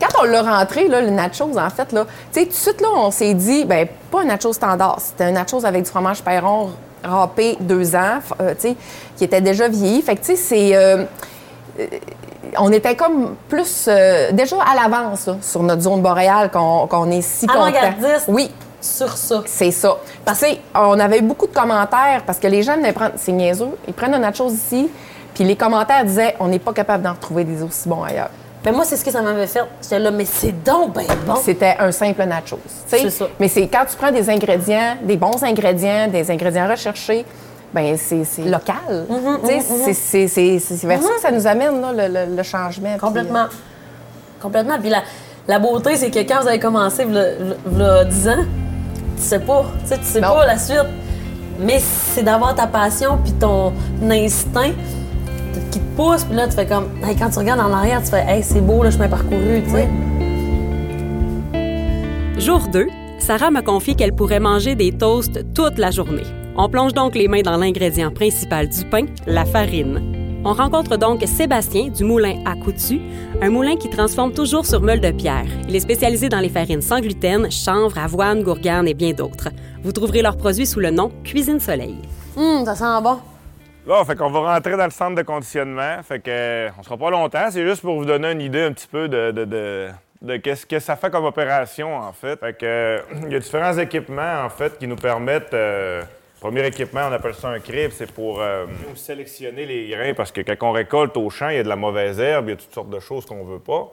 quand 0.00 0.22
on 0.22 0.24
l'a 0.24 0.42
rentré, 0.42 0.88
là, 0.88 1.00
le 1.00 1.10
nachos, 1.10 1.58
en 1.58 1.70
fait, 1.70 1.92
là, 1.92 2.04
tu 2.32 2.40
sais, 2.40 2.46
tout 2.46 2.52
de 2.52 2.56
suite, 2.56 2.80
là, 2.80 2.88
on 2.96 3.10
s'est 3.10 3.34
dit, 3.34 3.64
ben, 3.64 3.86
pas 4.10 4.22
un 4.22 4.24
nacho 4.26 4.52
standard. 4.52 4.98
C'était 5.00 5.24
un 5.24 5.32
nachos 5.32 5.64
avec 5.64 5.82
du 5.84 5.90
fromage 5.90 6.22
perron 6.22 6.70
râpé 7.02 7.56
deux 7.60 7.94
ans, 7.94 8.18
euh, 8.40 8.54
tu 8.54 8.68
sais, 8.68 8.76
qui 9.16 9.24
était 9.24 9.40
déjà 9.42 9.68
vieilli. 9.68 10.00
Fait 10.02 10.14
que, 10.16 10.20
tu 10.20 10.26
sais, 10.28 10.36
c'est. 10.36 10.76
euh, 10.76 11.04
euh, 11.80 11.86
on 12.56 12.70
était 12.70 12.94
comme 12.94 13.34
plus 13.48 13.86
euh, 13.88 14.30
déjà 14.30 14.56
à 14.62 14.76
l'avance 14.76 15.28
sur 15.42 15.62
notre 15.64 15.82
zone 15.82 16.02
boréale 16.02 16.50
qu'on 16.50 16.86
qu'on 16.86 17.10
est 17.10 17.20
si 17.20 17.46
content. 17.64 17.72
Oui, 18.28 18.50
Sur 18.84 19.16
ça. 19.16 19.42
c'est 19.46 19.70
ça. 19.70 19.96
Parce 20.24 20.40
que 20.40 20.46
on 20.74 20.98
avait 21.00 21.18
eu 21.18 21.22
beaucoup 21.22 21.46
de 21.46 21.54
commentaires 21.54 22.22
parce 22.26 22.38
que 22.38 22.46
les 22.46 22.62
gens 22.62 22.76
venaient 22.76 22.92
prendre, 22.92 23.12
c'est 23.16 23.32
niaiseux, 23.32 23.70
ils 23.88 23.94
prennent 23.94 24.14
une 24.14 24.24
autre 24.24 24.36
chose 24.36 24.52
ici, 24.52 24.90
puis 25.34 25.42
les 25.44 25.56
commentaires 25.56 26.04
disaient 26.04 26.36
on 26.38 26.48
n'est 26.48 26.58
pas 26.58 26.72
capable 26.72 27.02
d'en 27.02 27.12
retrouver 27.14 27.44
des 27.44 27.62
aussi 27.62 27.88
bons 27.88 28.02
ailleurs. 28.02 28.30
Mais 28.64 28.72
moi, 28.72 28.84
c'est 28.84 28.96
ce 28.96 29.04
que 29.04 29.10
ça 29.10 29.20
m'avait 29.20 29.46
fait. 29.46 29.60
J'étais 29.82 29.98
là, 29.98 30.10
mais 30.10 30.24
c'est 30.24 30.52
donc 30.64 30.94
ben 30.94 31.04
bon. 31.26 31.34
C'était 31.36 31.76
un 31.78 31.92
simple 31.92 32.24
nachos. 32.24 32.58
C'est 32.86 33.10
ça. 33.10 33.26
Mais 33.38 33.48
c'est 33.48 33.66
quand 33.68 33.84
tu 33.90 33.96
prends 33.96 34.10
des 34.12 34.28
ingrédients, 34.30 34.96
des 35.02 35.16
bons 35.16 35.42
ingrédients, 35.44 36.08
des 36.08 36.30
ingrédients 36.30 36.66
recherchés, 36.68 37.24
ben 37.74 37.96
c'est 37.98 38.24
local. 38.44 39.06
C'est- 39.44 40.86
vers 40.86 41.02
ça 41.02 41.08
que 41.14 41.20
ça 41.20 41.30
nous 41.30 41.46
amène 41.46 41.80
là, 41.80 41.92
le, 42.08 42.14
le- 42.26 42.36
le 42.36 42.42
changement. 42.42 42.90
puis, 42.92 43.00
Complètement. 43.00 43.46
Complètement. 44.40 44.78
Puis 44.80 44.90
la, 44.90 45.02
la 45.48 45.58
beauté, 45.58 45.96
c'est 45.96 46.10
que 46.10 46.20
quand 46.20 46.40
vous 46.42 46.48
avez 46.48 46.58
commencé, 46.60 47.04
v'là- 47.04 47.34
v'là 47.66 48.04
10 48.04 48.28
ans, 48.28 48.44
tu 49.16 49.22
sais 49.22 49.40
pas. 49.40 49.64
Tu 49.82 49.88
sais, 49.88 49.98
tu 49.98 50.04
sais 50.04 50.20
Non. 50.20 50.34
pas 50.34 50.46
la 50.46 50.58
suite. 50.58 50.86
Mais 51.60 51.78
c'est 51.80 52.22
d'avoir 52.22 52.54
ta 52.54 52.66
passion 52.66 53.18
puis 53.22 53.32
ton 53.32 53.72
instinct 54.02 54.72
qui 55.70 55.78
te 55.78 55.96
pousse. 55.96 56.24
Puis 56.24 56.34
là, 56.36 56.48
tu 56.48 56.54
fais 56.54 56.66
comme... 56.66 56.88
hey, 57.06 57.14
quand 57.16 57.30
tu 57.30 57.38
regardes 57.38 57.60
en 57.60 57.72
arrière, 57.72 58.02
tu 58.02 58.10
fais 58.10 58.24
«Hey, 58.28 58.42
c'est 58.42 58.60
beau, 58.60 58.82
le 58.82 58.90
chemin 58.90 59.08
parcouru.» 59.08 59.62
tu 59.64 59.70
sais. 59.70 59.88
Jour 62.38 62.66
2, 62.72 62.86
Sarah 63.20 63.50
m'a 63.50 63.62
confié 63.62 63.94
qu'elle 63.94 64.12
pourrait 64.12 64.40
manger 64.40 64.74
des 64.74 64.90
toasts 64.92 65.54
toute 65.54 65.78
la 65.78 65.90
journée. 65.90 66.24
On 66.56 66.68
plonge 66.68 66.92
donc 66.92 67.14
les 67.14 67.28
mains 67.28 67.42
dans 67.42 67.56
l'ingrédient 67.56 68.10
principal 68.10 68.68
du 68.68 68.84
pain, 68.84 69.06
la 69.26 69.44
farine. 69.44 70.23
On 70.44 70.52
rencontre 70.52 70.96
donc 70.96 71.22
Sébastien 71.26 71.88
du 71.88 72.04
moulin 72.04 72.42
à 72.44 72.54
Coutu, 72.54 73.00
un 73.40 73.48
moulin 73.50 73.76
qui 73.76 73.88
transforme 73.88 74.32
toujours 74.32 74.66
sur 74.66 74.80
meule 74.82 75.00
de 75.00 75.10
pierre. 75.10 75.46
Il 75.68 75.74
est 75.74 75.80
spécialisé 75.80 76.28
dans 76.28 76.40
les 76.40 76.50
farines 76.50 76.82
sans 76.82 77.00
gluten, 77.00 77.50
chanvre, 77.50 77.96
avoine, 77.98 78.42
gourgane 78.42 78.86
et 78.86 78.94
bien 78.94 79.12
d'autres. 79.12 79.48
Vous 79.82 79.92
trouverez 79.92 80.20
leurs 80.22 80.36
produits 80.36 80.66
sous 80.66 80.80
le 80.80 80.90
nom 80.90 81.10
Cuisine 81.24 81.60
Soleil. 81.60 81.96
Hum, 82.36 82.64
ça 82.64 82.74
sent 82.74 83.02
bon. 83.02 83.18
Là, 83.86 84.04
fait 84.04 84.16
qu'on 84.16 84.30
va 84.30 84.54
rentrer 84.54 84.76
dans 84.76 84.84
le 84.84 84.90
centre 84.90 85.14
de 85.14 85.22
conditionnement. 85.22 85.96
Fait 86.02 86.20
que 86.20 86.68
on 86.78 86.82
sera 86.82 86.96
pas 86.96 87.10
longtemps. 87.10 87.46
C'est 87.50 87.66
juste 87.66 87.80
pour 87.82 87.96
vous 87.96 88.04
donner 88.04 88.32
une 88.32 88.40
idée 88.40 88.62
un 88.62 88.72
petit 88.72 88.86
peu 88.88 89.08
de, 89.08 89.30
de- 89.30 89.44
de- 89.44 89.88
de 90.22 90.36
qu'est-ce 90.38 90.64
que 90.64 90.78
ça 90.78 90.96
fait 90.96 91.10
comme 91.10 91.24
opération, 91.26 91.96
en 91.98 92.12
fait. 92.12 92.40
Fait 92.40 92.56
que, 92.56 92.64
euh, 92.64 92.98
il 93.26 93.32
y 93.32 93.36
a 93.36 93.38
différents 93.38 93.76
équipements, 93.76 94.42
en 94.44 94.48
fait, 94.48 94.78
qui 94.78 94.86
nous 94.86 94.96
permettent. 94.96 95.52
euh, 95.54 96.02
premier 96.44 96.66
équipement, 96.66 97.08
on 97.08 97.12
appelle 97.12 97.34
ça 97.34 97.48
un 97.48 97.58
crib, 97.58 97.90
c'est 97.92 98.10
pour 98.12 98.40
euh, 98.42 98.66
sélectionner 98.96 99.64
les 99.64 99.88
grains, 99.88 100.12
parce 100.14 100.30
que 100.30 100.42
quand 100.42 100.68
on 100.68 100.72
récolte 100.72 101.16
au 101.16 101.30
champ, 101.30 101.48
il 101.48 101.56
y 101.56 101.58
a 101.58 101.62
de 101.62 101.68
la 101.68 101.76
mauvaise 101.76 102.20
herbe, 102.20 102.48
il 102.48 102.50
y 102.50 102.52
a 102.52 102.56
toutes 102.56 102.74
sortes 102.74 102.90
de 102.90 103.00
choses 103.00 103.24
qu'on 103.24 103.44
veut 103.44 103.60
pas. 103.60 103.90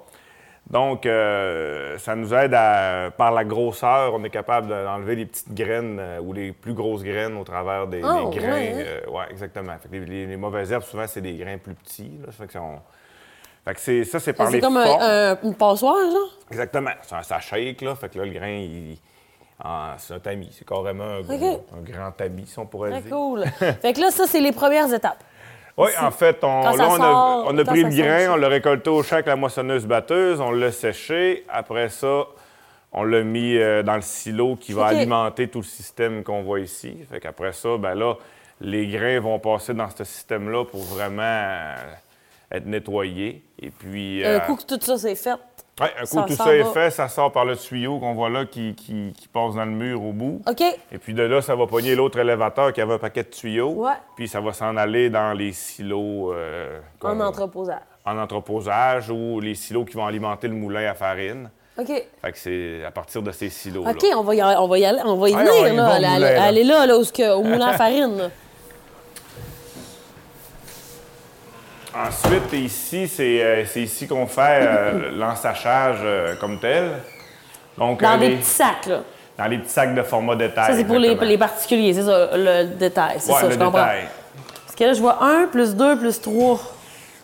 Donc, 0.70 1.06
euh, 1.06 1.98
ça 1.98 2.14
nous 2.16 2.34
aide 2.34 2.54
à, 2.54 3.10
par 3.18 3.32
la 3.32 3.46
grosseur, 3.46 4.14
on 4.14 4.24
est 4.26 4.30
capable 4.30 4.68
d'enlever 4.68 5.16
les 5.16 5.26
petites 5.28 5.54
graines 5.54 5.98
euh, 6.00 6.20
ou 6.20 6.34
les 6.34 6.52
plus 6.52 6.74
grosses 6.74 7.04
graines 7.04 7.38
au 7.38 7.44
travers 7.46 7.88
des, 7.88 8.02
Oh, 8.04 8.30
des 8.30 8.38
grains. 8.40 8.52
ouais, 8.54 8.74
hein? 8.76 8.84
euh, 9.08 9.10
ouais, 9.12 9.26
exactement. 9.32 9.74
Fait 9.82 9.88
que 9.88 9.94
les, 9.96 10.06
les- 10.06 10.26
les 10.28 10.38
mauvaises 10.38 10.72
herbes, 10.74 10.84
souvent, 10.84 11.08
c'est 11.08 11.22
des 11.22 11.34
grains 11.36 11.58
plus 11.58 11.74
petits. 11.74 12.12
Là. 12.26 12.32
Fait 12.34 12.48
que, 12.48 12.58
on- 12.58 12.80
fait 13.66 13.74
que 13.76 13.80
c'est, 13.80 14.04
ça, 14.04 14.20
c'est 14.20 14.34
par 14.34 14.48
C'est 14.48 14.56
les 14.56 14.60
comme 14.62 14.76
un- 14.78 14.86
formes. 14.86 15.02
un- 15.02 15.38
une 15.44 15.56
passoire, 15.56 15.96
genre? 16.12 16.38
Exactement. 16.52 16.92
Ça, 17.04 17.24
ça 17.24 17.40
shake, 17.40 17.82
là. 17.82 17.96
Fait 17.96 18.10
que 18.10 18.20
là, 18.20 18.26
le 18.26 18.32
grain, 18.34 18.50
il- 18.50 18.98
ah, 19.64 19.96
c'est 20.00 20.14
un 20.14 20.20
tamis. 20.20 20.50
C'est 20.52 20.68
carrément 20.68 21.04
un, 21.04 21.22
gros- 21.22 21.66
un 21.78 21.82
grand 21.82 22.12
tamis, 22.12 22.48
si 22.48 22.58
on 22.58 22.66
pourrait 22.66 22.90
Très 22.92 23.02
dire. 23.02 23.12
cool. 23.12 23.46
fait 23.82 23.94
que 23.94 24.02
là, 24.02 24.10
ça, 24.10 24.26
c'est 24.26 24.42
les 24.42 24.52
premières 24.52 24.92
étapes. 24.92 25.24
Oui, 25.78 25.90
en 26.02 26.12
fait, 26.12 26.44
on, 26.44 26.62
là, 26.62 26.74
on 26.90 27.02
a, 27.02 27.44
on 27.48 27.58
a 27.58 27.64
pris 27.64 27.84
le 27.84 27.90
grain, 27.90 28.34
on 28.34 28.36
l'a 28.36 28.50
récolté 28.50 28.90
au 28.90 29.02
champ 29.04 29.16
avec 29.16 29.28
la 29.28 29.36
moissonneuse-batteuse, 29.36 30.42
on 30.42 30.52
l'a 30.52 30.72
séché. 30.72 31.46
Après 31.48 31.90
ça, 31.90 32.26
on 32.92 33.04
l'a 33.04 33.24
mis 33.24 33.56
euh, 33.58 33.82
dans 33.82 33.96
le 33.96 34.02
silo 34.02 34.58
qui 34.58 34.74
va 34.74 34.88
alimenter 34.88 35.48
tout 35.48 35.60
le 35.60 35.66
système 35.66 36.24
qu'on 36.24 36.42
voit 36.42 36.60
ici. 36.60 36.98
Fait 37.10 37.20
qu'après 37.20 37.54
ça, 37.54 37.78
ben 37.78 37.96
là, 37.96 38.16
les 38.60 38.88
grains 38.88 39.20
vont 39.20 39.40
passer 39.40 39.74
dans 39.74 39.90
ce 39.90 40.04
système-là 40.04 40.66
pour 40.66 40.82
vraiment 40.82 41.22
euh, 41.24 41.76
être 42.52 42.66
nettoyés. 42.66 43.44
Et 43.60 43.70
puis... 43.70 44.26
Un 44.26 44.28
euh, 44.28 44.40
coup 44.42 44.58
que 44.58 44.64
tout 44.64 44.80
ça 44.82 44.98
c'est 44.98 45.16
fait. 45.16 45.40
Un 45.80 45.88
coup, 46.02 46.06
ça 46.06 46.24
tout 46.28 46.34
ça 46.36 46.56
est 46.56 46.62
va. 46.64 46.70
fait, 46.72 46.90
ça 46.92 47.08
sort 47.08 47.32
par 47.32 47.46
le 47.46 47.56
tuyau 47.58 47.98
qu'on 48.00 48.14
voit 48.14 48.30
là 48.30 48.46
qui, 48.46 48.76
qui- 48.76 49.14
qui 49.18 49.28
passe 49.28 49.56
dans 49.56 49.66
le 49.66 49.72
mur 49.72 50.04
au 50.04 50.12
bout. 50.12 50.42
OK. 50.48 50.62
Et 50.92 50.98
puis 51.00 51.14
de 51.14 51.24
là, 51.24 51.42
ça 51.42 51.56
va 51.56 51.66
pogner 51.66 51.96
l'autre 51.96 52.20
élévateur 52.20 52.72
qui 52.74 52.82
avait 52.82 52.94
un 52.94 52.98
paquet 53.00 53.24
de 53.24 53.30
tuyaux. 53.30 53.70
Ouais. 53.72 53.94
Puis 54.16 54.28
ça 54.28 54.42
va 54.42 54.54
s'en 54.54 54.76
aller 54.78 55.10
dans 55.10 55.34
les 55.34 55.54
silos 55.54 56.34
euh, 56.34 56.80
En 57.04 57.20
entreposage. 57.20 57.80
en 58.06 58.18
entreposage 58.20 59.10
ou 59.10 59.40
les 59.40 59.56
silos 59.56 59.86
qui 59.86 59.96
vont 59.96 60.06
alimenter 60.06 60.48
le 60.48 60.54
moulin 60.56 60.90
à 60.90 60.94
farine. 60.94 61.50
OK. 61.80 61.88
Fait 61.88 62.32
que 62.32 62.38
c'est 62.38 62.84
à 62.86 62.92
partir 62.92 63.24
de 63.24 63.32
ces 63.32 63.50
silos-là. 63.50 63.92
OK, 63.92 64.06
on 64.16 64.22
va 64.24 64.36
y, 64.36 64.42
aller- 64.42 64.58
on 64.60 64.68
va 64.68 64.78
y 64.78 64.86
aller, 64.86 65.00
on 65.04 65.16
va 65.16 65.30
y 65.30 65.34
Ouais, 65.34 65.40
venir, 65.46 65.54
on 65.56 65.66
y 65.66 65.76
là. 65.76 65.84
va 65.84 65.94
aller, 66.44 66.64
là. 66.64 66.98
où 66.98 67.40
au 67.40 67.44
moulin 67.44 67.68
à 67.68 67.74
farine, 67.78 68.18
là. 68.18 68.30
Ensuite, 71.96 72.54
ici, 72.54 73.08
c'est 73.08 73.44
euh, 73.44 73.66
c'est 73.66 73.82
ici 73.82 74.08
qu'on 74.08 74.26
fait 74.28 74.60
euh, 74.62 75.12
l'ensachage 75.18 75.98
euh, 76.04 76.36
comme 76.40 76.60
tel. 76.60 76.92
Donc, 77.78 78.02
Dans 78.02 78.18
des 78.18 78.30
les- 78.30 78.36
petits 78.38 78.46
sacs, 78.46 78.86
là. 78.88 79.00
dans 79.38 79.46
les 79.46 79.58
petits 79.58 79.72
sacs 79.72 79.94
de 79.94 80.02
format 80.04 80.36
détail. 80.36 80.72
Ça, 80.72 80.78
c'est 80.78 80.86
pour 80.86 81.00
les, 81.00 81.16
les 81.16 81.38
particuliers, 81.38 81.94
c'est 81.94 82.04
ça, 82.04 82.30
le 82.34 82.66
détail. 82.76 83.16
C'est 83.20 83.32
Ouais, 83.34 83.40
ça, 83.42 83.48
le 83.48 83.54
je 83.54 83.58
comprends. 83.58 83.72
détail. 83.80 84.08
Parce 84.66 84.76
que 84.76 84.84
là, 84.86 84.94
je 84.94 85.02
vois 85.02 85.18
1 85.22 85.48
plus 85.48 85.76
2 85.76 85.98
plus 85.98 86.22
3. 86.22 86.60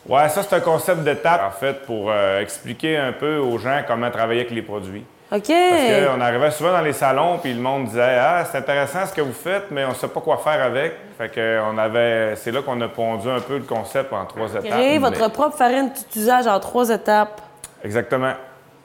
Ouais, 0.08 0.30
ça, 0.30 0.42
c'est 0.44 0.56
un 0.56 0.60
concept 0.62 1.00
d'étape, 1.04 1.42
en 1.48 1.52
fait, 1.60 1.86
pour 1.86 2.12
expliquer 2.14 2.98
un 2.98 3.12
peu 3.14 3.38
aux 3.38 3.58
gens 3.58 3.82
comment 3.88 4.10
travailler 4.12 4.42
avec 4.42 4.52
les 4.54 4.62
produits. 4.62 5.04
OK. 5.30 5.48
Parce 5.48 6.08
qu'on 6.16 6.22
arrivait 6.22 6.52
souvent 6.52 6.72
dans 6.72 6.82
les 6.82 6.94
salons, 6.94 7.38
puis 7.40 7.54
le 7.54 7.60
monde 7.60 7.86
disait 7.86 8.18
Ah, 8.20 8.46
c'est 8.50 8.60
intéressant 8.60 9.06
ce 9.06 9.14
que 9.14 9.20
vous 9.22 9.34
faites, 9.34 9.66
mais 9.72 9.84
on 9.84 9.90
ne 9.90 9.94
sait 9.96 10.08
pas 10.08 10.22
quoi 10.22 10.38
faire 10.38 10.64
avec. 10.64 10.94
Fait 11.18 11.30
que 11.30 11.60
on 11.70 11.78
avait. 11.78 12.36
C'est 12.38 12.52
là 12.52 12.62
qu'on 12.62 12.80
a 12.80 12.88
pondu 12.88 13.30
un 13.30 13.42
peu 13.42 13.58
le 13.58 13.64
concept 13.64 14.14
en 14.14 14.26
trois 14.26 14.50
étapes. 14.52 14.64
Créer 14.66 15.00
Mais- 15.00 15.10
votre 15.10 15.30
propre 15.32 15.58
farine 15.58 15.92
d'usage 16.14 16.48
en 16.48 16.60
trois 16.62 16.90
étapes. 16.90 17.42
Exactement. 17.84 18.34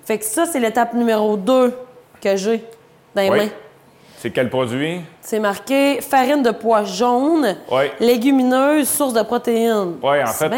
Fait 0.05 0.19
que 0.19 0.25
ça, 0.25 0.47
c'est 0.47 0.59
l'étape 0.59 0.95
numéro 0.95 1.37
2 1.37 1.73
que 2.21 2.35
j'ai 2.37 2.65
dans 3.15 3.23
les 3.23 3.31
Oui. 3.31 3.39
mains. 3.39 3.49
C'est 4.19 4.31
quel 4.31 4.51
produit? 4.51 5.01
C'est 5.21 5.39
marqué 5.41 6.01
farine 6.01 6.43
de 6.43 6.51
pois 6.51 6.83
jaune, 6.85 7.57
Oui. 7.71 7.85
légumineuse, 8.01 8.89
source 8.89 9.15
de 9.15 9.23
protéines. 9.23 9.95
Oui, 10.03 10.23
en 10.23 10.27
fait, 10.27 10.49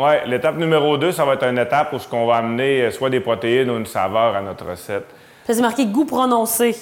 ouais, 0.00 0.26
l'étape 0.26 0.56
numéro 0.56 0.96
2, 0.96 1.12
ça 1.12 1.24
va 1.24 1.34
être 1.34 1.44
une 1.44 1.58
étape 1.58 1.92
où 1.92 1.98
qu'on 2.08 2.26
va 2.26 2.36
amener 2.36 2.82
euh, 2.82 2.90
soit 2.90 3.10
des 3.10 3.20
protéines 3.20 3.70
ou 3.70 3.76
une 3.76 3.86
saveur 3.86 4.34
à 4.34 4.40
notre 4.40 4.66
recette. 4.66 5.06
Puis 5.44 5.54
c'est 5.54 5.62
marqué 5.62 5.86
goût 5.86 6.04
prononcé. 6.04 6.76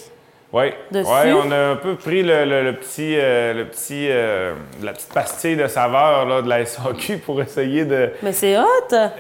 Oui. 0.51 0.63
Ouais, 0.93 1.33
on 1.35 1.51
a 1.51 1.73
un 1.73 1.77
peu 1.77 1.95
pris 1.97 2.23
le, 2.23 2.47
le- 2.47 2.63
le 2.63 2.73
petit, 2.73 3.17
euh, 3.19 3.53
le 3.53 3.67
petit, 3.67 4.07
euh, 4.09 4.55
la 4.83 4.93
petite 4.95 5.13
pastille 5.13 5.57
de 5.57 5.67
saveur 5.67 6.25
là, 6.25 6.41
de 6.41 6.49
la 6.49 6.65
SAQ 6.65 7.19
pour 7.27 7.43
essayer 7.43 7.85
de, 7.85 8.09
Mais 8.23 8.33
c'est 8.33 8.57
hot! 8.57 8.65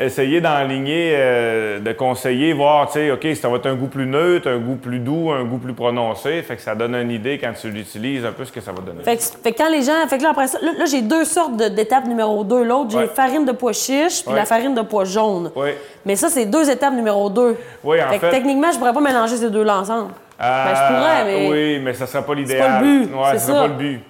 essayer 0.00 0.40
d'enligner, 0.40 1.12
euh, 1.16 1.80
de 1.80 1.92
conseiller, 1.92 2.54
voir, 2.54 2.86
tu 2.86 2.94
sais, 2.94 3.10
OK, 3.10 3.26
ça 3.36 3.50
va 3.50 3.56
être 3.56 3.66
un 3.66 3.74
goût 3.74 3.88
plus 3.88 4.06
neutre, 4.06 4.48
un 4.48 4.56
goût 4.56 4.76
plus 4.76 5.00
doux, 5.00 5.30
un 5.30 5.44
goût 5.44 5.58
plus 5.58 5.74
prononcé. 5.74 6.40
Fait 6.40 6.56
que 6.56 6.62
ça 6.62 6.74
donne 6.74 6.94
une 6.94 7.10
idée 7.10 7.36
quand 7.38 7.52
tu 7.60 7.68
l'utilises, 7.70 8.24
un 8.24 8.32
peu 8.32 8.46
ce 8.46 8.52
que 8.52 8.62
ça 8.62 8.72
va 8.72 8.80
donner. 8.80 9.02
Fait 9.04 9.18
que, 9.18 9.22
fait 9.22 9.52
que 9.52 9.58
quand 9.58 9.68
les 9.70 9.82
gens. 9.82 10.06
Fait 10.08 10.16
que 10.16 10.22
là, 10.22 10.30
après 10.30 10.46
ça, 10.46 10.58
là, 10.62 10.70
là, 10.78 10.86
j'ai 10.86 11.02
deux 11.02 11.26
sortes 11.26 11.58
de- 11.58 11.68
d'étapes 11.68 12.06
numéro 12.06 12.42
2. 12.42 12.62
L'autre, 12.64 12.90
j'ai 12.92 12.96
Ouais. 13.00 13.06
farine 13.06 13.44
de 13.44 13.52
pois 13.52 13.74
chiche 13.74 14.22
puis 14.24 14.32
Ouais. 14.32 14.38
la 14.40 14.46
farine 14.46 14.74
de 14.74 14.80
pois 14.80 15.04
jaune. 15.04 15.50
Oui. 15.54 15.70
Mais 16.06 16.16
ça, 16.16 16.30
c'est 16.30 16.46
deux 16.46 16.70
étapes 16.70 16.94
numéro 16.94 17.28
2. 17.28 17.54
Oui, 17.84 17.98
en 18.02 18.08
fait 18.08 18.14
que 18.18 18.20
fait- 18.28 18.30
techniquement, 18.30 18.72
je 18.72 18.78
pourrais 18.78 18.94
pas 18.94 19.02
mélanger 19.02 19.36
ces 19.36 19.50
deux-là 19.50 19.80
ensemble. 19.80 20.12
Ben, 20.38 20.74
je 20.74 20.94
pourrais, 20.94 21.24
mais. 21.24 21.50
Oui, 21.50 21.78
mais 21.82 21.94
ça 21.94 22.06
serait 22.06 22.20
pas 22.20 22.28
pas 22.28 22.34
l'idéal. 22.34 22.82
le 22.84 23.06
but, 23.06 23.14
Ouais, 23.14 23.22
c'est 23.32 23.38
ça 23.38 23.46
serait 23.46 23.58
pas 23.58 23.66
le 23.68 23.74
but. 23.74 24.00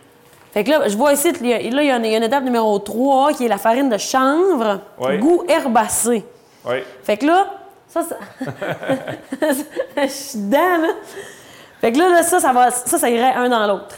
Fait 0.52 0.64
que 0.64 0.70
là, 0.70 0.88
je 0.88 0.96
vois 0.96 1.12
ici, 1.12 1.32
il 1.40 1.46
y 1.46 1.52
a, 1.52 1.58
là, 1.58 1.82
il 1.82 1.86
y 1.86 1.90
a 1.90 1.96
une, 1.96 2.04
il 2.04 2.10
y 2.12 2.14
a 2.14 2.18
une 2.18 2.24
étape 2.24 2.44
numéro 2.44 2.78
3 2.78 3.32
qui 3.34 3.44
est 3.44 3.48
la 3.48 3.58
farine 3.58 3.88
de 3.88 3.98
chanvre, 3.98 4.80
Ouais. 4.98 5.18
goût 5.18 5.44
herbacé. 5.48 6.24
Oui. 6.64 6.76
Fait 7.02 7.16
que 7.16 7.26
là, 7.26 7.46
ça, 7.88 8.02
ça... 8.02 8.16
je 9.96 10.06
suis 10.08 10.38
dedans, 10.38 10.78
là. 10.82 10.88
Fait 11.80 11.92
que 11.92 11.98
là, 11.98 12.08
là, 12.08 12.22
ça, 12.22 12.40
ça, 12.40 12.52
va, 12.52 12.70
ça, 12.70 12.98
ça 12.98 13.08
irait 13.08 13.32
un 13.34 13.48
dans 13.48 13.66
l'autre. 13.66 13.96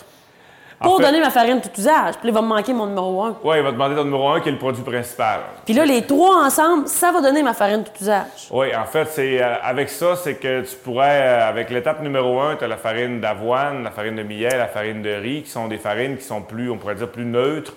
Pour 0.89 0.97
fait- 0.97 1.03
donner 1.05 1.21
ma 1.21 1.31
farine 1.31 1.61
tout 1.61 1.69
usage. 1.79 2.15
Puis 2.17 2.27
là, 2.27 2.31
il 2.31 2.33
va 2.33 2.43
me 2.43 2.47
manquer 2.49 2.73
mon 2.73 2.87
numéro 2.87 3.23
1. 3.23 3.37
Oui, 3.45 3.57
il 3.59 3.63
va 3.63 3.71
demander 3.73 3.95
ton 3.97 4.05
numéro 4.05 4.29
un 4.31 4.41
qui 4.41 4.49
est 4.49 4.53
le 4.53 4.59
produit 4.59 4.83
principal. 4.83 5.41
Puis 5.65 5.75
là, 5.75 5.85
les 5.85 6.03
trois 6.07 6.45
ensemble, 6.45 6.89
ça 6.89 7.13
va 7.13 7.21
donner 7.21 7.43
ma 7.43 7.53
farine 7.53 7.85
tout 7.85 7.93
usage. 8.01 8.49
Oui, 8.51 8.75
en 8.75 8.85
fait, 8.87 9.07
c'est 9.11 9.43
euh, 9.43 9.55
avec 9.63 9.89
ça, 9.91 10.17
c'est 10.17 10.37
que 10.37 10.63
tu 10.63 10.77
pourrais, 10.77 11.21
euh, 11.23 11.49
avec 11.49 11.69
l'étape 11.71 12.01
numéro 12.03 12.41
un, 12.41 12.57
tu 12.57 12.65
as 12.65 12.69
la 12.69 12.77
farine 12.79 13.21
d'avoine, 13.21 13.83
la 13.85 13.91
farine 13.91 14.17
de 14.17 14.23
millet, 14.23 14.57
la 14.57 14.69
farine 14.69 15.03
de 15.03 15.11
riz, 15.11 15.43
qui 15.43 15.51
sont 15.51 15.69
des 15.69 15.79
farines 15.79 16.17
qui 16.17 16.25
sont 16.25 16.41
plus, 16.43 16.71
on 16.71 16.79
pourrait 16.79 16.95
dire, 16.95 17.09
plus 17.11 17.27
neutres, 17.27 17.75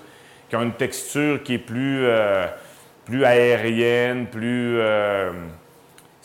qui 0.49 0.55
ont 0.55 0.61
une 0.61 0.73
texture 0.73 1.43
qui 1.43 1.55
est 1.55 1.57
plus, 1.57 2.05
euh, 2.05 2.45
plus 3.05 3.25
aérienne, 3.25 4.27
plus. 4.27 4.79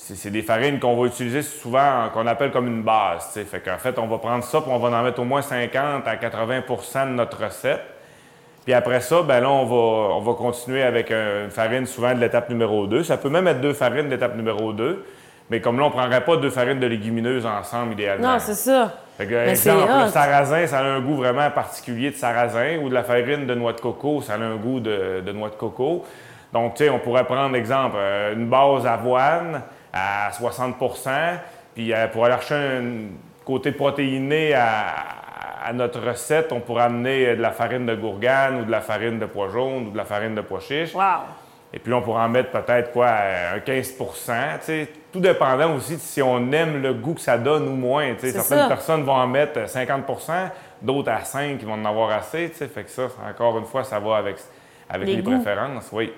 C'est 0.00 0.30
des 0.30 0.42
farines 0.42 0.78
qu'on 0.78 0.96
va 0.96 1.06
utiliser 1.08 1.42
souvent, 1.42 2.08
qu'on 2.14 2.26
appelle 2.26 2.50
comme 2.52 2.68
une 2.68 2.82
base. 2.82 3.26
tu 3.32 3.40
sais. 3.40 3.44
Fait 3.44 3.60
qu'en 3.60 3.78
fait, 3.78 3.98
on 3.98 4.06
va 4.06 4.18
prendre 4.18 4.44
ça, 4.44 4.60
puis 4.60 4.70
on 4.72 4.78
va 4.78 4.96
en 4.96 5.02
mettre 5.02 5.20
au 5.20 5.24
moins 5.24 5.42
50 5.42 6.06
à 6.06 6.16
80% 6.16 7.06
de 7.06 7.10
notre 7.14 7.42
recette. 7.44 7.80
Puis 8.64 8.74
après 8.74 9.00
ça, 9.00 9.22
ben 9.22 9.40
là, 9.40 9.50
on 9.50 9.64
va, 9.64 10.14
on 10.14 10.20
va 10.20 10.34
continuer 10.34 10.82
avec 10.82 11.10
un- 11.10 11.44
une 11.44 11.50
farine 11.50 11.86
souvent 11.86 12.14
de 12.14 12.20
l'étape 12.20 12.48
numéro 12.48 12.86
2. 12.86 13.02
Ça 13.02 13.16
peut 13.16 13.28
même 13.30 13.48
être 13.48 13.60
deux 13.60 13.72
farines 13.72 14.06
de 14.06 14.10
l'étape 14.10 14.36
numéro 14.36 14.72
2. 14.72 15.04
Mais 15.50 15.60
comme 15.60 15.78
là, 15.78 15.84
on 15.84 15.88
ne 15.88 15.92
prendrait 15.92 16.24
pas 16.24 16.36
deux 16.36 16.50
farines 16.50 16.78
de 16.78 16.86
légumineuses 16.86 17.46
ensemble, 17.46 17.94
idéalement. 17.94 18.34
Non, 18.34 18.38
c'est 18.38 18.54
ça. 18.54 18.92
Fait 19.16 19.26
que, 19.26 19.32
Mais 19.34 19.50
exemple, 19.50 19.90
le 20.04 20.10
sarrasin, 20.10 20.66
ça 20.66 20.78
a 20.80 20.84
un 20.84 21.00
goût 21.00 21.16
vraiment 21.16 21.50
particulier 21.50 22.10
de 22.10 22.16
sarrasin. 22.16 22.76
Ou 22.82 22.90
de 22.90 22.94
la 22.94 23.02
farine 23.02 23.46
de 23.46 23.54
noix 23.54 23.72
de 23.72 23.80
coco, 23.80 24.20
ça 24.20 24.34
a 24.34 24.36
un 24.36 24.56
goût 24.56 24.78
de, 24.80 25.22
de 25.24 25.32
noix 25.32 25.48
de 25.48 25.54
coco. 25.54 26.04
Donc, 26.52 26.74
tu 26.74 26.84
sais, 26.84 26.90
on 26.90 26.98
pourrait 26.98 27.24
prendre, 27.24 27.56
exemple, 27.56 27.96
euh, 27.98 28.34
une 28.34 28.46
base 28.48 28.86
avoine 28.86 29.62
à 29.92 30.30
60 30.32 30.76
puis 31.74 31.92
euh, 31.92 32.08
pour 32.08 32.24
aller 32.24 32.34
chercher 32.34 32.54
un 32.54 32.84
côté 33.44 33.72
protéiné 33.72 34.54
à, 34.54 34.94
à 35.64 35.72
notre 35.72 36.00
recette, 36.00 36.52
on 36.52 36.60
pourrait 36.60 36.84
amener 36.84 37.36
de 37.36 37.42
la 37.42 37.52
farine 37.52 37.86
de 37.86 37.94
gourgane 37.94 38.60
ou 38.60 38.64
de 38.64 38.70
la 38.70 38.80
farine 38.80 39.18
de 39.18 39.26
pois 39.26 39.48
jaune 39.48 39.88
ou 39.88 39.90
de 39.90 39.96
la 39.96 40.04
farine 40.04 40.34
de 40.34 40.40
pois 40.40 40.60
chiche. 40.60 40.94
Wow. 40.94 41.02
Et 41.72 41.78
puis 41.78 41.90
là, 41.90 41.98
on 41.98 42.02
pourrait 42.02 42.22
en 42.22 42.28
mettre 42.28 42.50
peut-être 42.50 42.92
quoi, 42.92 43.06
euh, 43.06 43.56
un 43.56 43.60
15 43.60 43.96
tu 43.98 44.04
sais, 44.60 44.88
Tout 45.12 45.20
dépendant 45.20 45.74
aussi 45.74 45.96
de 45.96 46.00
si 46.00 46.22
on 46.22 46.50
aime 46.52 46.80
le 46.82 46.94
goût 46.94 47.14
que 47.14 47.20
ça 47.20 47.36
donne 47.36 47.68
ou 47.68 47.76
moins. 47.76 48.14
Certaines 48.16 48.40
ça. 48.42 48.68
personnes 48.68 49.02
vont 49.04 49.12
en 49.12 49.26
mettre 49.26 49.60
50% 49.66 50.32
d'autres 50.80 51.10
à 51.12 51.24
5 51.24 51.58
qui 51.58 51.66
vont 51.66 51.74
en 51.74 51.84
avoir 51.84 52.10
assez. 52.10 52.48
tu 52.50 52.56
sais. 52.56 52.68
Fait 52.68 52.84
que 52.84 52.90
ça, 52.90 53.08
encore 53.28 53.58
une 53.58 53.66
fois, 53.66 53.84
ça 53.84 53.98
va 53.98 54.16
avec, 54.16 54.36
avec 54.88 55.08
Les 55.08 55.22
préférences. 55.22 55.90
Oui. 55.92 56.12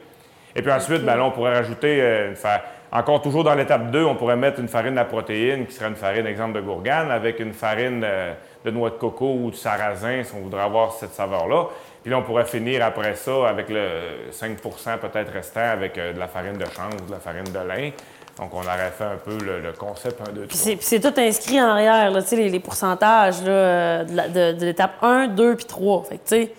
Et 0.54 0.62
puis 0.62 0.70
ensuite, 0.70 1.02
ben 1.04 1.16
là, 1.16 1.24
on 1.24 1.30
pourrait 1.32 1.54
rajouter, 1.54 2.00
euh, 2.00 2.28
une 2.30 2.36
fa- 2.36 2.62
encore 2.92 3.22
toujours 3.22 3.44
dans 3.44 3.54
l'étape 3.54 3.90
2, 3.90 4.04
on 4.04 4.16
pourrait 4.16 4.36
mettre 4.36 4.58
une 4.58 4.68
farine 4.68 4.98
à 4.98 5.04
protéines 5.04 5.66
qui 5.66 5.74
serait 5.74 5.88
une 5.88 5.96
farine, 5.96 6.26
exemple, 6.26 6.54
de 6.54 6.60
gourgane, 6.60 7.10
avec 7.10 7.38
une 7.38 7.52
farine 7.52 8.02
euh, 8.04 8.32
de 8.64 8.70
noix 8.70 8.90
de 8.90 8.96
coco 8.96 9.32
ou 9.32 9.50
de 9.50 9.56
sarrasin, 9.56 10.22
si 10.24 10.32
on 10.34 10.40
voudrait 10.40 10.62
avoir 10.62 10.92
cette 10.92 11.12
saveur-là. 11.12 11.68
Puis 12.02 12.10
là, 12.10 12.18
on 12.18 12.22
pourrait 12.22 12.46
finir 12.46 12.84
après 12.84 13.14
ça 13.14 13.48
avec 13.48 13.68
le 13.68 14.30
5% 14.32 14.98
peut-être 14.98 15.32
restant 15.32 15.60
avec 15.60 15.96
euh, 15.98 16.12
de 16.12 16.18
la 16.18 16.26
farine 16.26 16.56
de 16.56 16.64
chanvre 16.64 16.96
ou 17.02 17.06
de 17.06 17.12
la 17.12 17.20
farine 17.20 17.44
de 17.44 17.58
lin. 17.58 17.90
Donc, 18.38 18.54
on 18.54 18.60
aurait 18.60 18.90
fait 18.96 19.04
un 19.04 19.18
peu 19.22 19.36
le, 19.44 19.60
le 19.60 19.72
concept 19.72 20.20
1, 20.28 20.32
2, 20.32 20.46
3. 20.46 20.48
Puis 20.48 20.78
c'est, 20.80 21.00
tout 21.00 21.20
inscrit 21.20 21.60
en 21.60 21.68
arrière, 21.68 22.10
là, 22.10 22.20
les, 22.32 22.48
les 22.48 22.60
pourcentages 22.60 23.42
là, 23.42 23.50
euh, 23.50 24.54
de, 24.54 24.64
l'étape 24.64 24.94
1, 25.02 25.28
2 25.28 25.56
puis 25.56 25.66
3. 25.66 26.04
Fait 26.04 26.16
que, 26.16 26.20
tu 26.22 26.28
sais, 26.28 26.52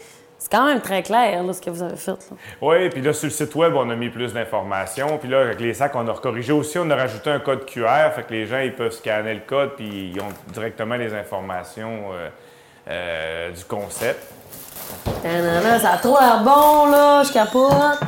C'est 0.43 0.51
quand 0.51 0.65
même 0.65 0.81
très 0.81 1.03
clair, 1.03 1.43
là, 1.43 1.53
ce 1.53 1.61
que 1.61 1.69
vous 1.69 1.83
avez 1.83 1.95
fait. 1.97 2.09
là. 2.11 2.17
Oui, 2.63 2.89
puis 2.89 2.99
là, 3.03 3.13
sur 3.13 3.27
le 3.27 3.31
site 3.31 3.53
web, 3.53 3.75
on 3.75 3.87
a 3.91 3.95
mis 3.95 4.09
plus 4.09 4.33
d'informations. 4.33 5.19
Puis 5.19 5.29
là, 5.29 5.41
avec 5.41 5.59
les 5.59 5.75
sacs, 5.75 5.95
on 5.95 6.07
a 6.07 6.11
recorrigé 6.11 6.51
aussi. 6.51 6.79
On 6.79 6.89
a 6.89 6.95
rajouté 6.95 7.29
un 7.29 7.39
code 7.39 7.63
QR, 7.65 8.11
fait 8.15 8.23
que 8.23 8.33
les 8.33 8.47
gens, 8.47 8.57
ils 8.57 8.73
peuvent 8.73 8.91
scanner 8.91 9.35
le 9.35 9.41
code, 9.41 9.75
puis 9.75 10.11
ils 10.15 10.19
ont 10.19 10.29
directement 10.51 10.95
les 10.95 11.13
informations 11.13 12.05
euh, 12.11 12.29
euh, 12.89 13.51
du 13.51 13.63
concept. 13.65 14.19
Ça 15.23 15.91
a 15.91 15.97
trop 15.97 16.17
l'air 16.19 16.41
bon, 16.43 16.87
là, 16.89 17.21
je 17.23 17.31
capote. 17.31 17.99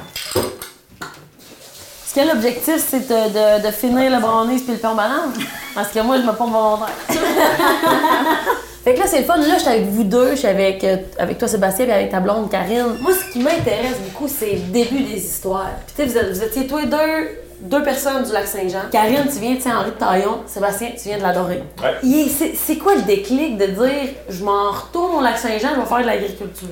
Est-ce 2.04 2.16
que 2.16 2.28
l'objectif, 2.34 2.78
c'est 2.78 3.08
de, 3.08 3.60
de- 3.62 3.68
de 3.68 3.72
finir 3.72 4.10
le 4.12 4.20
brownies 4.20 4.60
puis 4.64 4.74
le 4.74 4.80
pain 4.80 4.92
aux 4.92 4.96
bananes? 4.96 5.34
Parce 5.76 5.90
que 5.92 6.00
moi, 6.00 6.18
je 6.18 6.24
me 6.24 6.32
pompe 6.34 6.52
volontaire. 6.52 6.90
fait 8.84 8.94
que 8.96 9.00
là, 9.00 9.06
c'est 9.08 9.20
le 9.20 9.24
fun. 9.26 9.38
Là, 9.38 9.56
je 9.56 9.60
suis 9.60 9.70
avec 9.70 9.86
vous 9.86 10.04
deux, 10.04 10.32
je 10.32 10.36
suis 10.36 10.48
avec, 10.48 10.84
euh, 10.84 10.98
avec 11.18 11.38
toi, 11.38 11.48
Sébastien, 11.48 11.86
et 11.88 11.92
avec 11.92 12.10
ta 12.12 12.20
blonde, 12.20 12.50
Karine. 12.50 12.98
Moi, 13.02 13.12
ce 13.14 13.32
qui 13.32 13.40
m'intéresse 13.40 13.98
beaucoup, 14.06 14.28
c'est 14.28 14.54
le 14.54 14.60
début 14.72 15.04
des 15.04 15.18
histoires. 15.26 15.70
Puis, 15.88 15.96
tu 15.96 16.02
sais, 16.04 16.08
vous, 16.10 16.18
êtes- 16.18 16.34
vous 16.38 16.44
étiez 16.44 16.68
tous 16.68 16.78
les 16.80 16.86
deux, 16.88 17.30
deux 17.62 17.82
personnes 17.84 18.24
du 18.24 18.32
lac 18.34 18.46
Saint-Jean. 18.46 18.90
Karine, 18.92 19.24
tu 19.32 19.40
viens 19.40 19.56
de 19.56 19.62
Saint-Henri 19.62 19.92
de 19.92 19.96
Taillon. 19.96 20.40
Sébastien, 20.48 20.90
tu 21.02 21.08
viens 21.10 21.18
de 21.18 21.24
la 21.24 21.32
Dorée. 21.34 21.64
Ouais. 21.82 21.92
Il 22.04 22.20
est- 22.20 22.30
C'est 22.30 22.54
c'est 22.56 22.76
quoi 22.78 22.96
le 22.96 23.02
déclic 23.04 23.58
de 23.58 23.68
dire, 23.68 24.10
je 24.30 24.44
m'en 24.44 24.72
retourne 24.72 25.16
au 25.18 25.22
lac 25.22 25.38
Saint-Jean, 25.38 25.70
je 25.76 25.80
vais 25.82 25.86
faire 25.88 26.02
de 26.02 26.06
l'agriculture? 26.06 26.68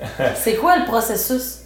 c'est 0.36 0.56
quoi 0.56 0.76
le 0.76 0.84
processus? 0.84 1.60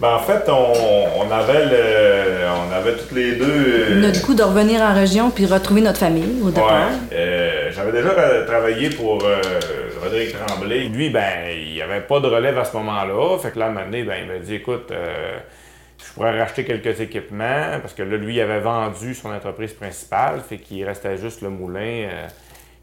Ben, 0.00 0.14
en 0.14 0.18
fait, 0.18 0.42
on, 0.48 0.72
on 1.20 1.30
avait 1.30 1.64
le, 1.66 2.46
on 2.68 2.72
avait 2.72 2.94
toutes 2.96 3.12
les 3.12 3.36
deux. 3.36 3.44
euh, 3.46 4.00
Notre 4.00 4.20
goût 4.26 4.34
de 4.34 4.42
revenir 4.42 4.80
en 4.80 4.92
région 4.94 5.30
puis 5.30 5.46
retrouver 5.46 5.80
notre 5.80 5.98
famille 6.00 6.40
au 6.44 6.50
départ. 6.50 6.88
Ouais. 6.88 6.96
Euh, 7.12 7.70
J'avais 7.72 7.92
déjà 7.92 8.10
travaillé 8.44 8.90
pour 8.90 9.22
euh, 9.24 9.40
Rodrigue 10.02 10.34
Tremblay. 10.46 10.84
Lui, 10.88 11.10
ben, 11.10 11.22
il 11.56 11.74
n'y 11.74 11.82
avait 11.82 12.00
pas 12.00 12.18
de 12.18 12.26
relève 12.26 12.58
à 12.58 12.64
ce 12.64 12.76
moment-là. 12.78 13.38
Fait 13.38 13.52
que 13.52 13.60
là, 13.60 13.66
un 13.66 13.70
moment 13.70 13.84
donné, 13.84 14.02
ben, 14.02 14.16
il 14.22 14.26
m'a 14.26 14.38
dit 14.38 14.56
écoute, 14.56 14.88
euh, 14.90 15.38
je 16.04 16.12
pourrais 16.14 16.36
racheter 16.36 16.64
quelques 16.64 17.00
équipements 17.00 17.78
parce 17.80 17.94
que 17.94 18.02
là, 18.02 18.16
lui, 18.16 18.34
il 18.34 18.40
avait 18.40 18.58
vendu 18.60 19.14
son 19.14 19.30
entreprise 19.32 19.72
principale. 19.74 20.40
Fait 20.48 20.58
qu'il 20.58 20.84
restait 20.84 21.16
juste 21.16 21.42
le 21.42 21.50
moulin. 21.50 22.08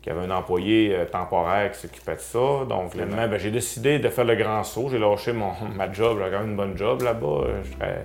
Euh, 0.10 0.14
qui 0.14 0.20
avait 0.20 0.32
un 0.32 0.36
employé 0.36 0.96
euh, 0.96 1.06
temporaire 1.06 1.72
qui 1.72 1.80
s'occupait 1.80 2.16
de 2.16 2.20
ça. 2.20 2.40
Donc, 2.70 2.92
finalement, 2.92 3.28
ben, 3.28 3.38
j'ai 3.40 3.52
décidé 3.52 4.00
de 4.00 4.10
faire 4.10 4.26
le 4.26 4.36
grand 4.36 4.64
saut. 4.64 4.88
J'ai 4.92 5.00
lâché 5.00 5.32
mon, 5.34 5.52
ma 5.76 5.92
job, 5.92 6.18
j'avais 6.20 6.32
quand 6.32 6.40
même 6.42 6.52
une 6.52 6.58
bonne 6.58 6.78
job 6.78 7.02
là-bas. 7.02 7.26
Euh, 7.82 7.96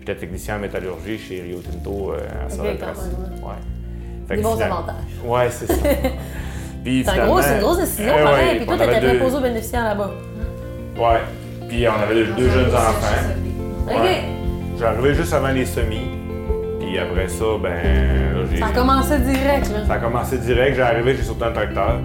J'étais 0.00 0.16
technicien 0.20 0.56
en 0.56 0.58
métallurgie 0.58 1.16
chez 1.18 1.40
Rio 1.40 1.60
Tinto 1.60 2.12
euh, 2.12 2.18
à 2.46 2.50
Sorel-Tracy. 2.50 3.08
Ouais. 3.42 4.36
Des 4.36 4.42
bons 4.42 4.52
finalement- 4.52 4.76
avantages. 4.78 4.96
Ouais, 5.24 5.50
c'est 5.50 5.66
ça. 5.66 5.74
C'est 6.84 6.90
un 7.08 7.12
finalement- 7.12 7.34
gros- 7.36 7.42
une 7.54 7.60
grosse 7.60 7.78
décision, 7.78 8.12
Eh 8.18 8.22
pareil. 8.22 8.46
ouais, 8.50 8.56
Puis 8.56 8.66
toi, 8.66 8.76
t'étais 8.76 9.00
deux- 9.00 9.08
préposé 9.08 9.36
aux 9.36 9.40
bénéficiaires 9.40 9.84
là-bas. 9.84 10.10
Ouais. 10.98 11.20
Puis 11.66 11.86
on 11.88 12.02
avait 12.02 12.14
deux, 12.14 12.26
deux 12.36 12.50
jeunes 12.50 12.74
enfants. 12.74 13.16
OK. 13.88 13.96
Ouais. 14.02 14.20
J'arrivais 14.78 15.14
juste 15.14 15.32
avant 15.32 15.48
les 15.48 15.64
semis. 15.64 16.13
Puis 16.94 17.02
après 17.02 17.26
ça, 17.26 17.44
ben, 17.60 17.72
là. 17.72 18.56
Ça 18.60 18.66
a 18.66 18.70
commencé 18.72 19.18
direct, 19.18 19.68
là. 19.72 19.84
Ça 19.84 19.94
a 19.94 19.98
commencé 19.98 20.38
direct. 20.38 20.76
J'ai 20.76 20.82
arrivé, 20.82 21.16
j'ai 21.16 21.24
sauté 21.24 21.42
un 21.44 21.50
tracteur. 21.50 21.98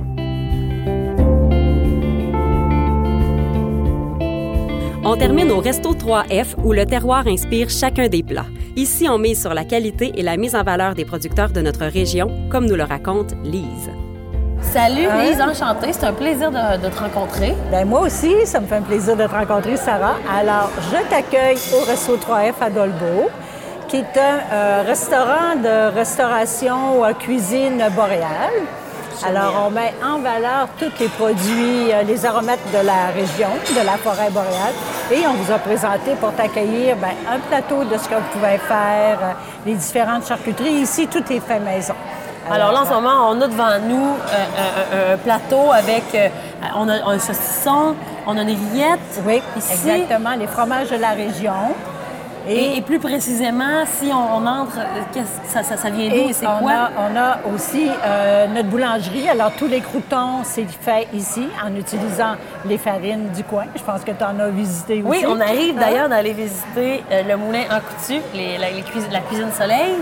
On 5.04 5.16
termine 5.16 5.52
au 5.52 5.60
Resto 5.60 5.94
3F 5.94 6.56
où 6.64 6.74
le 6.74 6.88
terroir 6.88 7.28
inspire 7.28 7.70
chacun 7.70 8.08
des 8.08 8.24
plats. 8.24 8.48
Ici, 8.76 9.08
on 9.08 9.20
mise 9.20 9.40
sur 9.40 9.54
la 9.54 9.64
qualité 9.64 10.12
et 10.16 10.24
la 10.24 10.38
mise 10.38 10.56
en 10.56 10.64
valeur 10.64 10.96
des 10.96 11.06
producteurs 11.06 11.52
de 11.52 11.62
notre 11.62 11.86
région, 11.86 12.32
comme 12.50 12.66
nous 12.66 12.76
le 12.76 12.84
raconte 12.84 13.36
Lise. 13.44 13.92
Salut, 14.62 15.06
Hein? 15.06 15.22
Lise, 15.24 15.40
enchantée. 15.40 15.94
C'est 15.94 16.06
un 16.08 16.14
plaisir 16.14 16.50
de, 16.50 16.82
de 16.84 16.90
te 16.90 17.00
rencontrer. 17.00 17.54
Ben 17.70 17.86
moi 17.88 18.02
aussi, 18.02 18.34
ça 18.46 18.60
me 18.60 18.66
fait 18.66 18.78
un 18.78 18.82
plaisir 18.82 19.16
de 19.16 19.24
te 19.28 19.30
rencontrer, 19.32 19.78
Sarah. 19.78 20.16
Alors, 20.36 20.72
je 20.92 21.10
t'accueille 21.12 21.58
au 21.76 21.86
Resto 21.86 22.18
3F 22.18 22.54
à 22.62 22.70
Dolbeau, 22.72 23.30
qui 23.90 23.98
est 23.98 24.18
un 24.18 24.40
euh, 24.54 24.84
restaurant 24.86 25.56
de 25.62 25.94
restauration 25.96 27.02
cuisine 27.20 27.84
boréale. 27.96 28.62
Alors, 29.28 29.66
on 29.68 29.70
met 29.72 29.94
en 30.02 30.20
valeur 30.20 30.70
tous 30.80 30.92
les 31.00 31.10
produits, 31.10 31.92
euh, 31.92 32.04
les 32.04 32.26
aromates 32.26 32.60
de 32.72 32.86
la 32.86 33.08
région, 33.14 33.50
de 33.78 33.86
la 33.86 33.98
forêt 33.98 34.30
boréale. 34.30 34.74
Et 35.12 35.28
on 35.28 35.34
vous 35.34 35.52
a 35.52 35.58
présenté 35.58 36.16
pour 36.22 36.32
t'accueillir 36.34 36.96
ben, 36.96 37.10
un 37.30 37.40
plateau 37.40 37.84
de 37.84 37.98
ce 37.98 38.08
que 38.08 38.16
vous 38.16 38.30
pouvez 38.32 38.58
faire, 38.60 39.18
euh, 39.22 39.32
les 39.66 39.74
différentes 39.74 40.26
charcuteries. 40.26 40.72
Ici, 40.88 41.08
tout 41.08 41.24
est 41.34 41.42
fait 41.42 41.60
maison. 41.60 41.96
Alors 42.50 42.72
là, 42.72 42.82
en 42.84 42.86
ce 42.86 42.92
moment, 42.94 43.30
on 43.30 43.42
a 43.42 43.48
devant 43.48 43.78
nous 43.88 44.16
euh, 44.16 44.46
un, 44.64 45.12
un- 45.12 45.14
un 45.14 45.18
plateau 45.18 45.72
avec... 45.74 46.04
euh, 46.16 46.30
on 46.78 46.88
a 46.88 46.94
un 47.12 47.20
saucisson, 47.20 47.96
on 48.26 48.38
a 48.38 48.44
des 48.46 48.54
rillettes. 48.56 49.22
Oui, 49.26 49.42
ici. 49.58 49.90
exactement, 49.90 50.32
les 50.38 50.48
fromages 50.48 50.90
de 50.92 50.96
la 50.98 51.10
région. 51.10 51.76
Et, 52.48 52.78
et 52.78 52.82
plus 52.82 53.00
précisément, 53.00 53.84
si 53.86 54.10
on, 54.12 54.38
on 54.38 54.46
entre, 54.48 54.78
euh, 54.80 55.02
qu'est-ce 55.14 55.40
que 55.42 55.48
ça, 55.54 55.64
ça, 55.64 55.78
ça 55.78 55.90
vient 55.90 56.10
d'où 56.10 56.30
Et 56.30 56.34
c'est 56.34 56.48
on 56.48 56.60
quoi? 56.60 56.72
a, 56.72 56.90
on 56.98 57.16
a 57.16 57.54
aussi 57.54 57.90
euh, 58.06 58.48
notre 58.48 58.70
boulangerie. 58.70 59.30
Alors, 59.30 59.52
tous 59.58 59.68
les 59.68 59.82
croutons, 59.82 60.40
c'est 60.44 60.66
fait 60.70 61.08
ici 61.14 61.48
en 61.66 61.76
utilisant 61.76 62.36
les 62.66 62.78
farines 62.78 63.30
du 63.36 63.44
coin. 63.44 63.66
Je 63.76 63.84
pense 63.84 64.02
que 64.04 64.12
tu 64.12 64.24
en 64.24 64.40
as 64.40 64.50
visité 64.50 65.04
aussi. 65.06 65.26
Oui, 65.26 65.26
on 65.28 65.40
arrive 65.40 65.76
Hein? 65.78 65.82
d'ailleurs 65.82 66.10
d'aller 66.10 66.34
visiter 66.34 67.04
euh, 67.12 67.24
le 67.28 67.36
moulin 67.38 67.64
en 67.72 67.80
coutu, 67.82 68.20
les- 68.34 68.58
la, 68.58 68.70
les 68.72 68.82
cuis- 68.82 69.12
la 69.12 69.20
cuisine 69.20 69.52
soleil. 69.52 69.96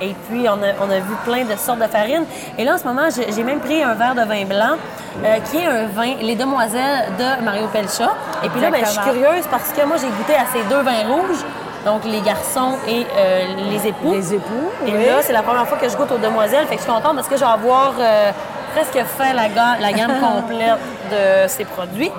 Et 0.00 0.14
puis, 0.28 0.46
on 0.48 0.62
a, 0.62 0.72
on 0.86 0.90
a 0.90 0.98
vu 0.98 1.14
plein 1.24 1.44
de 1.44 1.56
sortes 1.56 1.78
de 1.78 1.86
farines. 1.86 2.24
Et 2.58 2.64
là, 2.64 2.74
en 2.74 2.78
ce 2.78 2.84
moment, 2.84 3.08
j'ai 3.14 3.32
j'ai 3.32 3.42
même 3.42 3.60
pris 3.60 3.82
un 3.82 3.94
verre 3.94 4.14
de 4.14 4.22
vin 4.22 4.44
blanc, 4.44 4.76
euh, 5.24 5.36
qui 5.50 5.56
est 5.58 5.66
un 5.66 5.86
vin, 5.86 6.16
Les 6.20 6.34
Demoiselles 6.34 7.06
de 7.18 7.42
Mario 7.44 7.66
Pelcha. 7.68 8.12
Et 8.44 8.48
puis 8.50 8.60
là, 8.60 8.70
ben, 8.70 8.80
je 8.84 8.90
suis 8.90 9.00
curieuse 9.00 9.46
parce 9.50 9.72
que 9.72 9.86
moi, 9.86 9.96
j'ai 9.98 10.08
goûté 10.08 10.34
à 10.34 10.44
ces 10.52 10.62
deux 10.68 10.82
vins 10.82 11.06
rouges, 11.08 11.42
donc 11.86 12.04
les 12.04 12.20
garçons 12.20 12.72
et 12.88 13.06
euh, 13.16 13.44
les 13.70 13.86
époux. 13.86 14.12
Les 14.12 14.34
époux, 14.34 14.68
Et 14.86 14.90
oui. 14.92 15.06
là, 15.06 15.22
c'est 15.22 15.32
la 15.32 15.42
première 15.42 15.66
fois 15.66 15.78
que 15.78 15.88
je 15.88 15.96
goûte 15.96 16.10
aux 16.12 16.18
Demoiselles. 16.18 16.66
Fait 16.66 16.74
que 16.76 16.82
je 16.82 16.86
suis 16.86 16.92
contente 16.92 17.14
parce 17.14 17.28
que 17.28 17.36
je 17.36 17.40
vais 17.44 17.50
avoir 17.50 17.94
euh, 17.98 18.32
presque 18.74 18.98
fait 19.16 19.32
la, 19.32 19.48
ga- 19.48 19.78
la 19.80 19.92
gamme 19.92 20.12
complète 20.20 20.78
de 21.12 21.48
ces 21.48 21.64
produits. 21.64 22.10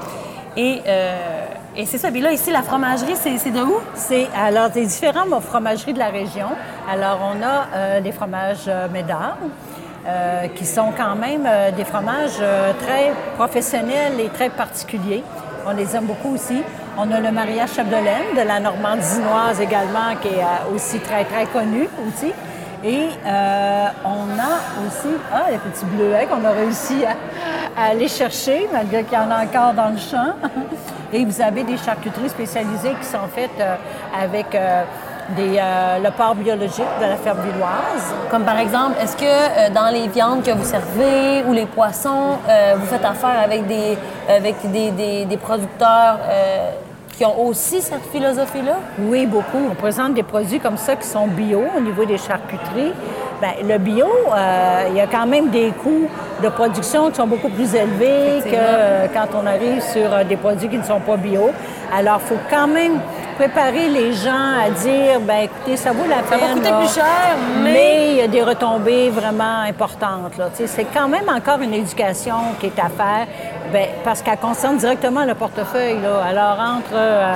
Et, 0.55 0.81
euh, 0.87 1.45
et 1.75 1.85
c'est 1.85 1.97
ça. 1.99 2.09
Puis 2.09 2.21
là, 2.21 2.31
ici, 2.31 2.49
la 2.49 2.63
fromagerie, 2.63 3.15
c'est 3.17 3.51
de 3.51 3.61
où? 3.61 3.75
C'est 3.93 4.27
alors 4.35 4.69
des 4.69 4.85
différentes 4.85 5.29
fromageries 5.43 5.93
de 5.93 5.99
la 5.99 6.07
région. 6.07 6.47
Alors, 6.91 7.19
on 7.31 7.43
a 7.45 7.99
des 7.99 8.11
fromages 8.13 8.69
Médard, 8.91 9.37
euh, 10.07 10.47
qui 10.55 10.65
sont 10.65 10.91
quand 10.97 11.15
même 11.15 11.45
euh, 11.45 11.71
des 11.71 11.83
fromages 11.83 12.39
euh, 12.41 12.71
très 12.85 13.11
professionnels 13.35 14.17
et 14.19 14.29
très 14.29 14.49
particuliers. 14.49 15.23
On 15.67 15.71
les 15.75 15.95
aime 15.95 16.05
beaucoup 16.05 16.33
aussi. 16.33 16.63
On 16.99 17.11
a 17.11 17.19
le 17.19 17.31
mariage 17.31 17.73
Chapdelaine 17.75 18.33
de 18.35 18.41
la 18.41 18.59
Normandinoise 18.59 19.61
également, 19.61 20.15
qui 20.19 20.29
est 20.29 20.41
euh, 20.41 20.73
aussi 20.73 20.99
très, 20.99 21.25
très 21.25 21.45
connu 21.45 21.87
aussi. 22.07 22.33
Et 22.83 23.09
euh, 23.23 23.85
on 24.03 24.39
a 24.39 24.83
aussi 24.83 25.13
ah, 25.31 25.43
les 25.51 25.59
petits 25.59 25.85
bleuets 25.85 26.25
qu'on 26.25 26.43
a 26.43 26.51
réussi 26.51 27.05
à, 27.05 27.89
aller 27.89 28.07
chercher, 28.07 28.67
malgré 28.73 29.03
qu'il 29.03 29.15
y 29.15 29.21
en 29.21 29.29
a 29.29 29.43
encore 29.43 29.73
dans 29.73 29.89
le 29.89 29.97
champ. 29.97 30.33
Et 31.13 31.23
vous 31.23 31.39
avez 31.39 31.63
des 31.63 31.77
charcuteries 31.77 32.29
spécialisées 32.29 32.95
qui 32.99 33.05
sont 33.05 33.27
faites 33.31 33.51
euh, 33.59 33.75
avec 34.19 34.57
le 35.37 36.09
porc 36.09 36.33
biologique 36.33 36.93
de 36.99 37.05
la 37.05 37.17
ferme 37.17 37.41
villoise. 37.41 38.15
Comme 38.31 38.43
par 38.43 38.57
exemple, 38.57 38.95
est-ce 38.99 39.15
que 39.15 39.71
dans 39.71 39.93
les 39.93 40.07
viandes 40.07 40.41
que 40.41 40.51
vous 40.51 40.65
servez 40.65 41.43
ou 41.47 41.53
les 41.53 41.65
poissons, 41.67 42.39
vous 42.77 42.85
faites 42.87 43.05
affaire 43.05 43.39
avec 43.43 43.67
des, 43.67 43.97
avec 44.29 44.55
des, 44.71 45.37
producteurs 45.37 46.19
qui 47.17 47.25
ont 47.25 47.47
aussi 47.47 47.81
cette 47.81 48.05
philosophie-là? 48.11 48.77
Oui, 48.99 49.25
beaucoup. 49.25 49.57
On 49.71 49.73
présente 49.73 50.13
des 50.13 50.23
produits 50.23 50.59
comme 50.59 50.77
ça 50.77 50.95
qui 50.95 51.07
sont 51.07 51.27
bio 51.27 51.63
au 51.75 51.81
niveau 51.81 52.05
des 52.05 52.17
charcuteries. 52.17 52.93
Bien, 53.41 53.53
le 53.67 53.77
bio, 53.79 54.05
euh, 54.05 54.85
il 54.89 54.97
y 54.97 55.01
a 55.01 55.07
quand 55.07 55.25
même 55.25 55.49
des 55.49 55.71
coûts 55.71 56.07
de 56.43 56.49
production 56.49 57.09
qui 57.09 57.15
sont 57.15 57.27
beaucoup 57.27 57.49
plus 57.49 57.73
élevés 57.73 58.41
que 58.43 58.55
euh, 58.55 59.07
quand 59.11 59.27
on 59.35 59.45
arrive 59.47 59.81
sur 59.81 60.13
euh, 60.13 60.23
des 60.23 60.37
produits 60.37 60.69
qui 60.69 60.77
ne 60.77 60.83
sont 60.83 60.99
pas 60.99 61.17
bio. 61.17 61.49
Alors, 61.95 62.19
il 62.23 62.27
faut 62.27 62.41
quand 62.49 62.67
même 62.67 62.99
préparer 63.37 63.87
les 63.89 64.13
gens 64.13 64.51
à 64.65 64.69
dire, 64.69 65.19
ben 65.21 65.41
écoutez, 65.43 65.77
ça 65.77 65.91
vaut 65.91 66.07
la 66.09 66.21
va 66.21 66.37
peine. 66.37 66.53
coûter 66.55 66.69
là. 66.71 66.77
plus 66.79 66.93
cher, 66.93 67.05
mais- 67.63 67.71
Mais 67.73 68.11
il 68.11 68.15
y 68.17 68.21
a 68.21 68.27
des 68.27 68.41
retombées 68.43 69.09
vraiment 69.09 69.61
importantes. 69.67 70.37
là. 70.37 70.49
C'est 70.53 70.85
quand 70.93 71.07
même 71.07 71.29
encore 71.29 71.59
une 71.61 71.73
éducation 71.73 72.35
qui 72.59 72.67
est 72.67 72.79
à 72.79 72.89
faire, 72.89 73.27
ben, 73.71 73.87
parce 74.03 74.21
qu'elle 74.21 74.37
concerne 74.37 74.77
directement 74.77 75.23
le 75.25 75.35
portefeuille. 75.35 75.99
Là. 76.01 76.23
Alors, 76.29 76.57
entre 76.59 76.93
euh, 76.93 77.33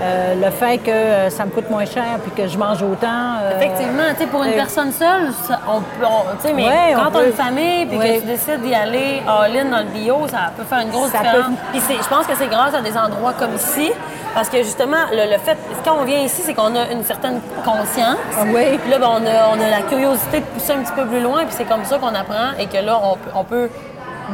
euh, 0.00 0.34
le 0.36 0.50
fait 0.50 0.78
que 0.78 0.90
euh, 0.90 1.28
ça 1.30 1.44
me 1.44 1.50
coûte 1.50 1.68
moins 1.70 1.84
cher 1.84 2.04
puis 2.22 2.30
que 2.30 2.48
je 2.48 2.56
mange 2.56 2.80
autant. 2.82 3.38
euh, 3.42 3.56
Effectivement, 3.58 4.04
tu 4.12 4.18
sais, 4.18 4.26
pour 4.26 4.44
une 4.44 4.52
personne 4.52 4.92
seule, 4.92 5.32
ça- 5.46 5.58
on 5.68 5.80
peut, 5.80 6.06
tu 6.40 6.46
sais, 6.48 6.52
mais 6.54 6.66
Ouais, 6.66 6.94
quand 6.94 7.10
on 7.14 7.18
a 7.18 7.24
une 7.24 7.32
famille 7.32 7.86
puis 7.86 7.98
Ouais. 7.98 8.16
que 8.16 8.20
tu 8.20 8.26
décides 8.26 8.60
d'y 8.62 8.74
aller 8.74 9.22
all-in 9.26 9.64
dans 9.64 9.78
le 9.78 9.84
bio, 9.86 10.28
ça 10.28 10.52
peut 10.56 10.62
faire 10.64 10.80
une 10.80 10.90
grosse 10.90 11.10
Ça 11.10 11.18
différence. 11.18 11.46
peut. 11.46 11.52
Puis 11.72 11.82
je 12.02 12.08
pense 12.08 12.26
que 12.26 12.36
c'est 12.36 12.46
grâce 12.48 12.74
à 12.74 12.80
des 12.80 12.96
endroits 12.96 13.32
comme 13.38 13.54
ici, 13.56 13.90
parce 14.34 14.48
que 14.48 14.58
justement, 14.58 14.98
le, 15.10 15.32
le 15.32 15.38
fait, 15.38 15.56
quand 15.84 15.96
on 16.00 16.04
vient 16.04 16.20
ici, 16.20 16.42
c'est 16.44 16.54
qu'on 16.54 16.76
a 16.76 16.92
une 16.92 17.02
certaine 17.02 17.40
conscience. 17.64 18.18
Ah 18.38 18.44
oui. 18.46 18.78
Puis 18.80 18.90
là, 18.90 18.98
ben, 18.98 19.08
on, 19.10 19.26
a, 19.26 19.56
on 19.56 19.60
a 19.60 19.68
la 19.68 19.82
curiosité 19.88 20.40
de 20.40 20.44
pousser 20.44 20.72
un 20.74 20.82
petit 20.84 20.92
peu 20.92 21.06
plus 21.06 21.20
loin, 21.20 21.38
puis 21.40 21.54
c'est 21.56 21.64
comme 21.64 21.84
ça 21.84 21.98
qu'on 21.98 22.14
apprend 22.14 22.56
et 22.58 22.66
que 22.66 22.78
là, 22.78 23.00
on 23.34 23.42
peut 23.44 23.68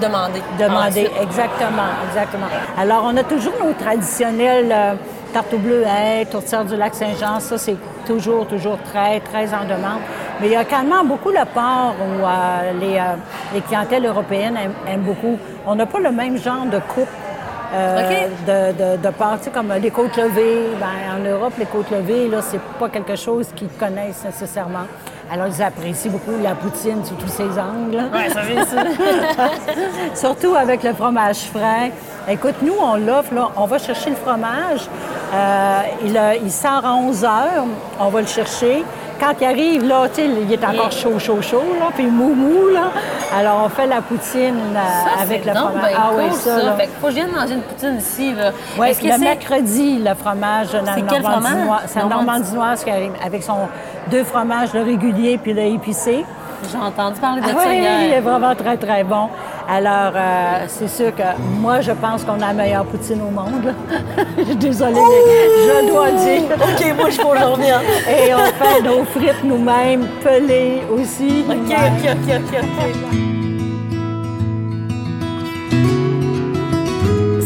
demander. 0.01 0.43
Demander, 0.59 1.07
ensuite. 1.07 1.23
exactement, 1.23 1.91
exactement. 2.09 2.47
Alors, 2.79 3.05
on 3.05 3.17
a 3.17 3.25
toujours 3.25 3.55
nos 3.63 3.73
traditionnels 3.73 4.73
euh, 4.73 4.95
tarte 5.33 5.53
au 5.53 5.59
bleuet, 5.59 6.27
tourtière 6.31 6.65
du 6.65 6.77
lac 6.77 6.95
Saint-Jean. 6.95 7.41
Ça, 7.41 7.59
c'est 7.59 7.77
toujours, 8.07 8.47
toujours 8.47 8.79
très, 8.93 9.21
très 9.21 9.53
en 9.55 9.65
demande. 9.65 10.01
Mais 10.41 10.47
il 10.47 10.53
y 10.53 10.57
a 10.57 10.63
également 10.63 11.05
beaucoup 11.05 11.31
le 11.31 11.45
porc 11.53 11.95
où 12.01 12.25
euh, 12.25 12.73
les, 12.81 12.99
euh, 12.99 13.15
les 13.53 13.61
clientèles 13.61 14.07
européennes 14.07 14.57
aiment, 14.57 14.75
aiment 14.87 15.03
beaucoup. 15.03 15.39
On 15.67 15.75
n'a 15.75 15.87
pas 15.87 15.99
le 16.01 16.11
même 16.11 16.37
genre 16.39 16.67
de 16.67 16.79
coupe 16.79 17.09
euh, 17.75 18.29
de, 18.47 18.73
de, 18.73 19.03
de 19.03 19.11
porc. 19.11 19.39
Tu 19.39 19.45
sais, 19.45 19.51
comme 19.51 19.73
les 19.81 19.91
côtes 19.91 20.17
levées. 20.17 20.71
Ben, 20.79 21.17
en 21.17 21.29
Europe, 21.29 21.55
les 21.59 21.67
côtes 21.67 21.91
levées, 21.91 22.29
là, 22.29 22.41
c'est 22.41 22.61
pas 22.79 22.89
quelque 22.89 23.17
chose 23.17 23.49
qu'ils 23.55 23.69
connaissent 23.69 24.25
nécessairement. 24.25 24.87
Alors, 25.33 25.47
ils 25.47 25.63
apprécient 25.63 26.11
beaucoup 26.11 26.33
la 26.43 26.55
poutine 26.55 27.05
sous 27.05 27.15
tous 27.15 27.29
ses 27.29 27.59
angles. 27.59 28.03
Ouais, 28.13 28.29
ça 28.29 28.43
fait 28.43 28.65
ça. 28.65 28.85
Surtout 30.15 30.55
avec 30.55 30.83
le 30.83 30.93
fromage 30.93 31.39
frais. 31.53 31.93
Écoute, 32.29 32.55
nous, 32.63 32.75
on 32.81 32.97
l'offre, 32.97 33.33
on 33.57 33.67
va 33.67 33.79
chercher 33.79 34.11
le 34.11 34.17
fromage. 34.17 34.89
Euh, 35.35 35.81
il, 36.05 36.21
il 36.45 36.51
sort 36.53 36.85
à 36.85 36.95
11 36.95 37.25
heures. 37.25 37.65
On 37.99 38.09
va 38.09 38.21
le 38.21 38.27
chercher. 38.27 38.85
Quand 39.27 39.33
il 39.41 39.47
arrive, 39.47 39.85
là, 39.87 40.07
tu 40.09 40.21
sais, 40.21 40.29
il 40.29 40.53
est 40.53 40.63
encore 40.65 40.93
chaud, 40.93 41.19
chaud, 41.19 41.41
chaud, 41.41 41.63
là, 41.81 41.87
puis 41.95 42.05
mou, 42.05 42.35
mou, 42.35 42.69
là. 42.69 42.91
Alors, 43.35 43.63
on 43.65 43.69
fait 43.71 43.87
la 43.87 44.03
poutine 44.03 44.55
euh, 44.55 44.75
Ça, 45.17 45.23
avec 45.23 45.47
le 45.47 45.55
donc 45.55 45.71
fromage. 45.71 45.83
ben 45.93 45.97
ah 45.99 46.11
oui, 46.15 46.25
cool, 46.29 46.39
ça, 46.39 46.63
là. 46.63 46.73
Fait 46.77 46.87
que 46.89 46.91
faut 47.01 47.07
que 47.07 47.11
je 47.13 47.15
vienne 47.17 47.31
manger 47.31 47.55
une 47.55 47.63
poutine 47.63 47.97
ici, 47.97 48.35
là. 48.35 48.51
Oui, 48.79 48.95
que 48.95 49.07
le 49.07 49.19
mercredi, 49.19 49.99
le 50.05 50.15
fromage 50.15 50.75
normandinois. 50.75 51.31
fromage? 51.31 51.81
C'est 51.87 52.01
un 52.01 52.03
Normandie- 52.03 52.57
arrive 52.91 53.13
avec 53.25 53.43
son 53.43 53.61
deux 54.11 54.25
fromages, 54.25 54.75
le 54.75 54.83
régulier 54.83 55.39
puis 55.43 55.55
le 55.55 55.63
épicé. 55.63 56.27
J'ai 56.71 56.79
entendu 56.79 57.21
parler 57.21 57.41
de 57.41 57.47
Ah 57.47 57.63
ça 57.63 57.69
oui, 57.69 57.79
il 58.09 58.13
est 58.13 58.21
vraiment 58.21 58.55
très, 58.55 58.77
très 58.77 59.05
bon. 59.05 59.29
Alors, 59.69 60.13
euh, 60.15 60.65
c'est 60.69 60.89
sûr 60.89 61.15
que 61.15 61.23
moi, 61.61 61.81
je 61.81 61.93
pense 61.93 62.25
qu'on 62.25 62.35
a 62.35 62.49
la 62.49 62.53
meilleure 62.53 62.85
poutine 62.85 63.21
au 63.23 63.31
monde. 63.31 63.65
là. 63.65 63.73
Je 64.39 64.45
suis 64.45 64.57
Désolée, 64.57 64.95
mais 64.95 65.85
je 65.85 65.89
dois 65.91 66.11
dire. 66.11 66.43
OK, 66.53 66.97
moi, 66.99 67.11
je 67.11 67.17
que 67.17 67.23
je 67.23 67.45
revienne. 67.45 67.81
Et 68.09 68.35
on 68.35 68.39
fait 68.63 68.83
nos 68.83 69.05
frites 69.05 69.45
nous-mêmes, 69.45 70.07
pelées 70.23 70.83
aussi. 70.93 71.45
OK. 71.49 71.55
OK, 71.57 72.11
OK, 72.11 72.35
OK, 72.37 72.59
OK. 72.63 73.15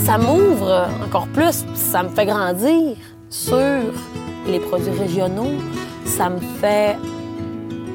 Ça 0.05 0.17
m'ouvre 0.19 0.89
encore 1.05 1.29
plus, 1.29 1.65
ça 1.75 2.03
me 2.03 2.09
fait 2.09 2.25
grandir 2.27 2.97
sur 3.29 3.59
les 4.47 4.59
produits 4.59 4.99
régionaux. 4.99 5.53
Ça 6.07 6.31
me 6.31 6.39
fait 6.61 6.97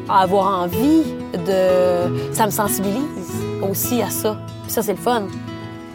avoir 0.09 0.61
envie 0.63 1.03
de... 1.33 2.33
Ça 2.33 2.45
me 2.45 2.51
sensibilise 2.51 3.31
aussi 3.69 4.01
à 4.01 4.09
ça. 4.09 4.37
Puis 4.63 4.71
ça, 4.71 4.81
c'est 4.81 4.93
le 4.93 4.97
fun. 4.97 5.23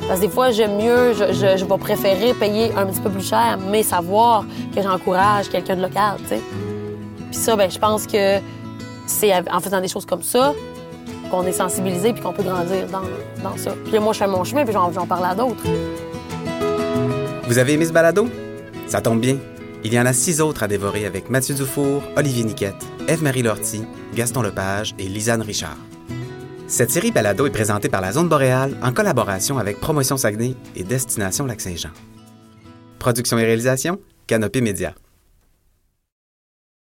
Parce 0.07 0.21
que 0.21 0.27
des 0.27 0.31
fois, 0.31 0.51
j'aime 0.51 0.77
mieux, 0.77 1.13
je, 1.13 1.33
je, 1.33 1.57
je 1.57 1.65
vais 1.65 1.79
préférer 1.79 2.33
payer 2.35 2.73
un 2.77 2.87
petit 2.87 3.01
peu 3.01 3.11
plus 3.11 3.27
cher, 3.29 3.59
mais 3.71 3.83
savoir 3.83 4.45
que 4.75 4.81
j'encourage 4.81 5.49
quelqu'un 5.49 5.77
de 5.77 5.83
local, 5.83 6.17
tu 6.23 6.29
sais. 6.29 6.41
Puis 7.31 7.41
ça, 7.41 7.57
ben, 7.57 7.71
je 7.71 7.79
pense 7.79 8.07
que 8.07 8.39
c'est 9.07 9.33
en 9.51 9.61
faisant 9.61 9.81
des 9.81 9.89
choses 9.89 10.07
comme 10.07 10.23
ça 10.23 10.55
qu'on 11.31 11.45
est 11.45 11.53
sensibilisé 11.53 12.13
puis 12.13 12.23
qu'on 12.23 12.33
peut 12.33 12.43
grandir 12.43 12.87
dans, 12.91 13.03
dans 13.43 13.57
ça. 13.57 13.73
Puis 13.85 13.93
là, 13.93 14.01
moi, 14.01 14.13
je 14.13 14.19
fais 14.19 14.27
mon 14.27 14.45
chemin 14.45 14.65
puis 14.65 14.73
j'en 14.73 15.07
parle 15.07 15.27
à 15.27 15.35
d'autres. 15.35 15.63
Vous 17.47 17.59
avez 17.59 17.75
aimé 17.75 17.85
ce 17.85 17.93
balado? 17.93 18.29
Ça 18.87 19.01
tombe 19.01 19.21
bien. 19.21 19.37
Il 19.85 19.95
y 19.95 20.01
en 20.01 20.07
a 20.07 20.13
six 20.13 20.41
autres 20.41 20.65
à 20.65 20.69
dévorer 20.69 21.07
avec 21.07 21.31
Mathieu 21.31 21.55
Dufour, 21.55 22.03
Olivier 22.17 22.43
Niquette, 22.43 22.85
Eve-Marie 23.07 23.43
Lortie, 23.43 23.85
Gaston 24.15 24.43
Lepage 24.43 24.95
et 24.99 25.09
Lisanne 25.09 25.43
Richard. 25.43 25.77
Cette 26.67 26.91
série 26.91 27.13
balado 27.13 27.47
est 27.47 27.51
présentée 27.51 27.89
par 27.89 28.01
la 28.01 28.13
Zone 28.13 28.29
Boréale 28.29 28.77
en 28.83 28.93
collaboration 28.93 29.57
avec 29.57 29.79
Promotion 29.81 30.17
Saguenay 30.17 30.55
et 30.75 30.83
Destination 30.83 31.47
Lac-Saint-Jean. 31.47 31.91
Production 32.99 33.39
et 33.39 33.45
réalisation, 33.45 34.01
Canopée 34.27 34.61
Média. 34.61 34.95